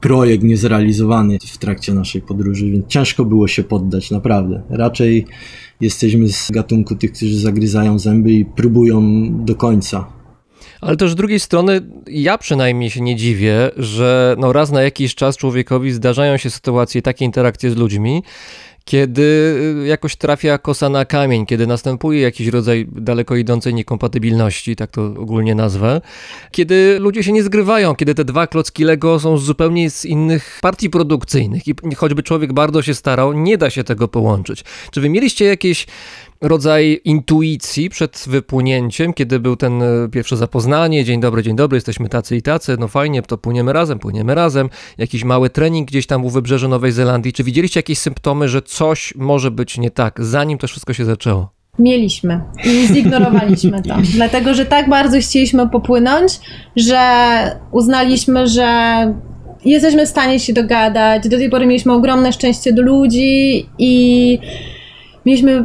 projekt 0.00 0.44
niezrealizowany 0.44 1.38
w 1.46 1.58
trakcie 1.58 1.94
naszej 1.94 2.22
podróży, 2.22 2.70
więc 2.70 2.86
ciężko 2.86 3.24
było 3.24 3.48
się 3.48 3.64
poddać, 3.64 4.10
naprawdę. 4.10 4.62
Raczej 4.70 5.26
jesteśmy 5.80 6.28
z 6.28 6.50
gatunku 6.50 6.96
tych, 6.96 7.12
którzy 7.12 7.38
zagryzają 7.38 7.98
zęby 7.98 8.32
i 8.32 8.44
próbują 8.44 9.02
do 9.44 9.54
końca. 9.54 10.21
Ale 10.82 10.96
też 10.96 11.10
z 11.10 11.14
drugiej 11.14 11.40
strony, 11.40 11.80
ja 12.06 12.38
przynajmniej 12.38 12.90
się 12.90 13.00
nie 13.00 13.16
dziwię, 13.16 13.70
że 13.76 14.36
no 14.38 14.52
raz 14.52 14.70
na 14.72 14.82
jakiś 14.82 15.14
czas 15.14 15.36
człowiekowi 15.36 15.92
zdarzają 15.92 16.36
się 16.36 16.50
sytuacje, 16.50 17.02
takie 17.02 17.24
interakcje 17.24 17.70
z 17.70 17.76
ludźmi, 17.76 18.22
kiedy 18.84 19.22
y, 19.82 19.86
jakoś 19.86 20.16
trafia 20.16 20.58
kosa 20.58 20.88
na 20.88 21.04
kamień, 21.04 21.46
kiedy 21.46 21.66
następuje 21.66 22.20
jakiś 22.20 22.48
rodzaj 22.48 22.86
daleko 22.92 23.36
idącej 23.36 23.74
niekompatybilności, 23.74 24.76
tak 24.76 24.90
to 24.90 25.04
ogólnie 25.04 25.54
nazwę, 25.54 26.00
kiedy 26.50 26.98
ludzie 27.00 27.24
się 27.24 27.32
nie 27.32 27.42
zgrywają, 27.42 27.94
kiedy 27.94 28.14
te 28.14 28.24
dwa 28.24 28.46
klocki 28.46 28.84
Lego 28.84 29.20
są 29.20 29.38
zupełnie 29.38 29.90
z 29.90 30.04
innych 30.04 30.58
partii 30.62 30.90
produkcyjnych 30.90 31.68
i 31.68 31.74
choćby 31.96 32.22
człowiek 32.22 32.52
bardzo 32.52 32.82
się 32.82 32.94
starał, 32.94 33.32
nie 33.32 33.58
da 33.58 33.70
się 33.70 33.84
tego 33.84 34.08
połączyć. 34.08 34.64
Czy 34.90 35.00
wy 35.00 35.08
mieliście 35.08 35.44
jakieś 35.44 35.86
rodzaj 36.42 37.00
intuicji 37.04 37.90
przed 37.90 38.24
wypłynięciem, 38.28 39.12
kiedy 39.12 39.40
był 39.40 39.56
ten 39.56 39.82
e, 39.82 40.08
pierwsze 40.12 40.36
zapoznanie, 40.36 41.04
dzień 41.04 41.20
dobry, 41.20 41.42
dzień 41.42 41.56
dobry, 41.56 41.76
jesteśmy 41.76 42.08
tacy 42.08 42.36
i 42.36 42.42
tacy, 42.42 42.76
no 42.80 42.88
fajnie, 42.88 43.22
to 43.22 43.38
płyniemy 43.38 43.72
razem, 43.72 43.98
płyniemy 43.98 44.34
razem, 44.34 44.68
jakiś 44.98 45.24
mały 45.24 45.50
trening 45.50 45.88
gdzieś 45.88 46.06
tam 46.06 46.24
u 46.24 46.30
wybrzeży 46.30 46.68
Nowej 46.68 46.92
Zelandii. 46.92 47.32
Czy 47.32 47.44
widzieliście 47.44 47.78
jakieś 47.78 47.98
symptomy, 47.98 48.48
że 48.48 48.62
coś 48.62 49.14
może 49.16 49.50
być 49.50 49.78
nie 49.78 49.90
tak, 49.90 50.24
zanim 50.24 50.58
to 50.58 50.66
wszystko 50.66 50.92
się 50.92 51.04
zaczęło? 51.04 51.52
Mieliśmy 51.78 52.40
i 52.64 52.86
zignorowaliśmy 52.94 53.82
to. 53.82 53.96
Dlatego, 54.14 54.54
że 54.54 54.66
tak 54.66 54.88
bardzo 54.88 55.20
chcieliśmy 55.20 55.68
popłynąć, 55.68 56.40
że 56.76 57.00
uznaliśmy, 57.70 58.46
że 58.46 58.68
jesteśmy 59.64 60.06
w 60.06 60.08
stanie 60.08 60.40
się 60.40 60.52
dogadać. 60.52 61.28
Do 61.28 61.38
tej 61.38 61.50
pory 61.50 61.66
mieliśmy 61.66 61.92
ogromne 61.92 62.32
szczęście 62.32 62.72
do 62.72 62.82
ludzi 62.82 63.66
i 63.78 64.38
mieliśmy 65.26 65.64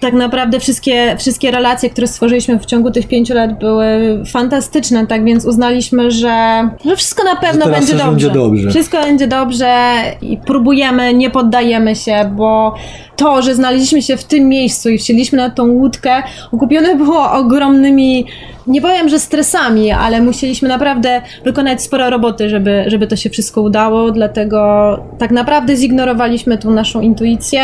tak 0.00 0.14
naprawdę 0.14 0.60
wszystkie, 0.60 1.16
wszystkie 1.18 1.50
relacje, 1.50 1.90
które 1.90 2.06
stworzyliśmy 2.06 2.58
w 2.58 2.66
ciągu 2.66 2.90
tych 2.90 3.08
pięciu 3.08 3.34
lat 3.34 3.58
były 3.58 3.86
fantastyczne, 4.26 5.06
tak 5.06 5.24
więc 5.24 5.44
uznaliśmy, 5.44 6.10
że, 6.10 6.68
że 6.84 6.96
wszystko 6.96 7.24
na 7.24 7.36
pewno 7.36 7.66
będzie 7.66 7.92
dobrze. 7.92 8.10
będzie 8.10 8.30
dobrze. 8.30 8.70
Wszystko 8.70 9.00
będzie 9.00 9.26
dobrze 9.26 9.94
i 10.22 10.36
próbujemy, 10.36 11.14
nie 11.14 11.30
poddajemy 11.30 11.96
się, 11.96 12.32
bo 12.36 12.74
to, 13.16 13.42
że 13.42 13.54
znaleźliśmy 13.54 14.02
się 14.02 14.16
w 14.16 14.24
tym 14.24 14.48
miejscu 14.48 14.90
i 14.90 14.98
wsiedliśmy 14.98 15.38
na 15.38 15.50
tą 15.50 15.68
łódkę, 15.68 16.22
okupione 16.52 16.96
było 16.96 17.32
ogromnymi, 17.32 18.26
nie 18.66 18.80
powiem, 18.80 19.08
że 19.08 19.18
stresami, 19.18 19.92
ale 19.92 20.22
musieliśmy 20.22 20.68
naprawdę 20.68 21.22
wykonać 21.44 21.82
sporo 21.82 22.10
roboty, 22.10 22.48
żeby, 22.48 22.84
żeby 22.86 23.06
to 23.06 23.16
się 23.16 23.30
wszystko 23.30 23.62
udało, 23.62 24.10
dlatego 24.10 24.98
tak 25.18 25.30
naprawdę 25.30 25.76
zignorowaliśmy 25.76 26.58
tą 26.58 26.70
naszą 26.70 27.00
intuicję. 27.00 27.62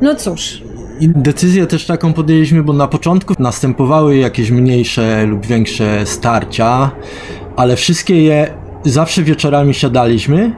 No 0.00 0.14
cóż, 0.14 0.62
I 1.00 1.08
decyzję 1.08 1.66
też 1.66 1.86
taką 1.86 2.12
podjęliśmy, 2.12 2.62
bo 2.62 2.72
na 2.72 2.88
początku 2.88 3.34
następowały 3.38 4.16
jakieś 4.16 4.50
mniejsze 4.50 5.26
lub 5.26 5.46
większe 5.46 6.06
starcia, 6.06 6.90
ale 7.56 7.76
wszystkie 7.76 8.22
je 8.22 8.54
zawsze 8.84 9.22
wieczorami 9.22 9.74
siadaliśmy 9.74 10.52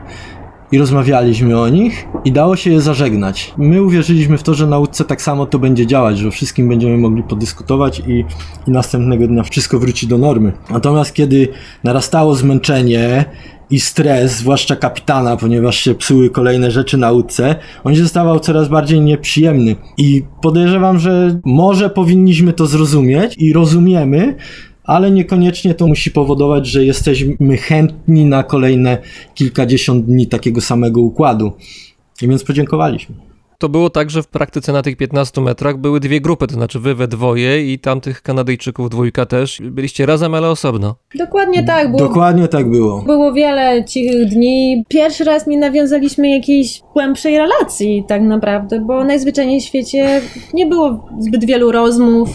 i 0.73 0.79
rozmawialiśmy 0.79 1.61
o 1.61 1.69
nich 1.69 2.09
i 2.25 2.33
dało 2.33 2.57
się 2.57 2.71
je 2.71 2.81
zażegnać. 2.81 3.55
My 3.57 3.83
uwierzyliśmy 3.83 4.39
w 4.39 4.43
to, 4.43 4.55
że 4.55 4.67
na 4.67 4.79
łódce 4.79 5.05
tak 5.05 5.23
samo 5.23 5.47
to 5.47 5.59
będzie 5.59 5.87
działać, 5.87 6.19
że 6.19 6.29
o 6.29 6.31
wszystkim 6.31 6.69
będziemy 6.69 6.99
mogli 6.99 7.23
podyskutować 7.23 8.03
i, 8.07 8.25
i 8.67 8.71
następnego 8.71 9.27
dnia 9.27 9.43
wszystko 9.43 9.79
wróci 9.79 10.07
do 10.07 10.19
normy. 10.19 10.53
Natomiast 10.71 11.15
kiedy 11.15 11.49
narastało 11.85 12.35
zmęczenie 12.35 13.25
i 13.71 13.81
stres, 13.81 14.33
zwłaszcza 14.37 14.77
kapitana, 14.77 15.37
ponieważ 15.37 15.77
się 15.77 15.95
psuły 15.95 16.31
kolejne 16.31 16.71
rzeczy 16.71 16.97
na 16.97 17.11
łódce, 17.11 17.57
on 17.85 17.95
się 17.95 18.09
stawał 18.09 18.41
coraz 18.41 18.69
bardziej 18.69 19.01
nieprzyjemny. 19.01 19.77
I 19.99 20.23
podejrzewam, 20.43 20.99
że 20.99 21.41
może 21.45 21.91
powinniśmy 21.91 22.53
to 22.53 22.67
zrozumieć 22.67 23.35
i 23.39 23.53
rozumiemy, 23.53 24.37
ale 24.85 25.11
niekoniecznie 25.11 25.75
to 25.75 25.87
musi 25.87 26.11
powodować, 26.11 26.67
że 26.67 26.85
jesteśmy 26.85 27.57
chętni 27.57 28.25
na 28.25 28.43
kolejne 28.43 28.99
kilkadziesiąt 29.35 30.07
dni 30.07 30.27
takiego 30.27 30.61
samego 30.61 31.01
układu. 31.01 31.53
I 32.23 32.29
więc 32.29 32.45
podziękowaliśmy. 32.45 33.26
To 33.59 33.69
było 33.69 33.91
tak, 33.91 34.11
że 34.11 34.23
w 34.23 34.29
praktyce 34.29 34.73
na 34.73 34.83
tych 34.83 34.97
15 34.97 35.41
metrach 35.41 35.77
były 35.79 36.01
dwie 36.01 36.21
grupy, 36.21 36.47
to 36.47 36.55
znaczy 36.55 36.81
wy 36.81 36.95
we 36.95 37.09
dwoje 37.09 37.73
i 37.73 37.79
tamtych 37.79 38.23
Kanadyjczyków 38.23 38.91
dwójka 38.91 39.27
też. 39.27 39.63
Byliście 39.71 40.07
razem, 40.07 40.35
ale 40.35 40.51
osobno. 40.51 40.97
dokładnie 41.15 41.65
tak, 41.65 41.89
było, 41.89 41.99
Dokładnie 41.99 42.49
tak 42.49 42.71
było. 42.71 43.03
Było 43.03 43.33
wiele 43.33 43.85
cichych 43.85 44.29
dni. 44.29 44.85
Pierwszy 44.89 45.25
raz 45.25 45.47
nie 45.47 45.59
nawiązaliśmy 45.59 46.31
jakiejś 46.31 46.83
głębszej 46.93 47.39
relacji, 47.39 48.05
tak 48.09 48.23
naprawdę, 48.23 48.81
bo 48.81 49.05
najzwyczajniej 49.05 49.61
w 49.61 49.65
świecie 49.65 50.21
nie 50.55 50.67
było 50.67 51.09
zbyt 51.21 51.45
wielu 51.45 51.73
rozmów. 51.73 52.29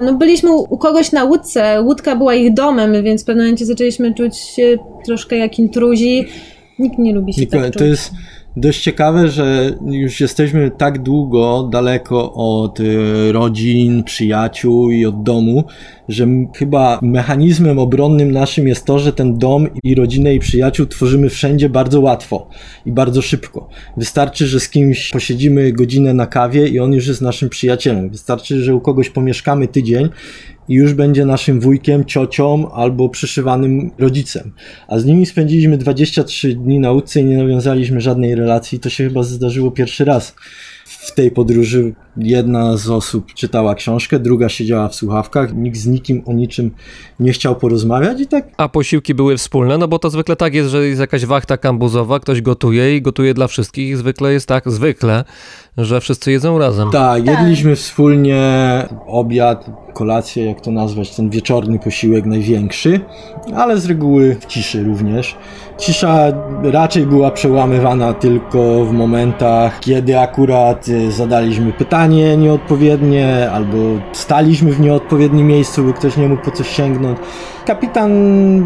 No, 0.00 0.14
byliśmy 0.14 0.52
u 0.52 0.78
kogoś 0.78 1.12
na 1.12 1.24
łódce, 1.24 1.82
łódka 1.82 2.16
była 2.16 2.34
ich 2.34 2.54
domem, 2.54 3.04
więc 3.04 3.22
w 3.22 3.24
pewnym 3.24 3.44
momencie 3.44 3.66
zaczęliśmy 3.66 4.14
czuć 4.14 4.36
się 4.36 4.78
troszkę 5.06 5.36
jak 5.36 5.58
intruzi. 5.58 6.24
Nikt 6.78 6.98
nie 6.98 7.14
lubi 7.14 7.34
się 7.34 7.40
Niko, 7.40 7.56
tak 7.60 7.72
to 7.72 7.78
czuć. 7.78 7.88
jest 7.88 8.10
dość 8.56 8.82
ciekawe, 8.82 9.28
że 9.28 9.72
już 9.86 10.20
jesteśmy 10.20 10.70
tak 10.70 11.02
długo 11.02 11.68
daleko 11.72 12.32
od 12.32 12.80
e, 12.80 12.84
rodzin, 13.32 14.04
przyjaciół 14.04 14.90
i 14.90 15.06
od 15.06 15.22
domu, 15.22 15.64
że 16.08 16.26
chyba 16.56 16.98
mechanizmem 17.02 17.78
obronnym 17.78 18.32
naszym 18.32 18.68
jest 18.68 18.84
to, 18.84 18.98
że 18.98 19.12
ten 19.12 19.38
dom 19.38 19.68
i 19.82 19.94
rodzinę 19.94 20.34
i 20.34 20.38
przyjaciół 20.38 20.86
tworzymy 20.86 21.28
wszędzie 21.28 21.68
bardzo 21.68 22.00
łatwo 22.00 22.48
i 22.86 22.92
bardzo 22.92 23.22
szybko. 23.22 23.68
Wystarczy, 23.96 24.46
że 24.46 24.60
z 24.60 24.68
kimś 24.68 25.10
posiedzimy 25.10 25.72
godzinę 25.72 26.14
na 26.14 26.26
kawie 26.26 26.68
i 26.68 26.80
on 26.80 26.92
już 26.92 27.06
jest 27.06 27.22
naszym 27.22 27.48
przyjacielem. 27.48 28.10
Wystarczy, 28.10 28.62
że 28.62 28.74
u 28.74 28.80
kogoś 28.80 29.10
pomieszkamy 29.10 29.68
tydzień 29.68 30.08
i 30.68 30.74
już 30.74 30.94
będzie 30.94 31.24
naszym 31.24 31.60
wujkiem, 31.60 32.04
ciocią 32.04 32.72
albo 32.72 33.08
przyszywanym 33.08 33.90
rodzicem. 33.98 34.52
A 34.88 34.98
z 34.98 35.04
nimi 35.04 35.26
spędziliśmy 35.26 35.78
23 35.78 36.54
dni 36.54 36.80
na 36.80 36.92
łódce 36.92 37.20
i 37.20 37.24
nie 37.24 37.36
nawiązaliśmy 37.36 38.00
żadnej 38.00 38.34
relacji. 38.34 38.80
To 38.80 38.90
się 38.90 39.04
chyba 39.04 39.22
zdarzyło 39.22 39.70
pierwszy 39.70 40.04
raz 40.04 40.34
w 41.06 41.14
tej 41.14 41.30
podróży. 41.30 41.94
Jedna 42.16 42.76
z 42.76 42.90
osób 42.90 43.34
czytała 43.34 43.74
książkę, 43.74 44.18
druga 44.18 44.48
siedziała 44.48 44.88
w 44.88 44.94
słuchawkach, 44.94 45.54
nikt 45.54 45.78
z 45.78 45.86
nikim 45.86 46.22
o 46.26 46.32
niczym 46.32 46.70
nie 47.20 47.32
chciał 47.32 47.56
porozmawiać 47.56 48.20
i 48.20 48.26
tak 48.26 48.48
A 48.56 48.68
posiłki 48.68 49.14
były 49.14 49.36
wspólne, 49.36 49.78
no 49.78 49.88
bo 49.88 49.98
to 49.98 50.10
zwykle 50.10 50.36
tak 50.36 50.54
jest, 50.54 50.70
że 50.70 50.86
jest 50.86 51.00
jakaś 51.00 51.26
wachta 51.26 51.56
kambuzowa, 51.56 52.20
ktoś 52.20 52.42
gotuje 52.42 52.96
i 52.96 53.02
gotuje 53.02 53.34
dla 53.34 53.46
wszystkich 53.46 53.88
i 53.88 53.96
zwykle 53.96 54.32
jest 54.32 54.48
tak, 54.48 54.70
zwykle, 54.70 55.24
że 55.78 56.00
wszyscy 56.00 56.32
jedzą 56.32 56.58
razem. 56.58 56.90
Tak, 56.90 57.26
jedliśmy 57.26 57.76
wspólnie 57.76 58.42
obiad, 59.06 59.66
kolację, 59.94 60.44
jak 60.44 60.60
to 60.60 60.70
nazwać, 60.70 61.16
ten 61.16 61.30
wieczorny 61.30 61.78
posiłek 61.78 62.26
największy, 62.26 63.00
ale 63.56 63.78
z 63.78 63.86
reguły 63.86 64.36
w 64.40 64.46
ciszy 64.46 64.84
również. 64.84 65.36
Cisza 65.78 66.32
raczej 66.62 67.06
była 67.06 67.30
przełamywana 67.30 68.14
tylko 68.14 68.84
w 68.84 68.92
momentach, 68.92 69.80
kiedy 69.80 70.20
akurat 70.20 70.86
przykład 70.96 71.12
y, 71.12 71.12
zadaliśmy 71.12 71.72
pytanie 71.72 72.36
nieodpowiednie, 72.36 73.50
albo 73.50 73.76
staliśmy 74.12 74.72
w 74.72 74.80
nieodpowiednim 74.80 75.46
miejscu, 75.46 75.84
by 75.84 75.92
ktoś 75.92 76.16
nie 76.16 76.28
mógł 76.28 76.44
po 76.44 76.50
coś 76.50 76.68
sięgnąć. 76.68 77.18
Kapitan 77.66 78.10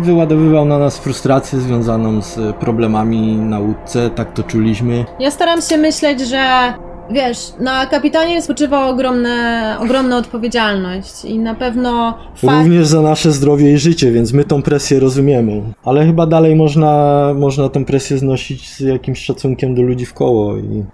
wyładowywał 0.03 0.65
na 0.65 0.79
nas 0.79 0.99
frustrację 0.99 1.61
związaną 1.61 2.23
z 2.23 2.57
problemami 2.57 3.37
na 3.37 3.59
łódce, 3.59 4.11
tak 4.11 4.33
to 4.33 4.43
czuliśmy. 4.43 5.05
Ja 5.21 5.31
staram 5.31 5.61
się 5.61 5.77
myśleć, 5.77 6.21
że 6.21 6.73
wiesz, 7.11 7.39
na 7.61 7.87
kapitanie 7.87 8.43
spoczywa 8.43 8.89
ogromne, 8.89 9.77
ogromna 9.81 10.17
odpowiedzialność 10.17 11.25
i 11.25 11.39
na 11.39 11.55
pewno 11.55 12.19
fakt... 12.37 12.59
Również 12.59 12.87
za 12.87 13.03
nasze 13.03 13.33
zdrowie 13.33 13.73
i 13.73 13.79
życie, 13.79 14.13
więc 14.13 14.33
my 14.33 14.45
tą 14.45 14.63
presję 14.63 15.01
rozumiemy. 15.01 15.63
Ale 15.85 16.07
chyba 16.07 16.27
dalej 16.27 16.57
można, 16.57 17.35
można 17.35 17.69
tą 17.69 17.85
presję 17.85 18.19
znosić 18.19 18.71
z 18.75 18.81
jakimś 18.81 19.19
szacunkiem 19.19 19.75
do 19.75 19.83
ludzi 19.83 20.07
w 20.07 20.15
koło 20.15 20.57
i, 20.57 20.85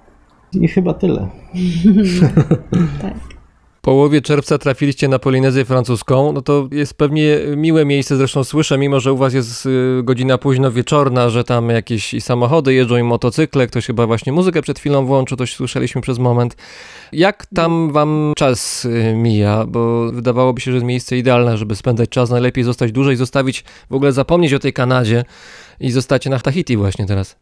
i 0.61 0.69
chyba 0.69 0.95
tyle. 0.95 1.29
Tak. 3.03 3.15
W 3.79 3.89
połowie 3.89 4.21
czerwca 4.21 4.59
trafiliście 4.59 5.09
na 5.09 5.19
Polinezję 5.19 5.65
francuską, 5.65 6.33
no 6.33 6.43
to 6.43 6.69
jest 6.73 6.95
pewnie 6.95 7.39
miłe 7.57 7.85
miejsce, 7.85 8.17
zresztą 8.17 8.45
słyszę, 8.45 8.79
mimo 8.79 9.01
że 9.01 9.13
u 9.13 9.17
was 9.17 9.35
jest 9.35 9.67
y, 9.67 10.01
godzina 10.03 10.39
późno 10.39 10.73
wieczorna, 10.73 11.31
że 11.31 11.45
tam 11.45 11.71
jakieś 11.71 12.15
i 12.15 12.21
samochody 12.21 12.75
jeżdżą 12.75 12.97
i 12.97 13.03
motocykle, 13.03 13.67
ktoś 13.67 13.87
chyba 13.87 14.07
właśnie 14.07 14.33
muzykę 14.33 14.63
przed 14.63 14.79
chwilą 14.79 15.07
włączył, 15.07 15.37
coś 15.37 15.55
słyszeliśmy 15.55 16.01
przez 16.01 16.19
moment. 16.19 16.57
Jak 17.13 17.47
tam 17.47 17.93
wam 17.93 18.33
czas 18.37 18.85
y, 18.85 19.15
mija? 19.17 19.65
Bo 19.67 20.13
wydawałoby 20.13 20.61
się, 20.61 20.71
że 20.71 20.77
jest 20.77 20.87
miejsce 20.87 21.19
idealne, 21.19 21.57
żeby 21.57 21.77
spędzać 21.77 22.09
czas, 22.09 22.31
najlepiej 22.31 22.65
zostać 22.65 22.93
dłużej, 22.93 23.17
zostawić, 23.17 23.65
w 23.91 23.95
ogóle 23.95 24.13
zapomnieć 24.13 24.55
o 24.55 24.59
tej 24.59 24.73
Kanadzie 24.73 25.25
i 25.81 25.91
zostać 25.91 26.27
na 26.27 26.39
Tahiti 26.39 26.77
właśnie 26.77 27.07
teraz. 27.07 27.37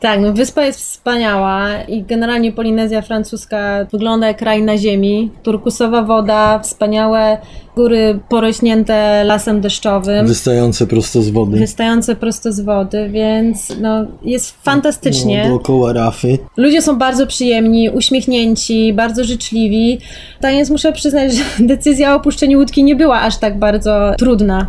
Tak, 0.00 0.20
no 0.20 0.32
wyspa 0.32 0.64
jest 0.64 0.80
wspaniała 0.80 1.82
i 1.82 2.02
generalnie 2.02 2.52
Polinezja 2.52 3.02
francuska 3.02 3.86
wygląda 3.92 4.26
jak 4.26 4.38
kraj 4.38 4.62
na 4.62 4.78
ziemi. 4.78 5.30
Turkusowa 5.42 6.02
woda, 6.02 6.58
wspaniałe 6.58 7.38
góry 7.76 8.18
porośnięte 8.28 9.24
lasem 9.24 9.60
deszczowym, 9.60 10.26
Wystające 10.26 10.86
prosto 10.86 11.22
z 11.22 11.30
wody. 11.30 11.58
wystające 11.58 12.16
prosto 12.16 12.52
z 12.52 12.60
wody, 12.60 13.08
więc 13.08 13.72
no, 13.80 14.06
jest 14.22 14.62
fantastycznie. 14.62 15.42
No, 15.42 15.48
dookoła 15.48 15.92
rafy. 15.92 16.38
Ludzie 16.56 16.82
są 16.82 16.98
bardzo 16.98 17.26
przyjemni, 17.26 17.90
uśmiechnięci, 17.90 18.92
bardzo 18.92 19.24
życzliwi. 19.24 19.98
Tak 20.40 20.52
więc 20.54 20.70
muszę 20.70 20.92
przyznać, 20.92 21.34
że 21.34 21.42
decyzja 21.74 22.12
o 22.12 22.16
opuszczeniu 22.16 22.58
łódki 22.58 22.84
nie 22.84 22.96
była 22.96 23.20
aż 23.20 23.36
tak 23.38 23.58
bardzo 23.58 24.12
trudna. 24.18 24.66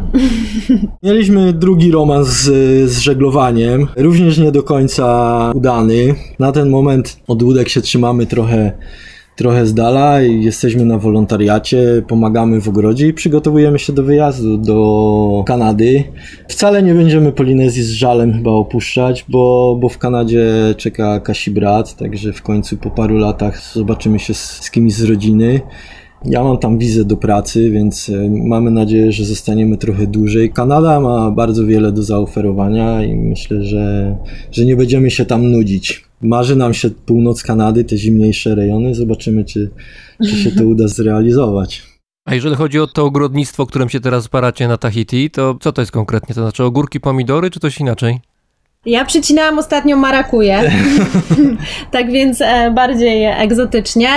Mieliśmy 1.04 1.54
drugi 1.54 1.92
romans 1.92 2.28
z, 2.28 2.90
z 2.92 3.00
żeglowaniem, 3.00 3.88
również 3.98 4.38
nie 4.38 4.52
do 4.52 4.64
końca 4.64 5.21
udany. 5.56 6.16
Na 6.40 6.52
ten 6.52 6.70
moment 6.70 7.20
od 7.28 7.44
łódek 7.44 7.70
się 7.70 7.82
trzymamy 7.82 8.26
trochę, 8.26 8.72
trochę 9.36 9.66
z 9.66 9.74
dala 9.74 10.22
i 10.22 10.44
jesteśmy 10.44 10.86
na 10.86 10.98
wolontariacie, 10.98 12.04
pomagamy 12.08 12.62
w 12.62 12.70
ogrodzie 12.70 13.08
i 13.08 13.14
przygotowujemy 13.14 13.80
się 13.80 13.94
do 13.94 14.04
wyjazdu 14.04 14.58
do 14.58 15.44
Kanady. 15.48 16.04
Wcale 16.48 16.84
nie 16.84 16.94
będziemy 16.94 17.32
Polinezji 17.32 17.84
z 17.84 17.92
żalem 17.92 18.34
chyba 18.34 18.52
opuszczać, 18.52 19.26
bo, 19.30 19.78
bo 19.82 19.90
w 19.90 19.98
Kanadzie 19.98 20.46
czeka 20.78 21.20
Kasi 21.20 21.52
brat, 21.52 21.96
także 21.96 22.34
w 22.34 22.42
końcu 22.42 22.78
po 22.78 22.90
paru 22.90 23.18
latach 23.18 23.62
zobaczymy 23.74 24.20
się 24.20 24.34
z, 24.34 24.64
z 24.64 24.72
kimś 24.72 24.94
z 24.94 25.04
rodziny. 25.04 25.62
Ja 26.26 26.44
mam 26.44 26.58
tam 26.58 26.78
wizę 26.78 27.06
do 27.06 27.18
pracy, 27.18 27.72
więc 27.72 28.10
e, 28.10 28.30
mamy 28.30 28.72
nadzieję, 28.72 29.12
że 29.12 29.26
zostaniemy 29.26 29.78
trochę 29.78 30.08
dłużej. 30.08 30.52
Kanada 30.52 31.00
ma 31.00 31.32
bardzo 31.32 31.66
wiele 31.66 31.92
do 31.92 32.04
zaoferowania 32.04 33.04
i 33.04 33.16
myślę, 33.16 33.64
że, 33.64 34.16
że 34.52 34.66
nie 34.66 34.76
będziemy 34.76 35.12
się 35.12 35.26
tam 35.26 35.52
nudzić. 35.52 36.06
Marzy 36.22 36.56
nam 36.56 36.74
się 36.74 36.90
północ 36.90 37.44
Kanady, 37.44 37.84
te 37.84 37.98
zimniejsze 37.98 38.56
rejony. 38.56 38.96
Zobaczymy, 38.96 39.46
czy, 39.46 39.70
czy 40.24 40.36
się 40.36 40.52
to 40.52 40.66
uda 40.66 40.88
zrealizować. 40.88 41.84
A 42.26 42.36
jeżeli 42.36 42.56
chodzi 42.56 42.80
o 42.80 42.88
to 42.88 43.06
ogrodnictwo, 43.06 43.66
którym 43.66 43.90
się 43.90 44.00
teraz 44.00 44.28
paracie 44.28 44.68
na 44.68 44.78
Tahiti, 44.78 45.30
to 45.30 45.58
co 45.62 45.72
to 45.72 45.82
jest 45.82 45.92
konkretnie? 45.92 46.36
To 46.36 46.42
znaczy 46.42 46.64
ogórki, 46.64 47.00
pomidory, 47.00 47.50
czy 47.50 47.60
coś 47.60 47.80
inaczej? 47.80 48.20
Ja 48.86 49.06
przycinałam 49.06 49.60
ostatnio 49.60 49.98
marakuję, 49.98 50.62
tak 51.92 52.12
więc 52.12 52.42
e, 52.42 52.72
bardziej 52.72 53.26
egzotycznie. 53.26 54.08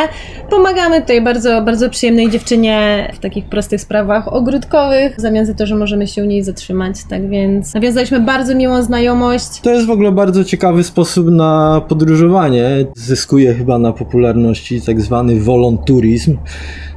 Pomagamy 0.51 1.01
tutaj 1.01 1.23
bardzo, 1.23 1.63
bardzo 1.63 1.91
przyjemnej 1.91 2.31
dziewczynie 2.31 3.09
w 3.15 3.19
takich 3.19 3.45
prostych 3.45 3.81
sprawach 3.81 4.33
ogródkowych, 4.33 5.17
w 5.17 5.21
zamian 5.21 5.47
za 5.47 5.55
to, 5.55 5.67
że 5.67 5.77
możemy 5.77 6.07
się 6.07 6.23
u 6.23 6.27
niej 6.27 6.43
zatrzymać. 6.43 6.97
Tak 7.11 7.29
więc 7.29 7.75
nawiązaliśmy 7.75 8.21
bardzo 8.21 8.55
miłą 8.55 8.83
znajomość. 8.83 9.61
To 9.61 9.71
jest 9.71 9.87
w 9.87 9.91
ogóle 9.91 10.13
bardzo 10.13 10.45
ciekawy 10.45 10.85
sposób 10.85 11.31
na 11.31 11.83
podróżowanie. 11.89 12.87
Zyskuje 12.97 13.55
chyba 13.55 13.79
na 13.79 13.93
popularności 13.93 14.83
tak 14.83 15.01
zwany 15.01 15.41
volonturizm. 15.41 16.37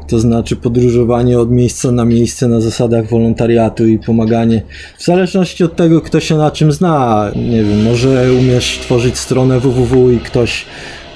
To 0.08 0.20
znaczy 0.20 0.56
podróżowanie 0.56 1.40
od 1.40 1.52
miejsca 1.52 1.92
na 1.92 2.06
miejsce 2.06 2.48
na 2.48 2.62
zasadach 2.62 3.10
wolontariatu 3.10 3.88
i 3.88 4.00
pomaganie. 4.00 4.62
W 4.98 5.04
zależności 5.04 5.64
od 5.64 5.76
tego, 5.76 6.02
kto 6.02 6.20
się 6.20 6.38
na 6.38 6.52
czym 6.52 6.72
zna. 6.72 7.26
Nie 7.36 7.64
wiem, 7.64 7.84
może 7.84 8.34
umiesz 8.40 8.80
tworzyć 8.82 9.18
stronę 9.18 9.60
www 9.60 10.12
i 10.12 10.20
ktoś 10.20 10.66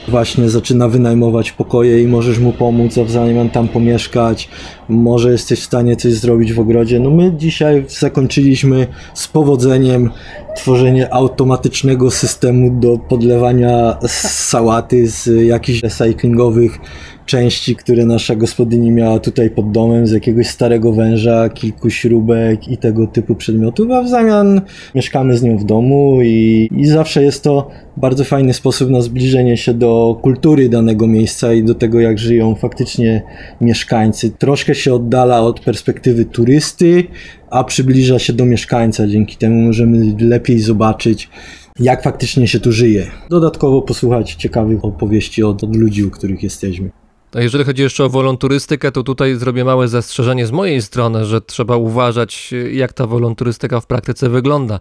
właśnie 0.08 0.50
zaczyna 0.50 0.88
wynajmować 0.88 1.52
pokoje 1.52 2.02
i 2.02 2.08
możesz 2.08 2.40
mu 2.40 2.54
pomóc, 2.54 2.98
a 2.98 3.04
w 3.04 3.12
zamian 3.12 3.50
tam 3.50 3.68
pomieszkać. 3.68 4.50
Może 4.90 5.32
jesteś 5.32 5.60
w 5.60 5.64
stanie 5.64 5.96
coś 5.96 6.14
zrobić 6.14 6.54
w 6.54 6.60
ogrodzie. 6.60 7.00
No 7.00 7.10
my 7.10 7.32
dzisiaj 7.38 7.86
zakończyliśmy 7.88 8.88
z 9.14 9.28
powodzeniem 9.28 10.10
tworzenie 10.56 11.14
automatycznego 11.14 12.12
systemu 12.12 12.80
do 12.80 12.98
podlewania 12.98 13.98
sałaty 14.08 15.08
z 15.08 15.48
jakichś 15.48 15.84
recyklingowych 15.84 16.80
części, 17.32 17.76
które 17.76 18.06
nasza 18.06 18.36
gospodyni 18.36 18.92
miała 18.92 19.20
tutaj 19.20 19.50
pod 19.50 19.72
domem, 19.72 20.08
z 20.08 20.12
jakiegoś 20.12 20.48
starego 20.48 20.94
węża, 20.94 21.50
kilku 21.50 21.90
śrubek 21.90 22.68
i 22.68 22.78
tego 22.78 23.08
typu 23.08 23.36
przedmiotów, 23.36 23.92
a 23.92 24.02
w 24.02 24.10
zamian 24.10 24.62
mieszkamy 24.96 25.38
z 25.38 25.44
nią 25.44 25.58
w 25.58 25.66
domu 25.66 26.22
i, 26.22 26.70
i 26.78 26.86
zawsze 26.86 27.24
jest 27.24 27.44
to 27.44 27.70
bardzo 27.98 28.24
fajny 28.24 28.54
sposób 28.54 28.90
na 28.90 29.02
zbliżenie 29.02 29.58
się 29.58 29.74
do 29.74 30.20
kultury 30.22 30.70
danego 30.70 31.08
miejsca 31.08 31.54
i 31.54 31.64
do 31.64 31.76
tego, 31.76 32.00
jak 32.00 32.20
żyją 32.20 32.56
faktycznie 32.56 33.24
mieszkańcy. 33.62 34.32
Troszkę 34.32 34.76
się 34.76 34.94
oddala 34.94 35.42
od 35.42 35.60
perspektywy 35.60 36.26
turysty, 36.26 37.04
a 37.50 37.64
przybliża 37.64 38.20
się 38.20 38.34
do 38.34 38.46
mieszkańca. 38.46 39.08
Dzięki 39.08 39.38
temu 39.38 39.62
możemy 39.62 40.16
lepiej 40.20 40.60
zobaczyć, 40.60 41.30
jak 41.80 42.04
faktycznie 42.04 42.48
się 42.48 42.60
tu 42.60 42.72
żyje. 42.72 43.06
Dodatkowo 43.30 43.82
posłuchać 43.82 44.36
ciekawych 44.36 44.86
opowieści 44.86 45.44
od, 45.44 45.64
od 45.64 45.76
ludzi, 45.76 46.04
u 46.04 46.12
których 46.12 46.44
jesteśmy. 46.44 47.01
A 47.36 47.42
jeżeli 47.42 47.64
chodzi 47.64 47.82
jeszcze 47.82 48.06
o 48.06 48.10
wolonturystykę, 48.10 48.92
to 48.92 49.04
tutaj 49.04 49.36
zrobię 49.36 49.66
małe 49.66 49.88
zastrzeżenie 49.88 50.46
z 50.46 50.52
mojej 50.52 50.82
strony, 50.82 51.26
że 51.26 51.42
trzeba 51.42 51.76
uważać, 51.76 52.54
jak 52.72 52.94
ta 52.94 53.08
wolonturystyka 53.08 53.80
w 53.80 53.88
praktyce 53.88 54.30
wygląda. 54.30 54.80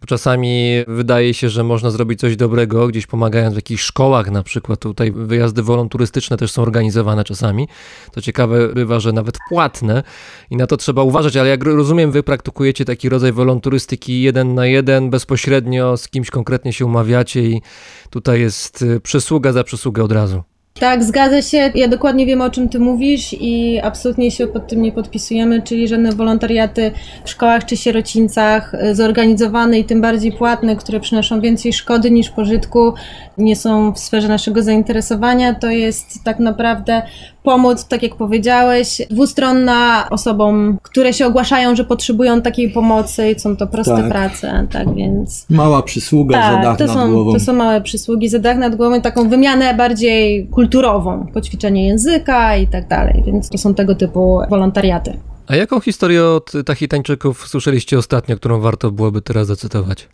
Bo 0.00 0.06
czasami 0.06 0.84
wydaje 0.88 1.34
się, 1.34 1.48
że 1.48 1.64
można 1.64 1.90
zrobić 1.90 2.20
coś 2.20 2.36
dobrego, 2.36 2.88
gdzieś 2.88 3.06
pomagając 3.06 3.54
w 3.54 3.56
jakichś 3.56 3.82
szkołach 3.82 4.30
na 4.30 4.42
przykład. 4.42 4.80
Tutaj 4.80 5.12
wyjazdy 5.12 5.62
wolonturystyczne 5.62 6.36
też 6.36 6.52
są 6.52 6.62
organizowane 6.62 7.24
czasami. 7.24 7.68
To 8.12 8.20
ciekawe 8.20 8.68
bywa, 8.68 9.00
że 9.00 9.12
nawet 9.12 9.38
płatne 9.48 10.02
i 10.50 10.56
na 10.56 10.66
to 10.66 10.76
trzeba 10.76 11.02
uważać, 11.02 11.36
ale 11.36 11.48
jak 11.48 11.64
rozumiem, 11.64 12.10
wy 12.10 12.22
praktykujecie 12.22 12.84
taki 12.84 13.08
rodzaj 13.08 13.32
wolonturystyki 13.32 14.22
jeden 14.22 14.54
na 14.54 14.66
jeden, 14.66 15.10
bezpośrednio 15.10 15.96
z 15.96 16.08
kimś 16.08 16.30
konkretnie 16.30 16.72
się 16.72 16.86
umawiacie 16.86 17.42
i 17.42 17.62
tutaj 18.10 18.40
jest 18.40 18.82
y, 18.82 19.00
przysługa 19.00 19.52
za 19.52 19.64
przysługę 19.64 20.04
od 20.04 20.12
razu. 20.12 20.49
Tak, 20.74 21.04
zgadza 21.04 21.42
się. 21.42 21.70
Ja 21.74 21.88
dokładnie 21.88 22.26
wiem, 22.26 22.40
o 22.40 22.50
czym 22.50 22.68
ty 22.68 22.78
mówisz 22.78 23.32
i 23.40 23.80
absolutnie 23.82 24.30
się 24.30 24.46
pod 24.46 24.66
tym 24.68 24.82
nie 24.82 24.92
podpisujemy, 24.92 25.62
czyli 25.62 25.88
żadne 25.88 26.12
wolontariaty 26.12 26.90
w 27.24 27.30
szkołach 27.30 27.64
czy 27.64 27.76
sierocińcach 27.76 28.74
e, 28.74 28.94
zorganizowane 28.94 29.78
i 29.78 29.84
tym 29.84 30.00
bardziej 30.00 30.32
płatne, 30.32 30.76
które 30.76 31.00
przynoszą 31.00 31.40
więcej 31.40 31.72
szkody 31.72 32.10
niż 32.10 32.30
pożytku, 32.30 32.94
nie 33.38 33.56
są 33.56 33.92
w 33.92 33.98
sferze 33.98 34.28
naszego 34.28 34.62
zainteresowania. 34.62 35.54
To 35.54 35.70
jest 35.70 36.24
tak 36.24 36.38
naprawdę 36.38 37.02
pomoc, 37.42 37.88
tak 37.88 38.02
jak 38.02 38.14
powiedziałeś, 38.16 39.02
dwustronna 39.10 40.06
osobom, 40.10 40.78
które 40.82 41.12
się 41.12 41.26
ogłaszają, 41.26 41.76
że 41.76 41.84
potrzebują 41.84 42.42
takiej 42.42 42.70
pomocy 42.70 43.30
i 43.30 43.40
są 43.40 43.56
to 43.56 43.66
proste 43.66 43.96
Tak. 43.96 44.08
prace, 44.08 44.66
tak 44.72 44.94
więc... 44.94 45.46
Mała 45.50 45.82
przysługa 45.82 46.42
za 46.42 46.54
Tak, 46.54 46.62
dach 46.62 46.78
to 46.78 46.86
nad 46.86 46.94
są, 46.96 47.12
głową. 47.12 47.32
to 47.32 47.40
są 47.40 47.52
małe 47.52 47.80
przysługi 47.80 48.28
za 48.28 48.38
dach 48.38 48.58
nad 48.58 48.76
głową, 48.76 49.00
taką 49.00 49.28
wymianę 49.28 49.74
bardziej 49.74 50.46
kulturową, 50.60 51.26
poćwiczenie 51.34 51.86
języka 51.86 52.56
i 52.56 52.66
tak 52.66 52.88
dalej, 52.88 53.22
więc 53.26 53.48
to 53.48 53.58
są 53.58 53.74
tego 53.74 53.94
typu 53.94 54.40
wolontariaty. 54.50 55.18
A 55.46 55.56
jaką 55.56 55.80
historię 55.80 56.24
od 56.24 56.52
Tahitańczyków 56.66 57.48
słyszeliście 57.48 57.98
ostatnio, 57.98 58.36
którą 58.36 58.60
warto 58.60 58.90
byłoby 58.90 59.22
teraz 59.22 59.46
zacytować? 59.46 60.08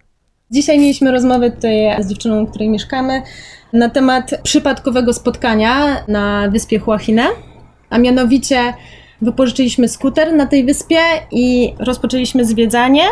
Dzisiaj 0.51 0.79
mieliśmy 0.79 1.13
rozmowę 1.13 1.51
tutaj 1.51 2.03
z 2.03 2.09
dziewczyną, 2.09 2.47
w 2.47 2.51
której 2.51 2.69
mieszkamy, 2.69 3.23
na 3.73 3.91
temat 3.91 4.41
przypadkowego 4.43 5.13
spotkania 5.13 6.05
na 6.09 6.49
wyspie 6.51 6.79
Huahine, 6.79 7.29
a 7.91 7.99
mianowicie 7.99 8.75
wypożyczyliśmy 9.23 9.89
skuter 9.89 10.35
na 10.35 10.47
tej 10.47 10.65
wyspie 10.65 11.01
i 11.31 11.75
rozpoczęliśmy 11.79 12.45
zwiedzanie 12.45 13.03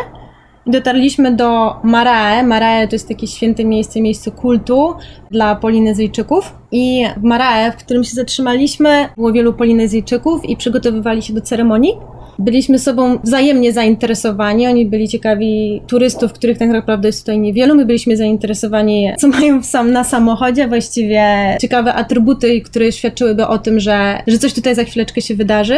Dotarliśmy 0.67 1.35
do 1.35 1.75
Marae. 1.83 2.43
Marae 2.43 2.87
to 2.87 2.95
jest 2.95 3.07
takie 3.07 3.27
święte 3.27 3.65
miejsce, 3.65 4.01
miejsce 4.01 4.31
kultu 4.31 4.93
dla 5.31 5.55
Polinezyjczyków. 5.55 6.53
I 6.71 7.05
w 7.17 7.23
Marae, 7.23 7.71
w 7.71 7.75
którym 7.75 8.03
się 8.03 8.11
zatrzymaliśmy, 8.11 9.09
było 9.15 9.31
wielu 9.31 9.53
Polinezyjczyków 9.53 10.49
i 10.49 10.57
przygotowywali 10.57 11.21
się 11.21 11.33
do 11.33 11.41
ceremonii. 11.41 11.93
Byliśmy 12.39 12.79
sobą 12.79 13.17
wzajemnie 13.23 13.73
zainteresowani. 13.73 14.67
Oni 14.67 14.85
byli 14.85 15.07
ciekawi 15.07 15.81
turystów, 15.87 16.33
których 16.33 16.57
tak 16.57 16.69
naprawdę 16.69 17.07
jest 17.07 17.19
tutaj 17.19 17.39
niewielu. 17.39 17.75
My 17.75 17.85
byliśmy 17.85 18.17
zainteresowani, 18.17 19.11
co 19.17 19.27
mają 19.27 19.63
sam, 19.63 19.91
na 19.91 20.03
samochodzie, 20.03 20.67
właściwie 20.67 21.57
ciekawe 21.61 21.93
atrybuty, 21.93 22.61
które 22.61 22.91
świadczyłyby 22.91 23.47
o 23.47 23.57
tym, 23.57 23.79
że, 23.79 24.23
że 24.27 24.37
coś 24.37 24.53
tutaj 24.53 24.75
za 24.75 24.83
chwileczkę 24.83 25.21
się 25.21 25.35
wydarzy. 25.35 25.77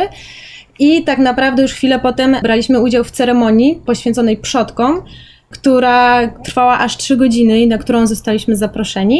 I 0.79 1.03
tak 1.03 1.19
naprawdę 1.19 1.61
już 1.61 1.73
chwilę 1.73 1.99
potem 1.99 2.35
braliśmy 2.41 2.81
udział 2.81 3.03
w 3.03 3.11
ceremonii 3.11 3.81
poświęconej 3.85 4.37
przodkom, 4.37 5.01
która 5.49 6.27
trwała 6.27 6.79
aż 6.79 6.97
3 6.97 7.17
godziny 7.17 7.59
i 7.59 7.67
na 7.67 7.77
którą 7.77 8.07
zostaliśmy 8.07 8.55
zaproszeni. 8.55 9.19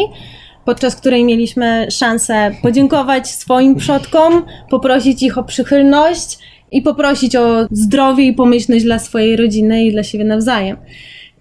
Podczas 0.66 0.96
której 0.96 1.24
mieliśmy 1.24 1.88
szansę 1.92 2.52
podziękować 2.62 3.30
swoim 3.30 3.76
przodkom, 3.76 4.46
poprosić 4.70 5.24
ich 5.24 5.38
o 5.38 5.44
przychylność 5.44 6.38
i 6.72 6.82
poprosić 6.82 7.36
o 7.36 7.68
zdrowie 7.72 8.24
i 8.24 8.34
pomyślność 8.34 8.84
dla 8.84 9.00
swojej 9.00 9.36
rodziny 9.36 9.84
i 9.84 9.92
dla 9.92 10.04
siebie 10.04 10.26
nawzajem. 10.26 10.78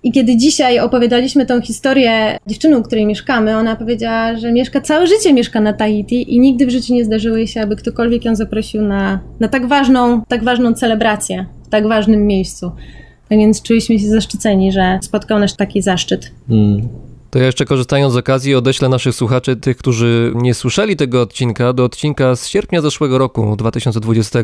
I 0.07 0.13
kiedy 0.13 0.37
dzisiaj 0.37 0.81
opowiadaliśmy 0.81 1.47
tą 1.47 1.61
historię 1.61 2.39
dziewczyny, 2.47 2.79
u 2.79 2.83
której 2.83 3.07
mieszkamy, 3.07 3.57
ona 3.57 3.77
powiedziała, 3.77 4.37
że 4.37 4.53
mieszka 4.53 4.81
całe 4.81 5.07
życie 5.07 5.33
mieszka 5.33 5.61
na 5.61 5.73
Tahiti 5.73 6.35
i 6.35 6.41
nigdy 6.41 6.67
w 6.67 6.71
życiu 6.71 6.95
nie 6.95 7.05
zdarzyło 7.05 7.47
się, 7.47 7.61
aby 7.61 7.77
ktokolwiek 7.77 8.25
ją 8.25 8.37
zaprosił 8.37 8.83
na, 8.83 9.21
na 9.41 9.49
tak, 9.49 9.67
ważną, 9.67 10.23
tak 10.29 10.45
ważną 10.45 10.75
celebrację 10.75 11.47
w 11.65 11.69
tak 11.69 11.89
ważnym 11.89 12.27
miejscu. 12.27 12.71
Tak 13.29 13.39
więc 13.39 13.63
czuliśmy 13.63 13.99
się 13.99 14.09
zaszczyceni, 14.09 14.73
że 14.73 14.99
spotkał 15.03 15.39
nas 15.39 15.57
taki 15.57 15.83
zaszczyt. 15.83 16.33
Mm. 16.51 16.89
To 17.31 17.39
ja 17.39 17.47
jeszcze 17.47 17.65
korzystając 17.65 18.15
z 18.15 18.17
okazji 18.17 18.55
odeślę 18.55 18.89
naszych 18.89 19.15
słuchaczy, 19.15 19.57
tych, 19.57 19.77
którzy 19.77 20.33
nie 20.35 20.55
słyszeli 20.55 20.97
tego 20.97 21.23
odcinka, 21.23 21.73
do 21.73 21.85
odcinka 21.85 22.37
z 22.37 22.47
sierpnia 22.47 22.81
zeszłego 22.81 23.19
roku, 23.19 23.57
2020. 23.57 24.39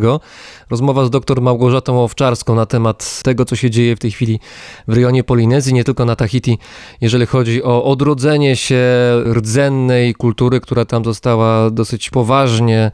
Rozmowa 0.71 1.05
z 1.05 1.11
dr 1.11 1.41
Małgorzatą 1.41 2.05
Owczarską 2.05 2.55
na 2.55 2.67
temat 2.67 3.23
tego, 3.23 3.45
co 3.45 3.57
się 3.57 3.71
dzieje 3.71 3.97
w 3.97 3.99
tej 3.99 4.11
chwili 4.11 4.41
w 4.89 4.93
rejonie 4.93 5.25
Polinezji, 5.25 5.75
nie 5.75 5.85
tylko 5.85 6.05
na 6.05 6.17
Tahiti, 6.17 6.59
jeżeli 7.01 7.27
chodzi 7.27 7.63
o 7.63 7.85
odrodzenie 7.85 8.57
się 8.57 8.85
rdzennej 9.33 10.15
kultury, 10.15 10.61
która 10.61 10.85
tam 10.85 11.05
została 11.05 11.71
dosyć 11.71 12.11
poważnie 12.11 12.91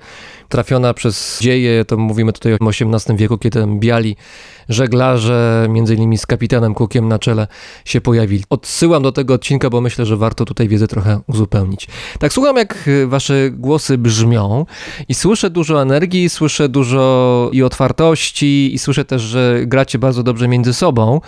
trafiona 0.49 0.95
przez 0.95 1.39
dzieje, 1.41 1.84
to 1.84 1.97
mówimy 1.97 2.32
tutaj 2.32 2.53
o 2.53 2.57
XVIII 2.61 3.16
wieku, 3.16 3.39
kiedy 3.39 3.66
biali 3.66 4.16
żeglarze, 4.68 5.66
między 5.70 5.95
innymi 5.95 6.18
z 6.18 6.26
kapitanem 6.26 6.74
Cookiem 6.74 7.09
na 7.09 7.18
czele 7.18 7.47
się 7.84 8.01
pojawili. 8.01 8.45
Odsyłam 8.51 9.03
do 9.03 9.12
tego 9.12 9.34
odcinka, 9.34 9.70
bo 9.70 9.77
myślę, 9.80 10.06
że 10.06 10.16
warto 10.16 10.44
tutaj 10.44 10.68
wiedzę 10.68 10.88
trochę 10.88 11.20
uzupełnić. 11.26 11.88
Tak 12.18 12.32
słucham, 12.32 12.56
jak 12.56 12.90
wasze 13.06 13.50
głosy 13.50 13.98
brzmią 13.98 14.66
i 15.08 15.14
słyszę 15.14 15.50
dużo 15.50 15.82
energii, 15.82 16.28
słyszę 16.28 16.68
dużo 16.68 17.50
i 17.52 17.62
otwartości 17.62 18.74
i 18.74 18.78
słyszę 18.78 19.04
też, 19.04 19.22
że 19.22 19.60
gracie 19.66 19.98
bardzo 19.98 20.22
dobrze 20.22 20.48
między 20.48 20.74
sobą, 20.74 21.20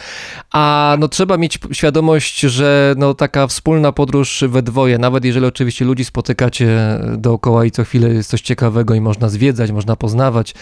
a 0.53 0.97
no 0.99 1.09
trzeba 1.09 1.37
mieć 1.37 1.59
świadomość, 1.73 2.41
że 2.41 2.95
no 2.99 3.15
taka 3.15 3.47
wspólna 3.47 3.93
podróż 3.93 4.45
we 4.49 4.63
dwoje, 4.63 4.99
nawet 4.99 5.25
jeżeli 5.25 5.47
oczywiście 5.47 5.85
ludzi 5.85 6.05
spotykacie 6.05 6.99
dookoła 7.17 7.65
i 7.65 7.71
co 7.71 7.85
chwilę 7.85 8.09
jest 8.09 8.31
coś 8.31 8.41
ciekawego 8.41 8.95
i 8.95 9.01
można 9.01 9.29
zwiedzać, 9.29 9.73
można 9.73 9.97
poznawać, 9.97 10.55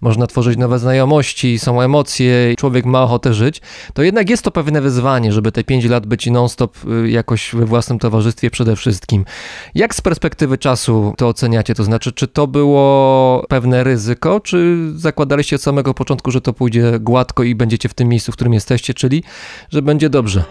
można 0.00 0.26
tworzyć 0.26 0.58
nowe 0.58 0.78
znajomości, 0.78 1.58
są 1.58 1.80
emocje, 1.80 2.52
i 2.52 2.56
człowiek 2.56 2.84
ma 2.84 3.02
ochotę 3.02 3.34
żyć, 3.34 3.60
to 3.94 4.02
jednak 4.02 4.30
jest 4.30 4.42
to 4.42 4.50
pewne 4.50 4.80
wyzwanie, 4.80 5.32
żeby 5.32 5.52
te 5.52 5.64
5 5.64 5.84
lat 5.84 6.06
być 6.06 6.26
non-stop 6.26 6.76
y, 7.04 7.10
jakoś 7.34 7.54
we 7.54 7.66
własnym 7.66 7.98
towarzystwie 7.98 8.50
przede 8.50 8.76
wszystkim. 8.76 9.24
Jak 9.74 9.94
z 9.94 10.00
perspektywy 10.00 10.58
czasu 10.58 11.14
to 11.16 11.28
oceniacie? 11.28 11.74
To 11.74 11.84
znaczy, 11.84 12.12
czy 12.12 12.28
to 12.28 12.46
było 12.46 13.44
pewne 13.48 13.84
ryzyko, 13.84 14.40
czy 14.40 14.76
zakładaliście 14.94 15.56
od 15.56 15.62
samego 15.62 15.94
początku, 15.94 16.30
że 16.30 16.40
to 16.40 16.52
pójdzie 16.52 16.98
gładko 17.00 17.42
i 17.42 17.54
będziecie 17.54 17.88
w 17.88 17.94
tym 17.94 18.08
miejscu, 18.08 18.32
w 18.32 18.34
którym 18.34 18.52
jesteście, 18.52 18.94
czyli 18.94 19.22
że 19.70 19.82
będzie 19.82 20.10
dobrze? 20.10 20.44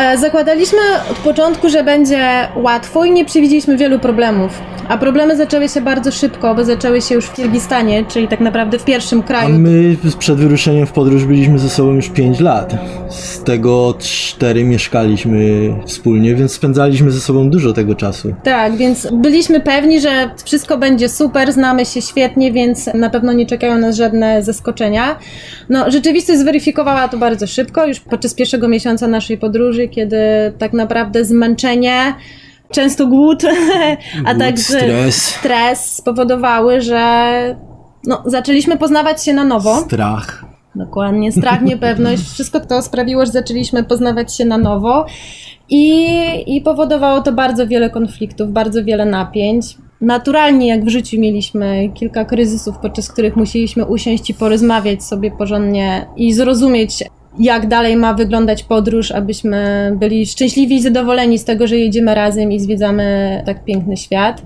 E, 0.00 0.18
Zakładaliśmy 0.18 0.78
od 1.10 1.18
początku, 1.18 1.68
że 1.68 1.84
będzie 1.84 2.48
łatwo 2.56 3.04
i 3.04 3.10
nie 3.12 3.24
przewidzieliśmy 3.24 3.76
wielu 3.76 3.98
problemów. 3.98 4.50
A 4.88 4.98
problemy 4.98 5.36
zaczęły 5.36 5.68
się 5.68 5.80
bardzo 5.80 6.12
szybko, 6.12 6.54
bo 6.54 6.64
zaczęły 6.64 7.00
się 7.02 7.14
już 7.14 7.24
w 7.24 7.32
Kirgistanie, 7.32 8.04
czyli 8.04 8.28
tak 8.28 8.40
naprawdę 8.40 8.78
w 8.78 8.84
pierwszym 8.84 9.20
A 9.20 9.22
kraju. 9.22 9.58
my 9.58 9.96
przed 10.18 10.36
wyruszeniem 10.38 10.86
w 10.86 10.92
podróż 10.92 11.24
byliśmy 11.24 11.58
ze 11.58 11.68
sobą 11.68 11.92
już 11.92 12.08
5 12.08 12.40
lat. 12.40 12.74
Z 13.10 13.42
tego 13.42 13.94
4 13.98 14.64
mieszkaliśmy 14.64 15.70
wspólnie, 15.86 16.34
więc 16.34 16.52
spędzaliśmy 16.52 17.10
ze 17.10 17.20
sobą 17.20 17.50
dużo 17.50 17.72
tego 17.72 17.94
czasu. 17.94 18.34
Tak, 18.44 18.76
więc 18.76 19.08
byliśmy 19.12 19.60
pewni, 19.60 20.00
że 20.00 20.30
wszystko 20.44 20.78
będzie 20.78 21.08
super, 21.08 21.52
znamy 21.52 21.86
się 21.86 22.02
świetnie, 22.02 22.52
więc 22.52 22.86
na 22.94 23.10
pewno 23.10 23.32
nie 23.32 23.46
czekają 23.46 23.78
nas 23.78 23.96
żadne 23.96 24.42
zaskoczenia. 24.42 25.18
No, 25.68 25.90
rzeczywistość 25.90 26.38
zweryfikowała 26.38 27.08
to 27.08 27.18
bardzo 27.18 27.46
szybko, 27.46 27.86
już 27.86 28.00
podczas 28.00 28.34
pierwszego 28.34 28.68
miesiąca 28.68 29.06
naszej 29.08 29.38
podróży, 29.38 29.88
kiedy 29.90 30.18
tak 30.58 30.72
naprawdę 30.72 31.24
zmęczenie, 31.24 32.14
często 32.70 33.06
głód, 33.06 33.42
a 34.26 34.34
także 34.34 34.62
stres. 34.62 35.16
stres 35.16 35.94
spowodowały, 35.94 36.80
że 36.80 37.56
no, 38.04 38.22
zaczęliśmy 38.26 38.76
poznawać 38.76 39.24
się 39.24 39.34
na 39.34 39.44
nowo. 39.44 39.76
Strach. 39.76 40.44
Dokładnie, 40.74 41.32
strach, 41.32 41.62
niepewność, 41.62 42.22
wszystko 42.34 42.60
to 42.60 42.82
sprawiło, 42.82 43.26
że 43.26 43.32
zaczęliśmy 43.32 43.84
poznawać 43.84 44.36
się 44.36 44.44
na 44.44 44.58
nowo 44.58 45.06
i, 45.68 46.16
i 46.46 46.60
powodowało 46.60 47.20
to 47.20 47.32
bardzo 47.32 47.66
wiele 47.66 47.90
konfliktów, 47.90 48.52
bardzo 48.52 48.84
wiele 48.84 49.04
napięć. 49.04 49.76
Naturalnie, 50.00 50.68
jak 50.68 50.84
w 50.84 50.88
życiu, 50.88 51.20
mieliśmy 51.20 51.90
kilka 51.94 52.24
kryzysów, 52.24 52.78
podczas 52.78 53.08
których 53.08 53.36
musieliśmy 53.36 53.86
usiąść 53.86 54.30
i 54.30 54.34
porozmawiać 54.34 55.04
sobie 55.04 55.30
porządnie 55.30 56.06
i 56.16 56.32
zrozumieć, 56.32 57.04
jak 57.38 57.68
dalej 57.68 57.96
ma 57.96 58.14
wyglądać 58.14 58.62
podróż, 58.62 59.12
abyśmy 59.12 59.92
byli 59.96 60.26
szczęśliwi 60.26 60.76
i 60.76 60.82
zadowoleni 60.82 61.38
z 61.38 61.44
tego, 61.44 61.66
że 61.66 61.76
jedziemy 61.76 62.14
razem 62.14 62.52
i 62.52 62.60
zwiedzamy 62.60 63.42
tak 63.46 63.64
piękny 63.64 63.96
świat. 63.96 64.42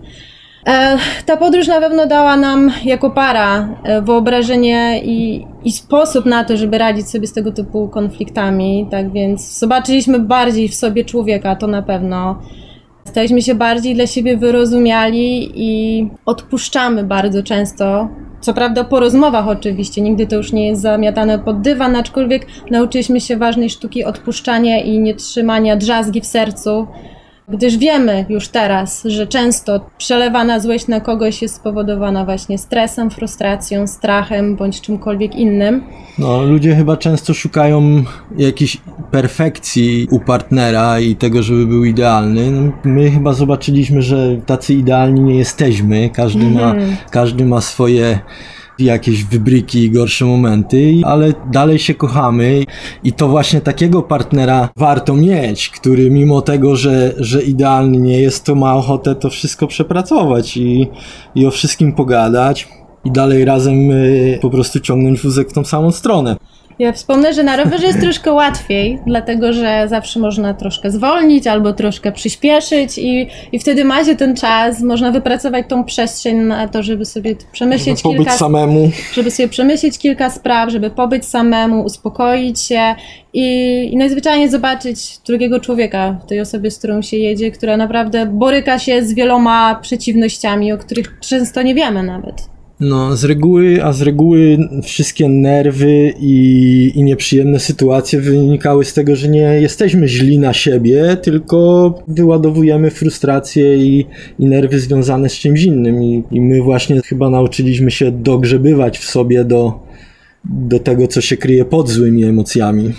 E, 0.66 0.98
Ta 1.26 1.36
podróż 1.36 1.66
na 1.66 1.80
pewno 1.80 2.06
dała 2.06 2.36
nam 2.36 2.72
jako 2.84 3.10
para 3.10 3.68
e, 3.82 4.02
wyobrażenie 4.02 5.00
i, 5.04 5.46
i 5.64 5.72
sposób 5.72 6.26
na 6.26 6.44
to, 6.44 6.56
żeby 6.56 6.78
radzić 6.78 7.08
sobie 7.08 7.26
z 7.26 7.32
tego 7.32 7.52
typu 7.52 7.88
konfliktami. 7.88 8.88
Tak 8.90 9.12
więc 9.12 9.58
zobaczyliśmy 9.58 10.18
bardziej 10.18 10.68
w 10.68 10.74
sobie 10.74 11.04
człowieka, 11.04 11.56
to 11.56 11.66
na 11.66 11.82
pewno. 11.82 12.38
Staliśmy 13.04 13.42
się 13.42 13.54
bardziej 13.54 13.94
dla 13.94 14.06
siebie 14.06 14.36
wyrozumiali 14.36 15.52
i 15.54 16.08
odpuszczamy 16.26 17.04
bardzo 17.04 17.42
często. 17.42 18.08
Co 18.44 18.54
prawda 18.54 18.84
po 18.84 19.00
rozmowach 19.00 19.48
oczywiście, 19.48 20.02
nigdy 20.02 20.26
to 20.26 20.36
już 20.36 20.52
nie 20.52 20.66
jest 20.66 20.82
zamiatane 20.82 21.38
pod 21.38 21.60
dywan, 21.60 21.96
aczkolwiek 21.96 22.46
nauczyliśmy 22.70 23.20
się 23.20 23.36
ważnej 23.36 23.70
sztuki 23.70 24.04
odpuszczania 24.04 24.80
i 24.80 24.98
nie 24.98 25.14
trzymania 25.14 25.76
drzazgi 25.76 26.20
w 26.20 26.26
sercu, 26.26 26.86
gdyż 27.48 27.78
wiemy 27.78 28.26
już 28.28 28.48
teraz, 28.48 29.02
że 29.04 29.26
często 29.26 29.80
przelewana 29.98 30.60
złość 30.60 30.88
na 30.88 31.00
kogoś 31.00 31.42
jest 31.42 31.54
spowodowana 31.54 32.24
właśnie 32.24 32.58
stresem, 32.58 33.10
frustracją, 33.10 33.86
strachem 33.86 34.56
bądź 34.56 34.80
czymkolwiek 34.80 35.34
innym. 35.34 35.82
No, 36.18 36.42
ludzie 36.42 36.74
chyba 36.76 36.96
często 36.96 37.34
szukają 37.34 38.04
jakiejś 38.36 38.76
perfekcji 39.10 40.08
u 40.10 40.20
partnera 40.20 41.00
i 41.00 41.16
tego, 41.16 41.42
żeby 41.42 41.66
był 41.66 41.84
idealny. 41.84 42.50
No, 42.50 42.72
my 42.84 43.10
chyba 43.10 43.32
zobaczyliśmy, 43.32 44.02
że 44.02 44.36
tacy 44.46 44.74
idealni 44.74 45.20
nie 45.20 45.38
jesteśmy. 45.38 46.10
Każdy, 46.10 46.50
ma, 46.50 46.74
każdy 47.10 47.44
ma 47.44 47.60
swoje 47.60 48.18
jakieś 48.78 49.24
wybryki 49.24 49.78
i 49.78 49.90
gorsze 49.90 50.24
momenty, 50.24 51.00
ale 51.04 51.32
dalej 51.52 51.78
się 51.78 51.94
kochamy 51.94 52.64
i 53.04 53.12
to 53.12 53.28
właśnie 53.28 53.60
takiego 53.60 54.02
partnera 54.02 54.68
warto 54.76 55.14
mieć, 55.14 55.70
który 55.70 56.10
mimo 56.10 56.42
tego, 56.42 56.76
że, 56.76 57.14
że 57.16 57.42
idealny 57.42 57.98
nie 57.98 58.20
jest, 58.20 58.44
to 58.44 58.54
ma 58.54 58.76
ochotę 58.76 59.14
to 59.14 59.30
wszystko 59.30 59.66
przepracować 59.66 60.56
i, 60.56 60.90
i 61.34 61.46
o 61.46 61.50
wszystkim 61.50 61.92
pogadać 61.92 62.68
i 63.04 63.10
dalej 63.10 63.44
razem 63.44 63.90
y, 63.90 64.38
po 64.42 64.50
prostu 64.50 64.80
ciągnąć 64.80 65.20
wózek 65.20 65.50
w 65.50 65.52
tą 65.52 65.64
samą 65.64 65.92
stronę. 65.92 66.36
Ja 66.78 66.92
wspomnę, 66.92 67.34
że 67.34 67.42
na 67.42 67.56
rowerze 67.56 67.86
jest 67.86 68.00
troszkę 68.00 68.32
łatwiej, 68.32 68.98
dlatego 69.06 69.52
że 69.52 69.86
zawsze 69.88 70.20
można 70.20 70.54
troszkę 70.54 70.90
zwolnić 70.90 71.46
albo 71.46 71.72
troszkę 71.72 72.12
przyspieszyć 72.12 72.98
i, 72.98 73.28
i 73.52 73.58
wtedy 73.58 73.84
ma 73.84 74.04
się 74.04 74.16
ten 74.16 74.36
czas, 74.36 74.82
można 74.82 75.10
wypracować 75.10 75.66
tą 75.68 75.84
przestrzeń 75.84 76.36
na 76.36 76.68
to, 76.68 76.82
żeby 76.82 77.04
sobie 77.04 77.36
przemyśleć 77.52 78.02
Pobyć 78.02 78.18
kilka 78.18 78.38
samemu. 78.38 78.90
żeby 79.12 79.30
sobie 79.30 79.48
przemyśleć 79.48 79.98
kilka 79.98 80.30
spraw, 80.30 80.70
żeby 80.70 80.90
pobyć 80.90 81.24
samemu, 81.24 81.84
uspokoić 81.84 82.60
się 82.60 82.94
i, 83.32 83.88
i 83.92 83.96
najzwyczajniej 83.96 84.50
zobaczyć 84.50 85.18
drugiego 85.26 85.60
człowieka, 85.60 86.16
tej 86.28 86.40
osoby, 86.40 86.70
z 86.70 86.78
którą 86.78 87.02
się 87.02 87.16
jedzie, 87.16 87.50
która 87.50 87.76
naprawdę 87.76 88.26
boryka 88.26 88.78
się 88.78 89.02
z 89.02 89.14
wieloma 89.14 89.74
przeciwnościami, 89.82 90.72
o 90.72 90.78
których 90.78 91.18
często 91.20 91.62
nie 91.62 91.74
wiemy 91.74 92.02
nawet. 92.02 92.53
No, 92.80 93.16
z 93.16 93.24
reguły, 93.24 93.84
a 93.84 93.92
z 93.92 94.02
reguły 94.02 94.58
wszystkie 94.82 95.28
nerwy 95.28 96.14
i, 96.20 96.92
i 96.94 97.02
nieprzyjemne 97.02 97.60
sytuacje 97.60 98.20
wynikały 98.20 98.84
z 98.84 98.94
tego, 98.94 99.16
że 99.16 99.28
nie 99.28 99.40
jesteśmy 99.40 100.08
źli 100.08 100.38
na 100.38 100.52
siebie, 100.52 101.16
tylko 101.22 101.94
wyładowujemy 102.08 102.90
frustracje 102.90 103.76
i, 103.76 104.06
i 104.38 104.46
nerwy 104.46 104.80
związane 104.80 105.28
z 105.28 105.32
czymś 105.32 105.62
innym. 105.62 106.02
I, 106.02 106.24
I 106.30 106.40
my 106.40 106.62
właśnie 106.62 107.00
chyba 107.02 107.30
nauczyliśmy 107.30 107.90
się 107.90 108.10
dogrzebywać 108.10 108.98
w 108.98 109.04
sobie 109.04 109.44
do, 109.44 109.80
do 110.44 110.78
tego, 110.78 111.08
co 111.08 111.20
się 111.20 111.36
kryje 111.36 111.64
pod 111.64 111.88
złymi 111.88 112.24
emocjami. 112.24 112.92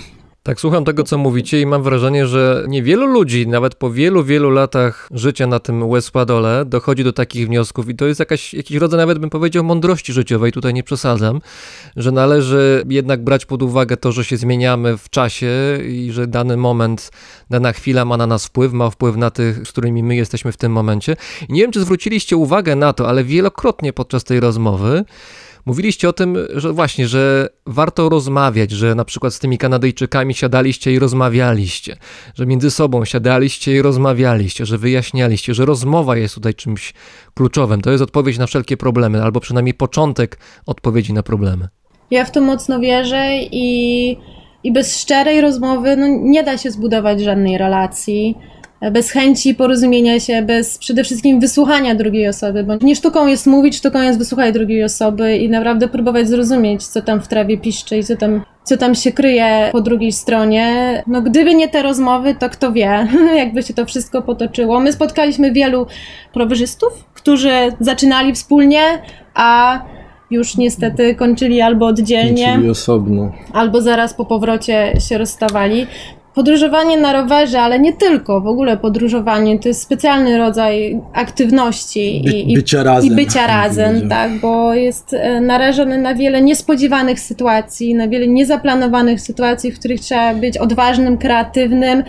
Tak, 0.46 0.60
słucham 0.60 0.84
tego, 0.84 1.04
co 1.04 1.18
mówicie 1.18 1.60
i 1.60 1.66
mam 1.66 1.82
wrażenie, 1.82 2.26
że 2.26 2.64
niewielu 2.68 3.06
ludzi, 3.06 3.48
nawet 3.48 3.74
po 3.74 3.90
wielu, 3.90 4.24
wielu 4.24 4.50
latach 4.50 5.08
życia 5.10 5.46
na 5.46 5.60
tym 5.60 5.90
Westpadole, 5.90 6.64
dochodzi 6.64 7.04
do 7.04 7.12
takich 7.12 7.46
wniosków 7.46 7.88
i 7.88 7.94
to 7.94 8.06
jest 8.06 8.20
jakaś, 8.20 8.54
jakiś 8.54 8.76
rodzaj, 8.76 8.98
nawet 8.98 9.18
bym 9.18 9.30
powiedział, 9.30 9.64
mądrości 9.64 10.12
życiowej, 10.12 10.52
tutaj 10.52 10.74
nie 10.74 10.82
przesadzam, 10.82 11.40
że 11.96 12.12
należy 12.12 12.84
jednak 12.88 13.24
brać 13.24 13.46
pod 13.46 13.62
uwagę 13.62 13.96
to, 13.96 14.12
że 14.12 14.24
się 14.24 14.36
zmieniamy 14.36 14.96
w 14.96 15.10
czasie 15.10 15.50
i 15.88 16.12
że 16.12 16.26
dany 16.26 16.56
moment, 16.56 17.10
dana 17.50 17.72
chwila 17.72 18.04
ma 18.04 18.16
na 18.16 18.26
nas 18.26 18.46
wpływ, 18.46 18.72
ma 18.72 18.90
wpływ 18.90 19.16
na 19.16 19.30
tych, 19.30 19.68
z 19.68 19.72
którymi 19.72 20.02
my 20.02 20.16
jesteśmy 20.16 20.52
w 20.52 20.56
tym 20.56 20.72
momencie. 20.72 21.16
I 21.48 21.52
nie 21.52 21.62
wiem, 21.62 21.72
czy 21.72 21.80
zwróciliście 21.80 22.36
uwagę 22.36 22.76
na 22.76 22.92
to, 22.92 23.08
ale 23.08 23.24
wielokrotnie 23.24 23.92
podczas 23.92 24.24
tej 24.24 24.40
rozmowy 24.40 25.04
Mówiliście 25.66 26.08
o 26.08 26.12
tym, 26.12 26.36
że 26.54 26.72
właśnie, 26.72 27.08
że 27.08 27.48
warto 27.66 28.08
rozmawiać, 28.08 28.70
że 28.70 28.94
na 28.94 29.04
przykład 29.04 29.34
z 29.34 29.38
tymi 29.38 29.58
Kanadyjczykami 29.58 30.34
siadaliście 30.34 30.92
i 30.92 30.98
rozmawialiście, 30.98 31.96
że 32.34 32.46
między 32.46 32.70
sobą 32.70 33.04
siadaliście 33.04 33.72
i 33.72 33.82
rozmawialiście, 33.82 34.66
że 34.66 34.78
wyjaśnialiście, 34.78 35.54
że 35.54 35.64
rozmowa 35.64 36.16
jest 36.16 36.34
tutaj 36.34 36.54
czymś 36.54 36.94
kluczowym. 37.34 37.80
To 37.80 37.90
jest 37.90 38.02
odpowiedź 38.02 38.38
na 38.38 38.46
wszelkie 38.46 38.76
problemy, 38.76 39.22
albo 39.22 39.40
przynajmniej 39.40 39.74
początek 39.74 40.38
odpowiedzi 40.66 41.12
na 41.12 41.22
problemy. 41.22 41.68
Ja 42.10 42.24
w 42.24 42.30
to 42.30 42.40
mocno 42.40 42.80
wierzę 42.80 43.36
i, 43.36 44.16
i 44.64 44.72
bez 44.72 45.00
szczerej 45.00 45.40
rozmowy 45.40 45.96
no, 45.96 46.06
nie 46.08 46.42
da 46.42 46.58
się 46.58 46.70
zbudować 46.70 47.20
żadnej 47.20 47.58
relacji. 47.58 48.36
Bez 48.90 49.10
chęci 49.10 49.54
porozumienia 49.54 50.20
się, 50.20 50.42
bez 50.42 50.78
przede 50.78 51.04
wszystkim 51.04 51.40
wysłuchania 51.40 51.94
drugiej 51.94 52.28
osoby, 52.28 52.64
bo 52.64 52.74
nie 52.80 52.96
sztuką 52.96 53.26
jest 53.26 53.46
mówić, 53.46 53.76
sztuką 53.76 54.02
jest 54.02 54.18
wysłuchać 54.18 54.54
drugiej 54.54 54.84
osoby 54.84 55.36
i 55.36 55.48
naprawdę 55.48 55.88
próbować 55.88 56.28
zrozumieć, 56.28 56.86
co 56.86 57.02
tam 57.02 57.20
w 57.20 57.28
trawie 57.28 57.58
piszczy 57.58 57.98
i 57.98 58.04
co 58.04 58.16
tam, 58.16 58.44
co 58.64 58.76
tam 58.76 58.94
się 58.94 59.12
kryje 59.12 59.68
po 59.72 59.80
drugiej 59.80 60.12
stronie. 60.12 61.02
No 61.06 61.22
gdyby 61.22 61.54
nie 61.54 61.68
te 61.68 61.82
rozmowy, 61.82 62.34
to 62.34 62.50
kto 62.50 62.72
wie, 62.72 63.08
jakby 63.36 63.62
się 63.62 63.74
to 63.74 63.86
wszystko 63.86 64.22
potoczyło. 64.22 64.80
My 64.80 64.92
spotkaliśmy 64.92 65.52
wielu 65.52 65.86
rowerzystów, 66.34 67.04
którzy 67.14 67.52
zaczynali 67.80 68.32
wspólnie, 68.32 68.80
a 69.34 69.80
już 70.30 70.56
niestety 70.56 71.14
kończyli 71.14 71.60
albo 71.60 71.86
oddzielnie, 71.86 72.54
Czyli 72.56 72.70
osobno. 72.70 73.32
albo 73.52 73.80
zaraz 73.80 74.14
po 74.14 74.24
powrocie 74.24 74.92
się 75.08 75.18
rozstawali. 75.18 75.86
Podróżowanie 76.36 76.98
na 76.98 77.12
rowerze, 77.12 77.60
ale 77.60 77.78
nie 77.78 77.92
tylko, 77.92 78.40
w 78.40 78.46
ogóle 78.46 78.76
podróżowanie 78.76 79.58
to 79.58 79.68
jest 79.68 79.82
specjalny 79.82 80.38
rodzaj 80.38 81.00
aktywności 81.12 82.22
By, 82.24 82.30
i, 82.30 82.52
i, 82.52 82.54
bycia 82.54 82.82
razem. 82.82 83.12
i 83.12 83.16
bycia 83.16 83.46
razem, 83.46 84.08
tak, 84.08 84.40
bo 84.40 84.74
jest 84.74 85.14
e, 85.14 85.40
narażony 85.40 85.98
na 85.98 86.14
wiele 86.14 86.42
niespodziewanych 86.42 87.20
sytuacji, 87.20 87.94
na 87.94 88.08
wiele 88.08 88.28
niezaplanowanych 88.28 89.20
sytuacji, 89.20 89.72
w 89.72 89.78
których 89.78 90.00
trzeba 90.00 90.34
być 90.34 90.58
odważnym, 90.58 91.18
kreatywnym 91.18 92.02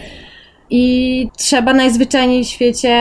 i 0.69 1.27
trzeba 1.37 1.73
najzwyczajniej 1.73 2.43
w 2.43 2.47
świecie 2.47 2.97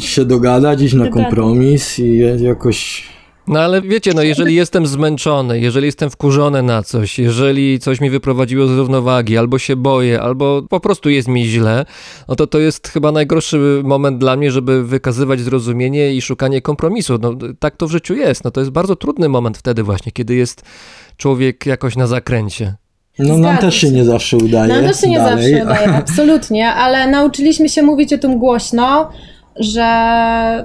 się 0.00 0.24
dogadać, 0.24 0.82
iść 0.82 0.94
na 0.94 1.08
kompromis 1.08 1.98
i 1.98 2.18
jakoś 2.40 3.08
No 3.46 3.60
ale 3.60 3.82
wiecie, 3.82 4.12
no 4.14 4.22
jeżeli 4.22 4.54
jestem 4.54 4.86
zmęczony, 4.86 5.60
jeżeli 5.60 5.86
jestem 5.86 6.10
wkurzony 6.10 6.62
na 6.62 6.82
coś, 6.82 7.18
jeżeli 7.18 7.78
coś 7.78 8.00
mi 8.00 8.10
wyprowadziło 8.10 8.66
z 8.66 8.70
równowagi, 8.70 9.38
albo 9.38 9.58
się 9.58 9.76
boję, 9.76 10.20
albo 10.20 10.62
po 10.62 10.80
prostu 10.80 11.10
jest 11.10 11.28
mi 11.28 11.46
źle, 11.46 11.84
no 12.28 12.36
to 12.36 12.46
to 12.46 12.58
jest 12.58 12.88
chyba 12.88 13.12
najgorszy 13.12 13.80
moment 13.84 14.18
dla 14.18 14.36
mnie, 14.36 14.50
żeby 14.50 14.84
wykazywać 14.84 15.40
zrozumienie 15.40 16.14
i 16.14 16.22
szukanie 16.22 16.62
kompromisu. 16.62 17.18
No 17.22 17.34
tak 17.58 17.76
to 17.76 17.86
w 17.86 17.90
życiu 17.90 18.14
jest. 18.14 18.44
No 18.44 18.50
to 18.50 18.60
jest 18.60 18.72
bardzo 18.72 18.96
trudny 18.96 19.28
moment 19.28 19.58
wtedy 19.58 19.82
właśnie, 19.82 20.12
kiedy 20.12 20.34
jest 20.34 20.62
człowiek 21.16 21.66
jakoś 21.66 21.96
na 21.96 22.06
zakręcie. 22.06 22.74
No 23.18 23.28
nam 23.28 23.38
Zgadzam 23.38 23.58
też 23.58 23.74
się 23.74 23.86
się. 23.86 23.92
nie 23.92 24.04
zawsze 24.04 24.36
udaje. 24.36 24.74
Nam 24.74 24.84
też 24.84 25.00
się 25.00 25.08
nie 25.08 25.18
dalej. 25.18 25.52
zawsze 25.52 25.64
udaje, 25.64 25.94
absolutnie, 26.02 26.68
ale 26.68 27.10
nauczyliśmy 27.10 27.68
się 27.68 27.82
mówić 27.82 28.12
o 28.12 28.18
tym 28.18 28.38
głośno, 28.38 29.10
że 29.56 29.84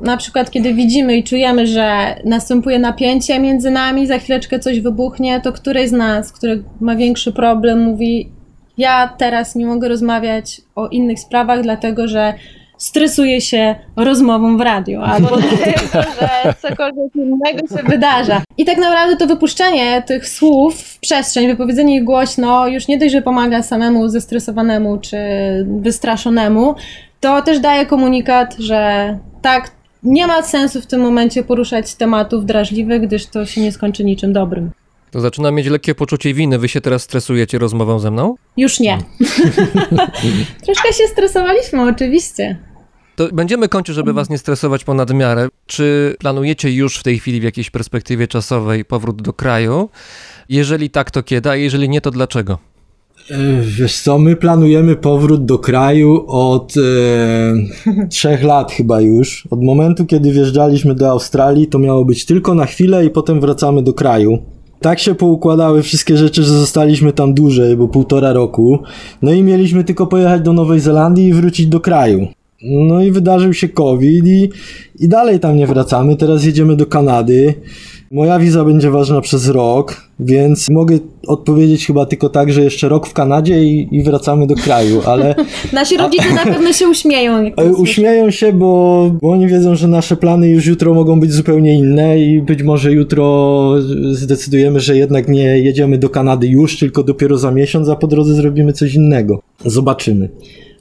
na 0.02 0.18
przykład 0.18 0.52
kiedy 0.52 0.74
widzimy 0.74 1.18
i 1.18 1.24
czujemy, 1.24 1.68
że 1.68 2.16
następuje 2.26 2.80
napięcie 2.80 3.40
między 3.40 3.72
nami, 3.72 4.08
za 4.08 4.18
chwileczkę 4.18 4.60
coś 4.60 4.80
wybuchnie, 4.80 5.42
to 5.42 5.54
któryś 5.54 5.90
z 5.90 5.92
nas, 5.92 6.32
który 6.32 6.64
ma 6.82 6.96
większy 6.96 7.32
problem, 7.32 7.80
mówi: 7.84 8.30
Ja 8.78 9.14
teraz 9.18 9.56
nie 9.56 9.66
mogę 9.66 9.90
rozmawiać 9.90 10.62
o 10.76 10.88
innych 10.88 11.20
sprawach, 11.20 11.62
dlatego 11.62 12.08
że 12.08 12.34
stresuję 12.80 13.42
się 13.42 13.76
rozmową 13.96 14.58
w 14.58 14.62
radiu, 14.62 15.02
albo 15.14 15.38
dlatego, 15.38 16.02
że 16.20 16.54
cokolwiek 16.62 17.16
innego 17.16 17.78
się 17.78 17.84
wydarza. 17.90 18.42
I 18.58 18.66
tak 18.66 18.78
naprawdę 18.78 19.18
to 19.18 19.28
wypuszczenie 19.28 20.02
tych 20.02 20.28
słów 20.28 20.82
w 20.82 21.00
przestrzeń, 21.00 21.48
wypowiedzenie 21.48 21.96
ich 21.96 22.04
głośno, 22.04 22.68
już 22.68 22.88
nie 22.88 22.98
dość, 22.98 23.12
że 23.12 23.22
pomaga 23.22 23.64
samemu 23.64 24.08
zestresowanemu 24.08 24.98
czy 24.98 25.18
wystraszonemu, 25.82 26.76
to 27.20 27.42
też 27.42 27.60
daje 27.60 27.86
komunikat, 27.86 28.56
że 28.60 29.18
tak, 29.42 29.72
nie 30.04 30.28
ma 30.28 30.42
sensu 30.42 30.82
w 30.82 30.86
tym 30.86 31.02
momencie 31.02 31.44
poruszać 31.44 31.96
tematów 31.96 32.46
drażliwych, 32.46 33.02
gdyż 33.02 33.26
to 33.26 33.46
się 33.46 33.62
nie 33.62 33.72
skończy 33.72 34.04
niczym 34.04 34.34
dobrym. 34.34 34.72
To 35.12 35.22
zaczynam 35.22 35.56
mieć 35.56 35.68
lekkie 35.68 35.96
poczucie 35.96 36.34
winy. 36.34 36.60
Wy 36.60 36.70
się 36.70 36.82
teraz 36.82 37.02
stresujecie 37.04 37.60
rozmową 37.60 38.00
ze 38.00 38.12
mną? 38.12 38.36
Już 38.58 38.80
nie. 38.80 38.98
Troszkę 40.66 40.94
się 40.94 41.04
stresowaliśmy, 41.12 41.82
oczywiście. 41.82 42.58
To 43.16 43.28
będziemy 43.34 43.70
kończyć, 43.70 43.96
żeby 43.96 44.14
was 44.14 44.30
nie 44.30 44.38
stresować 44.38 44.84
ponad 44.84 45.14
miarę. 45.14 45.48
Czy 45.66 46.16
planujecie 46.20 46.72
już 46.72 46.98
w 46.98 47.04
tej 47.04 47.20
chwili 47.20 47.40
w 47.40 47.44
jakiejś 47.44 47.70
perspektywie 47.70 48.28
czasowej 48.28 48.86
powrót 48.86 49.22
do 49.22 49.34
kraju? 49.34 49.90
Jeżeli 50.50 50.90
tak, 50.90 51.12
to 51.12 51.24
kiedy? 51.24 51.50
A 51.50 51.56
jeżeli 51.56 51.90
nie, 51.90 52.02
to 52.02 52.12
dlaczego? 52.12 52.58
E, 53.32 53.62
Wiesz 53.62 54.02
co, 54.02 54.20
my 54.20 54.36
planujemy 54.36 54.96
powrót 54.96 55.46
do 55.46 55.60
kraju 55.60 56.26
od 56.28 56.74
e, 56.78 58.08
trzech 58.10 58.44
lat 58.44 58.72
chyba 58.72 59.02
już. 59.02 59.48
Od 59.52 59.64
momentu, 59.64 60.06
kiedy 60.06 60.32
wjeżdżaliśmy 60.32 60.96
do 60.96 61.10
Australii, 61.10 61.68
to 61.68 61.80
miało 61.80 62.06
być 62.06 62.26
tylko 62.26 62.56
na 62.56 62.66
chwilę 62.66 63.06
i 63.06 63.10
potem 63.10 63.42
wracamy 63.42 63.84
do 63.84 63.94
kraju. 63.94 64.38
Tak 64.80 65.00
się 65.00 65.16
poukładały 65.16 65.82
wszystkie 65.82 66.18
rzeczy, 66.18 66.44
że 66.44 66.54
zostaliśmy 66.54 67.14
tam 67.14 67.34
dłużej, 67.34 67.78
bo 67.78 67.88
półtora 67.88 68.34
roku. 68.34 68.80
No 69.22 69.32
i 69.32 69.44
mieliśmy 69.44 69.84
tylko 69.84 70.08
pojechać 70.08 70.42
do 70.42 70.54
Nowej 70.54 70.80
Zelandii 70.80 71.28
i 71.28 71.34
wrócić 71.34 71.68
do 71.68 71.80
kraju. 71.80 72.28
No 72.62 73.02
i 73.02 73.12
wydarzył 73.12 73.54
się 73.54 73.70
COVID 73.70 74.28
i, 74.28 74.50
i 75.00 75.08
dalej 75.08 75.40
tam 75.40 75.58
nie 75.58 75.68
wracamy. 75.68 76.16
Teraz 76.16 76.44
jedziemy 76.46 76.76
do 76.76 76.86
Kanady. 76.86 77.54
Moja 78.12 78.40
wiza 78.40 78.66
będzie 78.66 78.92
ważna 78.92 79.22
przez 79.22 79.48
rok, 79.48 80.04
więc 80.20 80.70
mogę 80.70 80.98
odpowiedzieć 81.28 81.86
chyba 81.86 82.06
tylko 82.06 82.30
tak, 82.30 82.54
że 82.54 82.64
jeszcze 82.64 82.90
rok 82.90 83.08
w 83.08 83.14
Kanadzie 83.14 83.64
i, 83.64 83.88
i 83.92 84.04
wracamy 84.04 84.48
do 84.48 84.56
kraju, 84.56 85.02
ale 85.06 85.36
Nasi 85.74 85.98
rodzice 85.98 86.34
na 86.34 86.44
pewno 86.44 86.74
się 86.74 86.88
uśmieją. 86.88 87.52
E, 87.58 87.74
uśmieją 87.74 88.32
się, 88.32 88.54
bo, 88.54 89.12
bo 89.22 89.32
oni 89.32 89.48
wiedzą, 89.48 89.76
że 89.76 89.88
nasze 89.88 90.18
plany 90.18 90.50
już 90.50 90.66
jutro 90.66 90.94
mogą 90.94 91.20
być 91.20 91.34
zupełnie 91.34 91.76
inne 91.76 92.20
i 92.20 92.42
być 92.42 92.64
może 92.64 92.92
jutro 92.92 93.76
zdecydujemy, 94.12 94.80
że 94.80 94.98
jednak 94.98 95.28
nie 95.28 95.60
jedziemy 95.60 95.98
do 95.98 96.10
Kanady 96.10 96.48
już, 96.48 96.80
tylko 96.80 97.04
dopiero 97.04 97.38
za 97.38 97.52
miesiąc, 97.52 97.90
a 97.90 97.96
po 97.96 98.08
drodze 98.08 98.34
zrobimy 98.34 98.74
coś 98.74 98.94
innego. 98.94 99.42
Zobaczymy. 99.66 100.30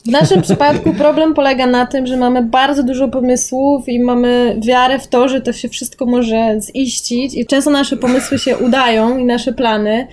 W 0.08 0.10
naszym 0.10 0.42
przypadku 0.42 0.94
problem 0.94 1.34
polega 1.34 1.66
na 1.66 1.86
tym, 1.86 2.06
że 2.06 2.16
mamy 2.16 2.42
bardzo 2.42 2.82
dużo 2.82 3.08
pomysłów 3.08 3.88
i 3.88 4.00
mamy 4.00 4.56
wiarę 4.64 4.98
w 4.98 5.06
to, 5.06 5.28
że 5.28 5.40
to 5.40 5.52
się 5.52 5.68
wszystko 5.68 6.06
może 6.06 6.60
ziścić 6.76 7.34
i 7.34 7.46
często 7.46 7.70
nasze 7.70 7.96
pomysły 7.96 8.38
się 8.38 8.58
udają 8.58 9.18
i 9.18 9.24
nasze 9.24 9.52
plany. 9.52 10.06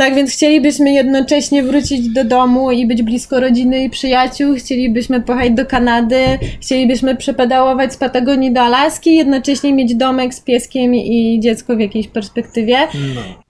Tak 0.00 0.14
więc 0.14 0.32
chcielibyśmy 0.32 0.92
jednocześnie 0.92 1.62
wrócić 1.62 2.08
do 2.08 2.24
domu 2.24 2.70
i 2.70 2.86
być 2.86 3.02
blisko 3.02 3.40
rodziny 3.40 3.84
i 3.84 3.90
przyjaciół, 3.90 4.54
chcielibyśmy 4.54 5.20
pojechać 5.20 5.52
do 5.52 5.66
Kanady, 5.66 6.38
chcielibyśmy 6.60 7.16
przepedałować 7.16 7.92
z 7.92 7.96
Patagonii 7.96 8.52
do 8.52 8.60
Alaski, 8.60 9.16
jednocześnie 9.16 9.72
mieć 9.72 9.94
domek 9.94 10.34
z 10.34 10.40
pieskiem 10.40 10.94
i 10.94 11.40
dziecko 11.42 11.76
w 11.76 11.80
jakiejś 11.80 12.08
perspektywie. 12.08 12.88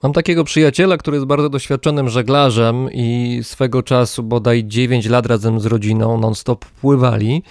Mam 0.03 0.13
takiego 0.13 0.43
przyjaciela, 0.43 0.97
który 0.97 1.17
jest 1.17 1.27
bardzo 1.27 1.49
doświadczonym 1.49 2.09
żeglarzem 2.09 2.89
i 2.93 3.39
swego 3.43 3.83
czasu 3.83 4.23
bodaj 4.23 4.63
9 4.67 5.05
lat 5.05 5.25
razem 5.25 5.59
z 5.59 5.65
rodziną 5.65 6.17
non-stop 6.17 6.65
pływali. 6.65 7.43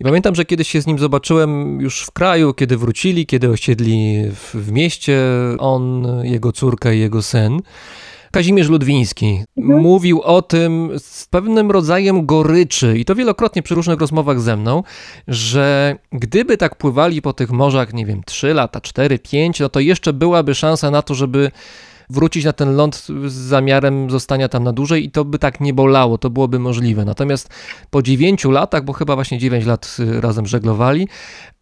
I 0.00 0.04
pamiętam, 0.04 0.34
że 0.34 0.44
kiedyś 0.44 0.68
się 0.68 0.80
z 0.80 0.86
nim 0.86 0.98
zobaczyłem 0.98 1.80
już 1.80 2.02
w 2.02 2.10
kraju, 2.10 2.54
kiedy 2.54 2.76
wrócili, 2.76 3.26
kiedy 3.26 3.50
osiedli 3.50 4.22
w, 4.30 4.54
w 4.54 4.72
mieście, 4.72 5.20
on, 5.58 6.06
jego 6.22 6.52
córka 6.52 6.92
i 6.92 6.98
jego 6.98 7.22
syn. 7.22 7.60
Kazimierz 8.34 8.68
Ludwiński 8.68 9.44
mówił 9.56 10.22
o 10.22 10.42
tym 10.42 10.90
z 10.98 11.26
pewnym 11.26 11.70
rodzajem 11.70 12.26
goryczy, 12.26 12.98
i 12.98 13.04
to 13.04 13.14
wielokrotnie 13.14 13.62
przy 13.62 13.74
różnych 13.74 14.00
rozmowach 14.00 14.40
ze 14.40 14.56
mną, 14.56 14.82
że 15.28 15.96
gdyby 16.12 16.56
tak 16.56 16.74
pływali 16.74 17.22
po 17.22 17.32
tych 17.32 17.50
morzach, 17.50 17.92
nie 17.92 18.06
wiem, 18.06 18.22
3 18.26 18.54
lata, 18.54 18.80
4, 18.80 19.18
5, 19.18 19.60
no 19.60 19.68
to 19.68 19.80
jeszcze 19.80 20.12
byłaby 20.12 20.54
szansa 20.54 20.90
na 20.90 21.02
to, 21.02 21.14
żeby 21.14 21.50
wrócić 22.10 22.44
na 22.44 22.52
ten 22.52 22.76
ląd 22.76 23.06
z 23.26 23.32
zamiarem 23.32 24.10
zostania 24.10 24.48
tam 24.48 24.64
na 24.64 24.72
dłużej 24.72 25.04
i 25.04 25.10
to 25.10 25.24
by 25.24 25.38
tak 25.38 25.60
nie 25.60 25.74
bolało, 25.74 26.18
to 26.18 26.30
byłoby 26.30 26.58
możliwe. 26.58 27.04
Natomiast 27.04 27.48
po 27.90 28.02
9 28.02 28.44
latach, 28.44 28.84
bo 28.84 28.92
chyba 28.92 29.14
właśnie 29.14 29.38
9 29.38 29.66
lat 29.66 29.96
y, 30.00 30.20
razem 30.20 30.46
żeglowali, 30.46 31.08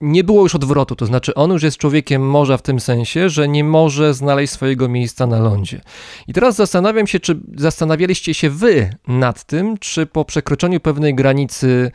nie 0.00 0.24
było 0.24 0.42
już 0.42 0.54
odwrotu, 0.54 0.96
to 0.96 1.06
znaczy 1.06 1.34
on 1.34 1.50
już 1.50 1.62
jest 1.62 1.76
człowiekiem 1.76 2.30
morza 2.30 2.56
w 2.56 2.62
tym 2.62 2.80
sensie, 2.80 3.28
że 3.28 3.48
nie 3.48 3.64
może 3.64 4.14
znaleźć 4.14 4.52
swojego 4.52 4.88
miejsca 4.88 5.26
na 5.26 5.38
lądzie. 5.38 5.80
I 6.28 6.32
teraz 6.32 6.56
zastanawiam 6.56 7.06
się, 7.06 7.20
czy 7.20 7.40
zastanawialiście 7.56 8.34
się 8.34 8.50
wy 8.50 8.90
nad 9.08 9.44
tym, 9.44 9.78
czy 9.78 10.06
po 10.06 10.24
przekroczeniu 10.24 10.80
pewnej 10.80 11.14
granicy 11.14 11.90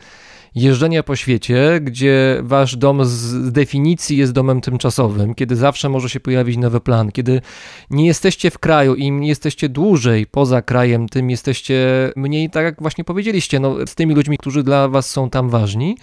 jeżdżenia 0.54 1.02
po 1.02 1.16
świecie, 1.16 1.80
gdzie 1.82 2.40
wasz 2.42 2.76
dom 2.76 3.04
z 3.04 3.52
definicji 3.52 4.16
jest 4.16 4.32
domem 4.32 4.60
tymczasowym, 4.60 5.34
kiedy 5.34 5.56
zawsze 5.56 5.88
może 5.88 6.08
się 6.08 6.20
pojawić 6.20 6.56
nowy 6.56 6.80
plan, 6.80 7.12
kiedy 7.12 7.40
nie 7.90 8.06
jesteście 8.06 8.50
w 8.50 8.58
kraju 8.58 8.94
i 8.94 9.04
im 9.04 9.24
jesteście 9.24 9.68
dłużej 9.68 10.26
poza 10.26 10.62
krajem, 10.62 11.08
tym 11.08 11.30
jesteście 11.30 11.86
mniej, 12.16 12.50
tak 12.50 12.64
jak 12.64 12.82
właśnie 12.82 13.04
powiedzieliście, 13.04 13.60
no, 13.60 13.86
z 13.86 13.94
tymi 13.94 14.14
ludźmi, 14.14 14.38
którzy 14.38 14.62
dla 14.62 14.88
was 14.88 15.10
są 15.10 15.30
tam 15.30 15.50
ważni. 15.50 15.96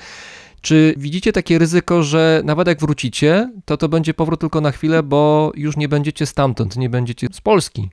Czy 0.62 0.94
widzicie 0.98 1.32
takie 1.32 1.60
ryzyko, 1.60 2.04
że 2.04 2.42
nawet 2.46 2.68
jak 2.68 2.80
wrócicie, 2.80 3.52
to 3.66 3.78
to 3.78 3.90
będzie 3.90 4.14
powrót 4.14 4.40
tylko 4.40 4.62
na 4.62 4.72
chwilę, 4.72 5.04
bo 5.04 5.52
już 5.56 5.78
nie 5.78 5.90
będziecie 5.90 6.26
stamtąd, 6.26 6.78
nie 6.78 6.90
będziecie 6.90 7.28
z 7.32 7.42
Polski? 7.42 7.90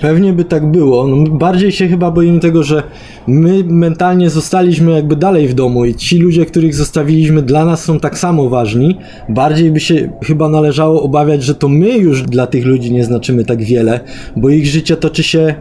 Pewnie 0.00 0.32
by 0.32 0.44
tak 0.44 0.70
było. 0.70 1.06
No, 1.06 1.30
bardziej 1.30 1.72
się 1.72 1.88
chyba 1.88 2.10
boimy 2.10 2.40
tego, 2.40 2.62
że 2.62 2.82
my 3.26 3.64
mentalnie 3.64 4.30
zostaliśmy 4.30 4.92
jakby 4.92 5.16
dalej 5.16 5.48
w 5.48 5.54
domu 5.54 5.84
i 5.84 5.94
ci 5.94 6.18
ludzie, 6.18 6.46
których 6.46 6.74
zostawiliśmy 6.74 7.42
dla 7.42 7.64
nas 7.64 7.84
są 7.84 8.00
tak 8.00 8.18
samo 8.18 8.48
ważni. 8.48 8.98
Bardziej 9.28 9.72
by 9.72 9.80
się 9.80 10.12
chyba 10.24 10.48
należało 10.48 11.02
obawiać, 11.02 11.42
że 11.42 11.54
to 11.54 11.68
my 11.68 11.98
już 11.98 12.22
dla 12.22 12.46
tych 12.46 12.66
ludzi 12.66 12.92
nie 12.92 13.04
znaczymy 13.04 13.44
tak 13.44 13.62
wiele, 13.62 14.00
bo 14.36 14.48
ich 14.48 14.66
życie 14.66 14.96
toczy 14.96 15.22
się 15.22 15.54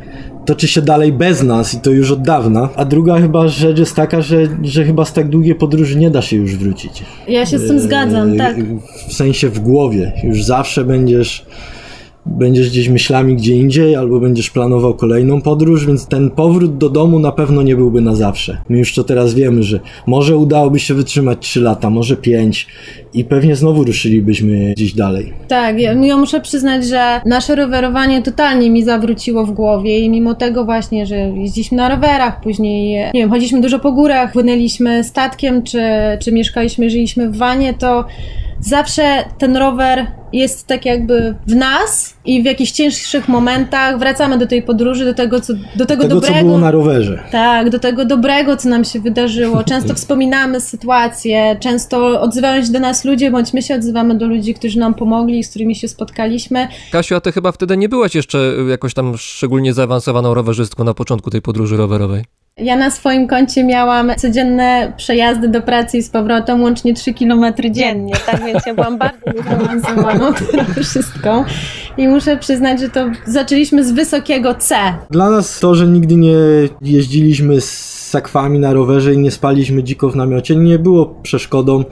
toczy 0.46 0.68
się 0.68 0.82
dalej 0.82 1.14
bez 1.14 1.44
nas 1.44 1.74
i 1.74 1.80
to 1.80 1.92
już 1.92 2.12
od 2.12 2.22
dawna. 2.22 2.70
A 2.76 2.86
druga 2.86 3.20
chyba 3.20 3.48
rzecz 3.48 3.80
jest 3.80 3.96
taka, 3.96 4.22
że, 4.22 4.48
że 4.64 4.86
chyba 4.86 5.06
z 5.06 5.14
tak 5.14 5.30
długiej 5.30 5.56
podróży 5.56 5.98
nie 5.98 6.12
da 6.12 6.22
się 6.22 6.38
już 6.38 6.56
wrócić. 6.56 7.04
Ja 7.28 7.46
się 7.46 7.60
z 7.60 7.68
tym 7.68 7.80
zgadzam, 7.80 8.32
Eee, 8.32 8.38
tak. 8.38 8.56
W 9.08 9.14
sensie 9.14 9.50
w 9.50 9.60
głowie. 9.60 10.12
Już 10.24 10.44
zawsze 10.44 10.86
będziesz 10.86 11.46
będziesz 12.28 12.70
gdzieś 12.70 12.90
myślami 12.90 13.36
gdzie 13.36 13.56
indziej, 13.56 13.96
albo 13.96 14.20
będziesz 14.20 14.50
planował 14.50 14.94
kolejną 14.94 15.42
podróż, 15.42 15.86
więc 15.86 16.08
ten 16.08 16.30
powrót 16.30 16.78
do 16.78 16.90
domu 16.90 17.20
na 17.20 17.32
pewno 17.32 17.62
nie 17.62 17.76
byłby 17.76 18.02
na 18.02 18.16
zawsze. 18.16 18.58
My 18.70 18.78
już 18.78 18.94
to 18.94 19.04
teraz 19.04 19.34
wiemy, 19.34 19.64
że 19.64 19.80
może 20.08 20.38
udałoby 20.38 20.80
się 20.80 20.94
wytrzymać 20.94 21.38
3 21.40 21.62
lata, 21.62 21.90
może 21.90 22.16
5 22.16 22.68
i 23.18 23.26
pewnie 23.26 23.56
znowu 23.56 23.84
ruszylibyśmy 23.84 24.74
gdzieś 24.76 24.94
dalej. 24.94 25.34
Tak, 25.48 25.80
ja, 25.80 25.94
ja 25.94 26.18
muszę 26.18 26.42
przyznać, 26.42 26.86
że 26.86 27.22
nasze 27.26 27.56
rowerowanie 27.56 28.22
totalnie 28.22 28.70
mi 28.70 28.84
zawróciło 28.84 29.46
w 29.46 29.52
głowie 29.52 30.00
i 30.00 30.10
mimo 30.10 30.36
tego 30.36 30.66
właśnie, 30.66 31.06
że 31.06 31.16
jeździliśmy 31.16 31.78
na 31.78 31.90
rowerach, 31.90 32.42
później, 32.42 33.12
nie 33.14 33.22
wiem, 33.22 33.30
chodziliśmy 33.30 33.62
dużo 33.62 33.80
po 33.80 33.92
górach, 33.92 34.32
płynęliśmy 34.32 35.04
statkiem, 35.04 35.64
czy, 35.64 35.82
czy 36.20 36.32
mieszkaliśmy, 36.32 36.90
żyliśmy 36.90 37.30
w 37.30 37.38
wanie, 37.38 37.74
to 37.74 38.06
zawsze 38.60 39.04
ten 39.38 39.58
rower 39.58 40.06
jest 40.34 40.68
tak 40.68 40.86
jakby 40.86 41.36
w 41.48 41.56
nas 41.56 42.14
i 42.26 42.42
w 42.42 42.46
jakichś 42.46 42.72
cięższych 42.72 43.28
momentach 43.28 44.00
wracamy 44.00 44.38
do 44.38 44.48
tej 44.48 44.62
podróży, 44.62 45.06
do 45.06 45.14
tego, 45.14 45.42
co, 45.42 45.54
do 45.54 45.86
tego, 45.86 46.04
Tego, 46.04 46.16
co 46.16 46.22
dobrego. 46.22 46.46
było 46.46 46.58
na 46.58 46.72
rowerze. 46.72 47.24
Tak, 47.32 47.70
do 47.70 47.80
tego 47.80 48.06
dobrego, 48.06 48.58
co 48.58 48.70
nam 48.70 48.84
się 48.84 49.00
wydarzyło. 49.00 49.64
Często 49.64 49.94
wspominamy 50.00 50.62
sytuacje, 50.62 51.58
często 51.60 52.22
odzywają 52.22 52.66
się 52.66 52.72
do 52.72 52.80
nas 52.80 53.06
ludzie, 53.08 53.32
bądź 53.32 53.54
my 53.54 53.62
się 53.62 53.76
odzywamy 53.76 54.16
do 54.16 54.28
ludzi, 54.28 54.54
którzy 54.54 54.80
nam 54.80 54.94
pomogli, 54.94 55.44
z 55.44 55.50
którymi 55.50 55.76
się 55.76 55.88
spotkaliśmy. 55.88 56.68
Kasiu, 56.92 57.16
a 57.16 57.22
ty 57.22 57.32
chyba 57.32 57.52
wtedy 57.52 57.78
nie 57.78 57.90
byłaś 57.90 58.16
jeszcze 58.16 58.54
jakoś 58.70 58.94
tam 58.94 59.18
szczególnie 59.18 59.74
zaawansowaną 59.74 60.34
rowerzystką 60.34 60.84
na 60.84 60.94
początku 60.94 61.30
tej 61.30 61.42
podróży 61.42 61.78
rowerowej. 61.78 62.24
Ja 62.58 62.76
na 62.76 62.92
swoim 62.92 63.28
koncie 63.28 63.64
miałam 63.64 64.12
codzienne 64.18 64.94
przejazdy 64.98 65.50
do 65.50 65.62
pracy 65.62 65.98
i 65.98 66.04
z 66.04 66.10
powrotem, 66.10 66.62
łącznie 66.62 66.94
3 66.94 67.14
km 67.14 67.46
dziennie, 67.72 68.14
tak 68.26 68.46
więc 68.46 68.66
ja 68.66 68.74
byłam 68.74 68.98
bardzo 69.08 69.20
zaawansowaną 69.50 70.34
rowerzystką 70.54 71.44
i 71.98 72.08
muszę 72.08 72.38
przyznać, 72.38 72.80
że 72.80 72.90
to 72.90 73.10
zaczęliśmy 73.26 73.84
z 73.84 73.92
wysokiego 73.92 74.56
C. 74.56 74.76
Dla 75.10 75.30
nas 75.30 75.60
to, 75.60 75.76
że 75.76 75.88
nigdy 75.88 76.16
nie 76.16 76.36
jeździliśmy 76.82 77.62
z 77.62 78.07
sakwami 78.08 78.60
na 78.60 78.74
rowerze 78.74 79.14
i 79.14 79.18
nie 79.18 79.32
spaliśmy 79.32 79.84
dziko 79.84 80.10
w 80.10 80.16
namiocie, 80.16 80.56
nie 80.56 80.80
było 80.80 81.06
przeszkodą, 81.06 81.84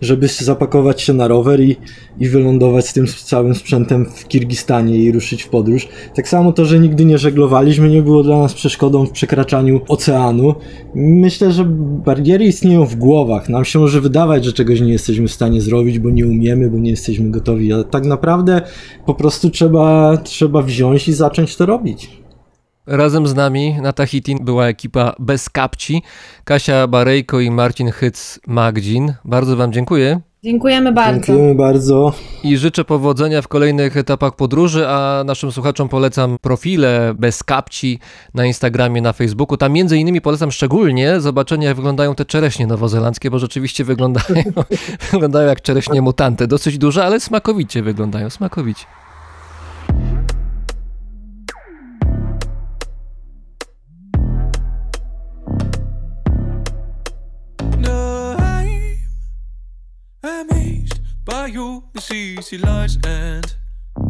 żeby 0.00 0.28
zapakować 0.28 1.02
się 1.02 1.12
na 1.12 1.28
rower 1.28 1.60
i, 1.60 1.76
i 2.20 2.28
wylądować 2.28 2.88
z 2.88 2.92
tym 2.92 3.06
całym 3.06 3.54
sprzętem 3.54 4.06
w 4.14 4.28
Kirgistanie 4.28 4.96
i 4.96 5.12
ruszyć 5.12 5.42
w 5.42 5.48
podróż. 5.48 5.88
Tak 6.14 6.28
samo 6.28 6.52
to, 6.52 6.64
że 6.64 6.78
nigdy 6.78 7.04
nie 7.04 7.18
żeglowaliśmy, 7.18 7.88
nie 7.88 8.02
było 8.02 8.22
dla 8.22 8.38
nas 8.38 8.54
przeszkodą 8.54 9.06
w 9.06 9.10
przekraczaniu 9.10 9.80
oceanu. 9.88 10.54
Myślę, 10.94 11.52
że 11.52 11.64
bariery 12.04 12.44
istnieją 12.44 12.86
w 12.86 12.96
głowach. 12.96 13.48
Nam 13.48 13.64
się 13.64 13.78
może 13.78 14.00
wydawać, 14.00 14.44
że 14.44 14.52
czegoś 14.52 14.80
nie 14.80 14.92
jesteśmy 14.92 15.28
w 15.28 15.32
stanie 15.32 15.60
zrobić, 15.60 15.98
bo 15.98 16.10
nie 16.10 16.26
umiemy, 16.26 16.70
bo 16.70 16.78
nie 16.78 16.90
jesteśmy 16.90 17.30
gotowi, 17.30 17.72
ale 17.72 17.84
tak 17.84 18.04
naprawdę 18.04 18.62
po 19.06 19.14
prostu 19.14 19.50
trzeba, 19.50 20.16
trzeba 20.16 20.62
wziąć 20.62 21.08
i 21.08 21.12
zacząć 21.12 21.56
to 21.56 21.66
robić. 21.66 22.23
Razem 22.86 23.26
z 23.26 23.34
nami 23.34 23.76
na 23.82 23.92
Tahiti 23.92 24.36
była 24.40 24.66
ekipa 24.66 25.14
bez 25.18 25.50
kapci, 25.50 26.02
Kasia 26.44 26.86
Barejko 26.86 27.40
i 27.40 27.50
Marcin 27.50 27.88
Hyc-Magdzin. 27.88 29.12
Bardzo 29.24 29.56
wam 29.56 29.72
dziękuję 29.72 30.20
Dziękujemy 30.44 30.92
bardzo. 30.92 31.26
Dziękujemy 31.26 31.54
bardzo. 31.54 32.12
i 32.42 32.56
życzę 32.56 32.84
powodzenia 32.84 33.42
w 33.42 33.48
kolejnych 33.48 33.96
etapach 33.96 34.36
podróży, 34.36 34.88
a 34.88 35.24
naszym 35.26 35.52
słuchaczom 35.52 35.88
polecam 35.88 36.36
profile 36.40 37.14
bez 37.18 37.42
kapci 37.42 37.98
na 38.34 38.46
Instagramie, 38.46 39.02
na 39.02 39.12
Facebooku. 39.12 39.56
Tam 39.56 39.72
między 39.72 39.98
innymi 39.98 40.20
polecam 40.20 40.52
szczególnie 40.52 41.20
zobaczenie 41.20 41.66
jak 41.66 41.76
wyglądają 41.76 42.14
te 42.14 42.24
czereśnie 42.24 42.66
nowozelandzkie, 42.66 43.30
bo 43.30 43.38
rzeczywiście 43.38 43.84
wyglądają, 43.84 44.44
wyglądają 45.12 45.48
jak 45.48 45.62
czereśnie 45.62 46.02
mutanty. 46.02 46.46
Dosyć 46.46 46.78
duże, 46.78 47.04
ale 47.04 47.20
smakowicie 47.20 47.82
wyglądają, 47.82 48.30
smakowicie. 48.30 48.84
By 61.24 61.54
all 61.56 61.84
the 61.92 62.00
city 62.00 62.58
lights 62.58 62.98
and 63.06 63.54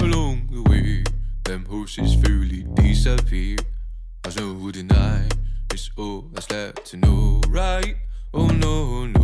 along 0.00 0.48
the 0.50 0.62
way, 0.68 1.04
them 1.44 1.64
horses 1.66 2.14
fully 2.14 2.64
disappear. 2.74 3.56
I 4.24 4.30
know 4.40 4.70
deny 4.70 5.28
it's 5.70 5.90
all 5.96 6.22
that's 6.32 6.50
left 6.50 6.84
to 6.86 6.96
know, 6.96 7.40
right? 7.48 7.96
Oh 8.32 8.46
no, 8.48 9.06
no. 9.06 9.23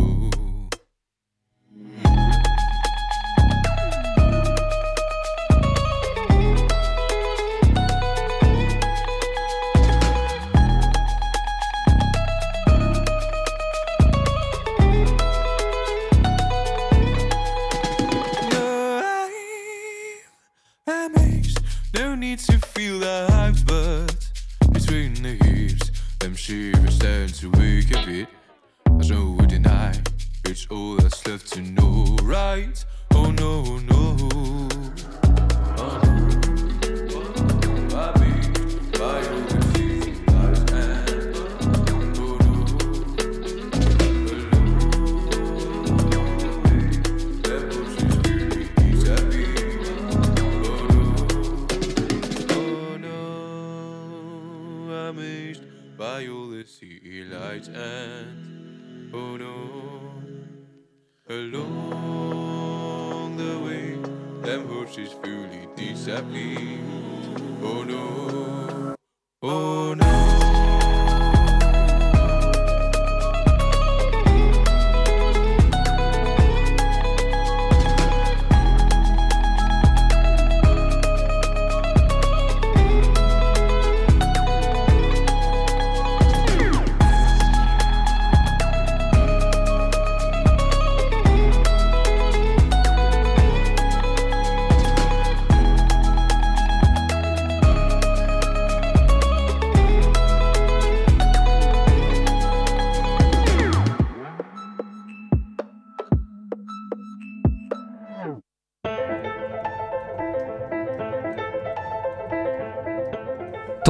hips, 26.47 26.97
them 26.99 27.27
to 27.27 27.49
wake 27.51 27.95
a 27.95 28.05
bit. 28.05 28.27
There's 28.85 29.11
no 29.11 29.37
deny, 29.45 29.93
it's 30.45 30.67
all 30.69 30.95
that's 30.97 31.25
left 31.27 31.51
to 31.53 31.61
know, 31.61 32.17
right? 32.23 32.83
Oh 33.13 33.31
no, 33.31 33.77
no. 33.77 34.70
And 57.75 59.13
oh 59.13 59.37
no, 59.37 60.23
along 61.29 63.37
the 63.37 63.59
way, 63.59 63.95
them 64.41 64.67
horses 64.67 65.13
fully 65.13 65.67
disappear. 65.75 66.79
Oh 67.63 67.83
no, 67.83 68.50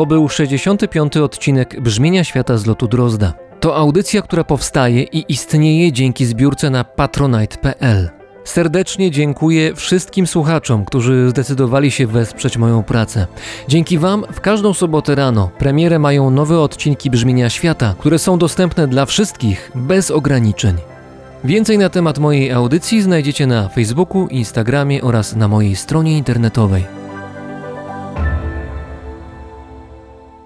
To 0.01 0.05
był 0.05 0.29
65. 0.29 1.17
odcinek 1.17 1.81
Brzmienia 1.81 2.23
Świata 2.23 2.57
z 2.57 2.65
lotu 2.65 2.87
Drozda. 2.87 3.33
To 3.59 3.75
audycja, 3.75 4.21
która 4.21 4.43
powstaje 4.43 5.03
i 5.03 5.25
istnieje 5.27 5.91
dzięki 5.91 6.25
zbiórce 6.25 6.69
na 6.69 6.83
patronite.pl. 6.83 8.09
Serdecznie 8.43 9.11
dziękuję 9.11 9.75
wszystkim 9.75 10.27
słuchaczom, 10.27 10.85
którzy 10.85 11.29
zdecydowali 11.29 11.91
się 11.91 12.07
wesprzeć 12.07 12.57
moją 12.57 12.83
pracę. 12.83 13.27
Dzięki 13.67 13.97
Wam 13.97 14.25
w 14.31 14.41
każdą 14.41 14.73
sobotę 14.73 15.15
rano 15.15 15.49
premierę 15.59 15.99
mają 15.99 16.29
nowe 16.29 16.59
odcinki 16.59 17.09
Brzmienia 17.09 17.49
Świata, 17.49 17.95
które 17.99 18.19
są 18.19 18.37
dostępne 18.37 18.87
dla 18.87 19.05
wszystkich 19.05 19.71
bez 19.75 20.11
ograniczeń. 20.11 20.75
Więcej 21.43 21.77
na 21.77 21.89
temat 21.89 22.19
mojej 22.19 22.51
audycji 22.51 23.01
znajdziecie 23.01 23.47
na 23.47 23.69
Facebooku, 23.69 24.27
Instagramie 24.27 25.01
oraz 25.01 25.35
na 25.35 25.47
mojej 25.47 25.75
stronie 25.75 26.17
internetowej. 26.17 27.00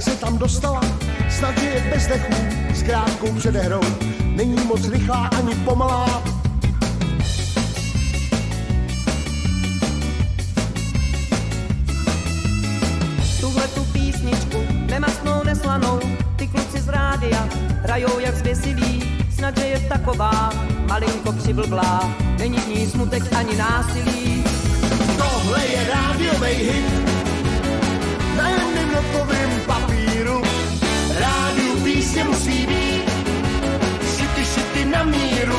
Se 0.00 0.10
tam 0.10 0.38
dostala. 0.38 0.80
Snad 1.30 1.58
je 1.58 1.90
bez 1.94 2.06
dechů, 2.06 2.32
s 2.74 2.82
krátkou 2.82 3.32
předehrou, 3.32 3.80
není 4.24 4.64
moc 4.64 4.88
rychlá 4.88 5.26
ani 5.26 5.54
pomalá. 5.54 6.22
tuhle 13.40 13.68
tu 13.68 13.84
písničku, 13.84 14.58
nemastnou, 14.90 15.44
neslanou, 15.44 16.00
ty 16.36 16.46
kluci 16.46 16.80
z 16.80 16.88
rádia 16.88 17.48
hrajou 17.82 18.18
jak 18.18 18.36
zběsilí, 18.36 19.18
snad 19.34 19.58
že 19.58 19.66
je 19.66 19.80
taková, 19.80 20.50
malinko 20.88 21.32
přiblblá, 21.32 22.14
není 22.38 22.58
v 22.58 22.68
ní 22.68 22.86
smutek 22.86 23.22
ani 23.36 23.56
násilí. 23.56 24.44
Tohle 25.16 25.66
je 25.66 25.88
rádiový 25.88 26.54
hit, 26.54 27.07
Písně 32.08 32.24
musí 32.24 32.66
být, 32.66 33.10
šity, 34.16 34.44
šity 34.44 34.84
na 34.84 35.04
míru. 35.04 35.56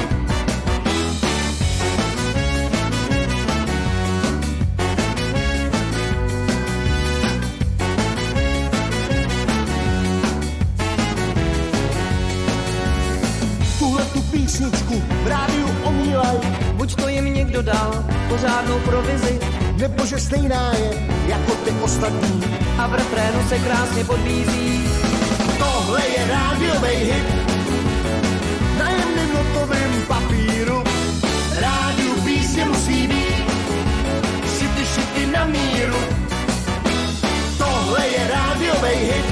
Tuhle 13.80 14.06
tu 14.06 14.22
písničku 14.22 15.04
v 15.24 15.28
rádiu 15.28 15.68
omílaj, 15.84 16.38
Buď 16.74 16.96
to 16.96 17.08
jim 17.08 17.34
někdo 17.34 17.62
dal, 17.62 18.06
pořádnou 18.30 18.80
provizi, 18.80 19.40
nebo 19.78 20.06
že 20.06 20.18
stejná 20.20 20.74
je 20.74 21.08
jako 21.28 21.56
ty 21.56 21.72
ostatní. 21.72 22.44
a 22.78 22.88
v 22.88 22.94
refrénu 22.94 23.50
se 23.50 23.60
krásně 23.60 24.04
podvízí 24.04 24.90
leje 25.92 26.28
rádiovej 26.28 26.98
hit. 26.98 27.28
Na 28.78 28.90
jemném 28.90 29.30
notovém 29.34 29.92
papíru 30.08 30.84
rádiu 31.60 32.22
písně 32.24 32.66
musí 32.66 33.08
být. 33.08 33.46
Šity, 34.58 34.86
šity 34.86 35.26
na 35.26 35.46
míru. 35.46 36.00
Tohle 37.58 38.08
je 38.08 38.28
rádiovej 38.28 38.96
hit. 38.96 39.29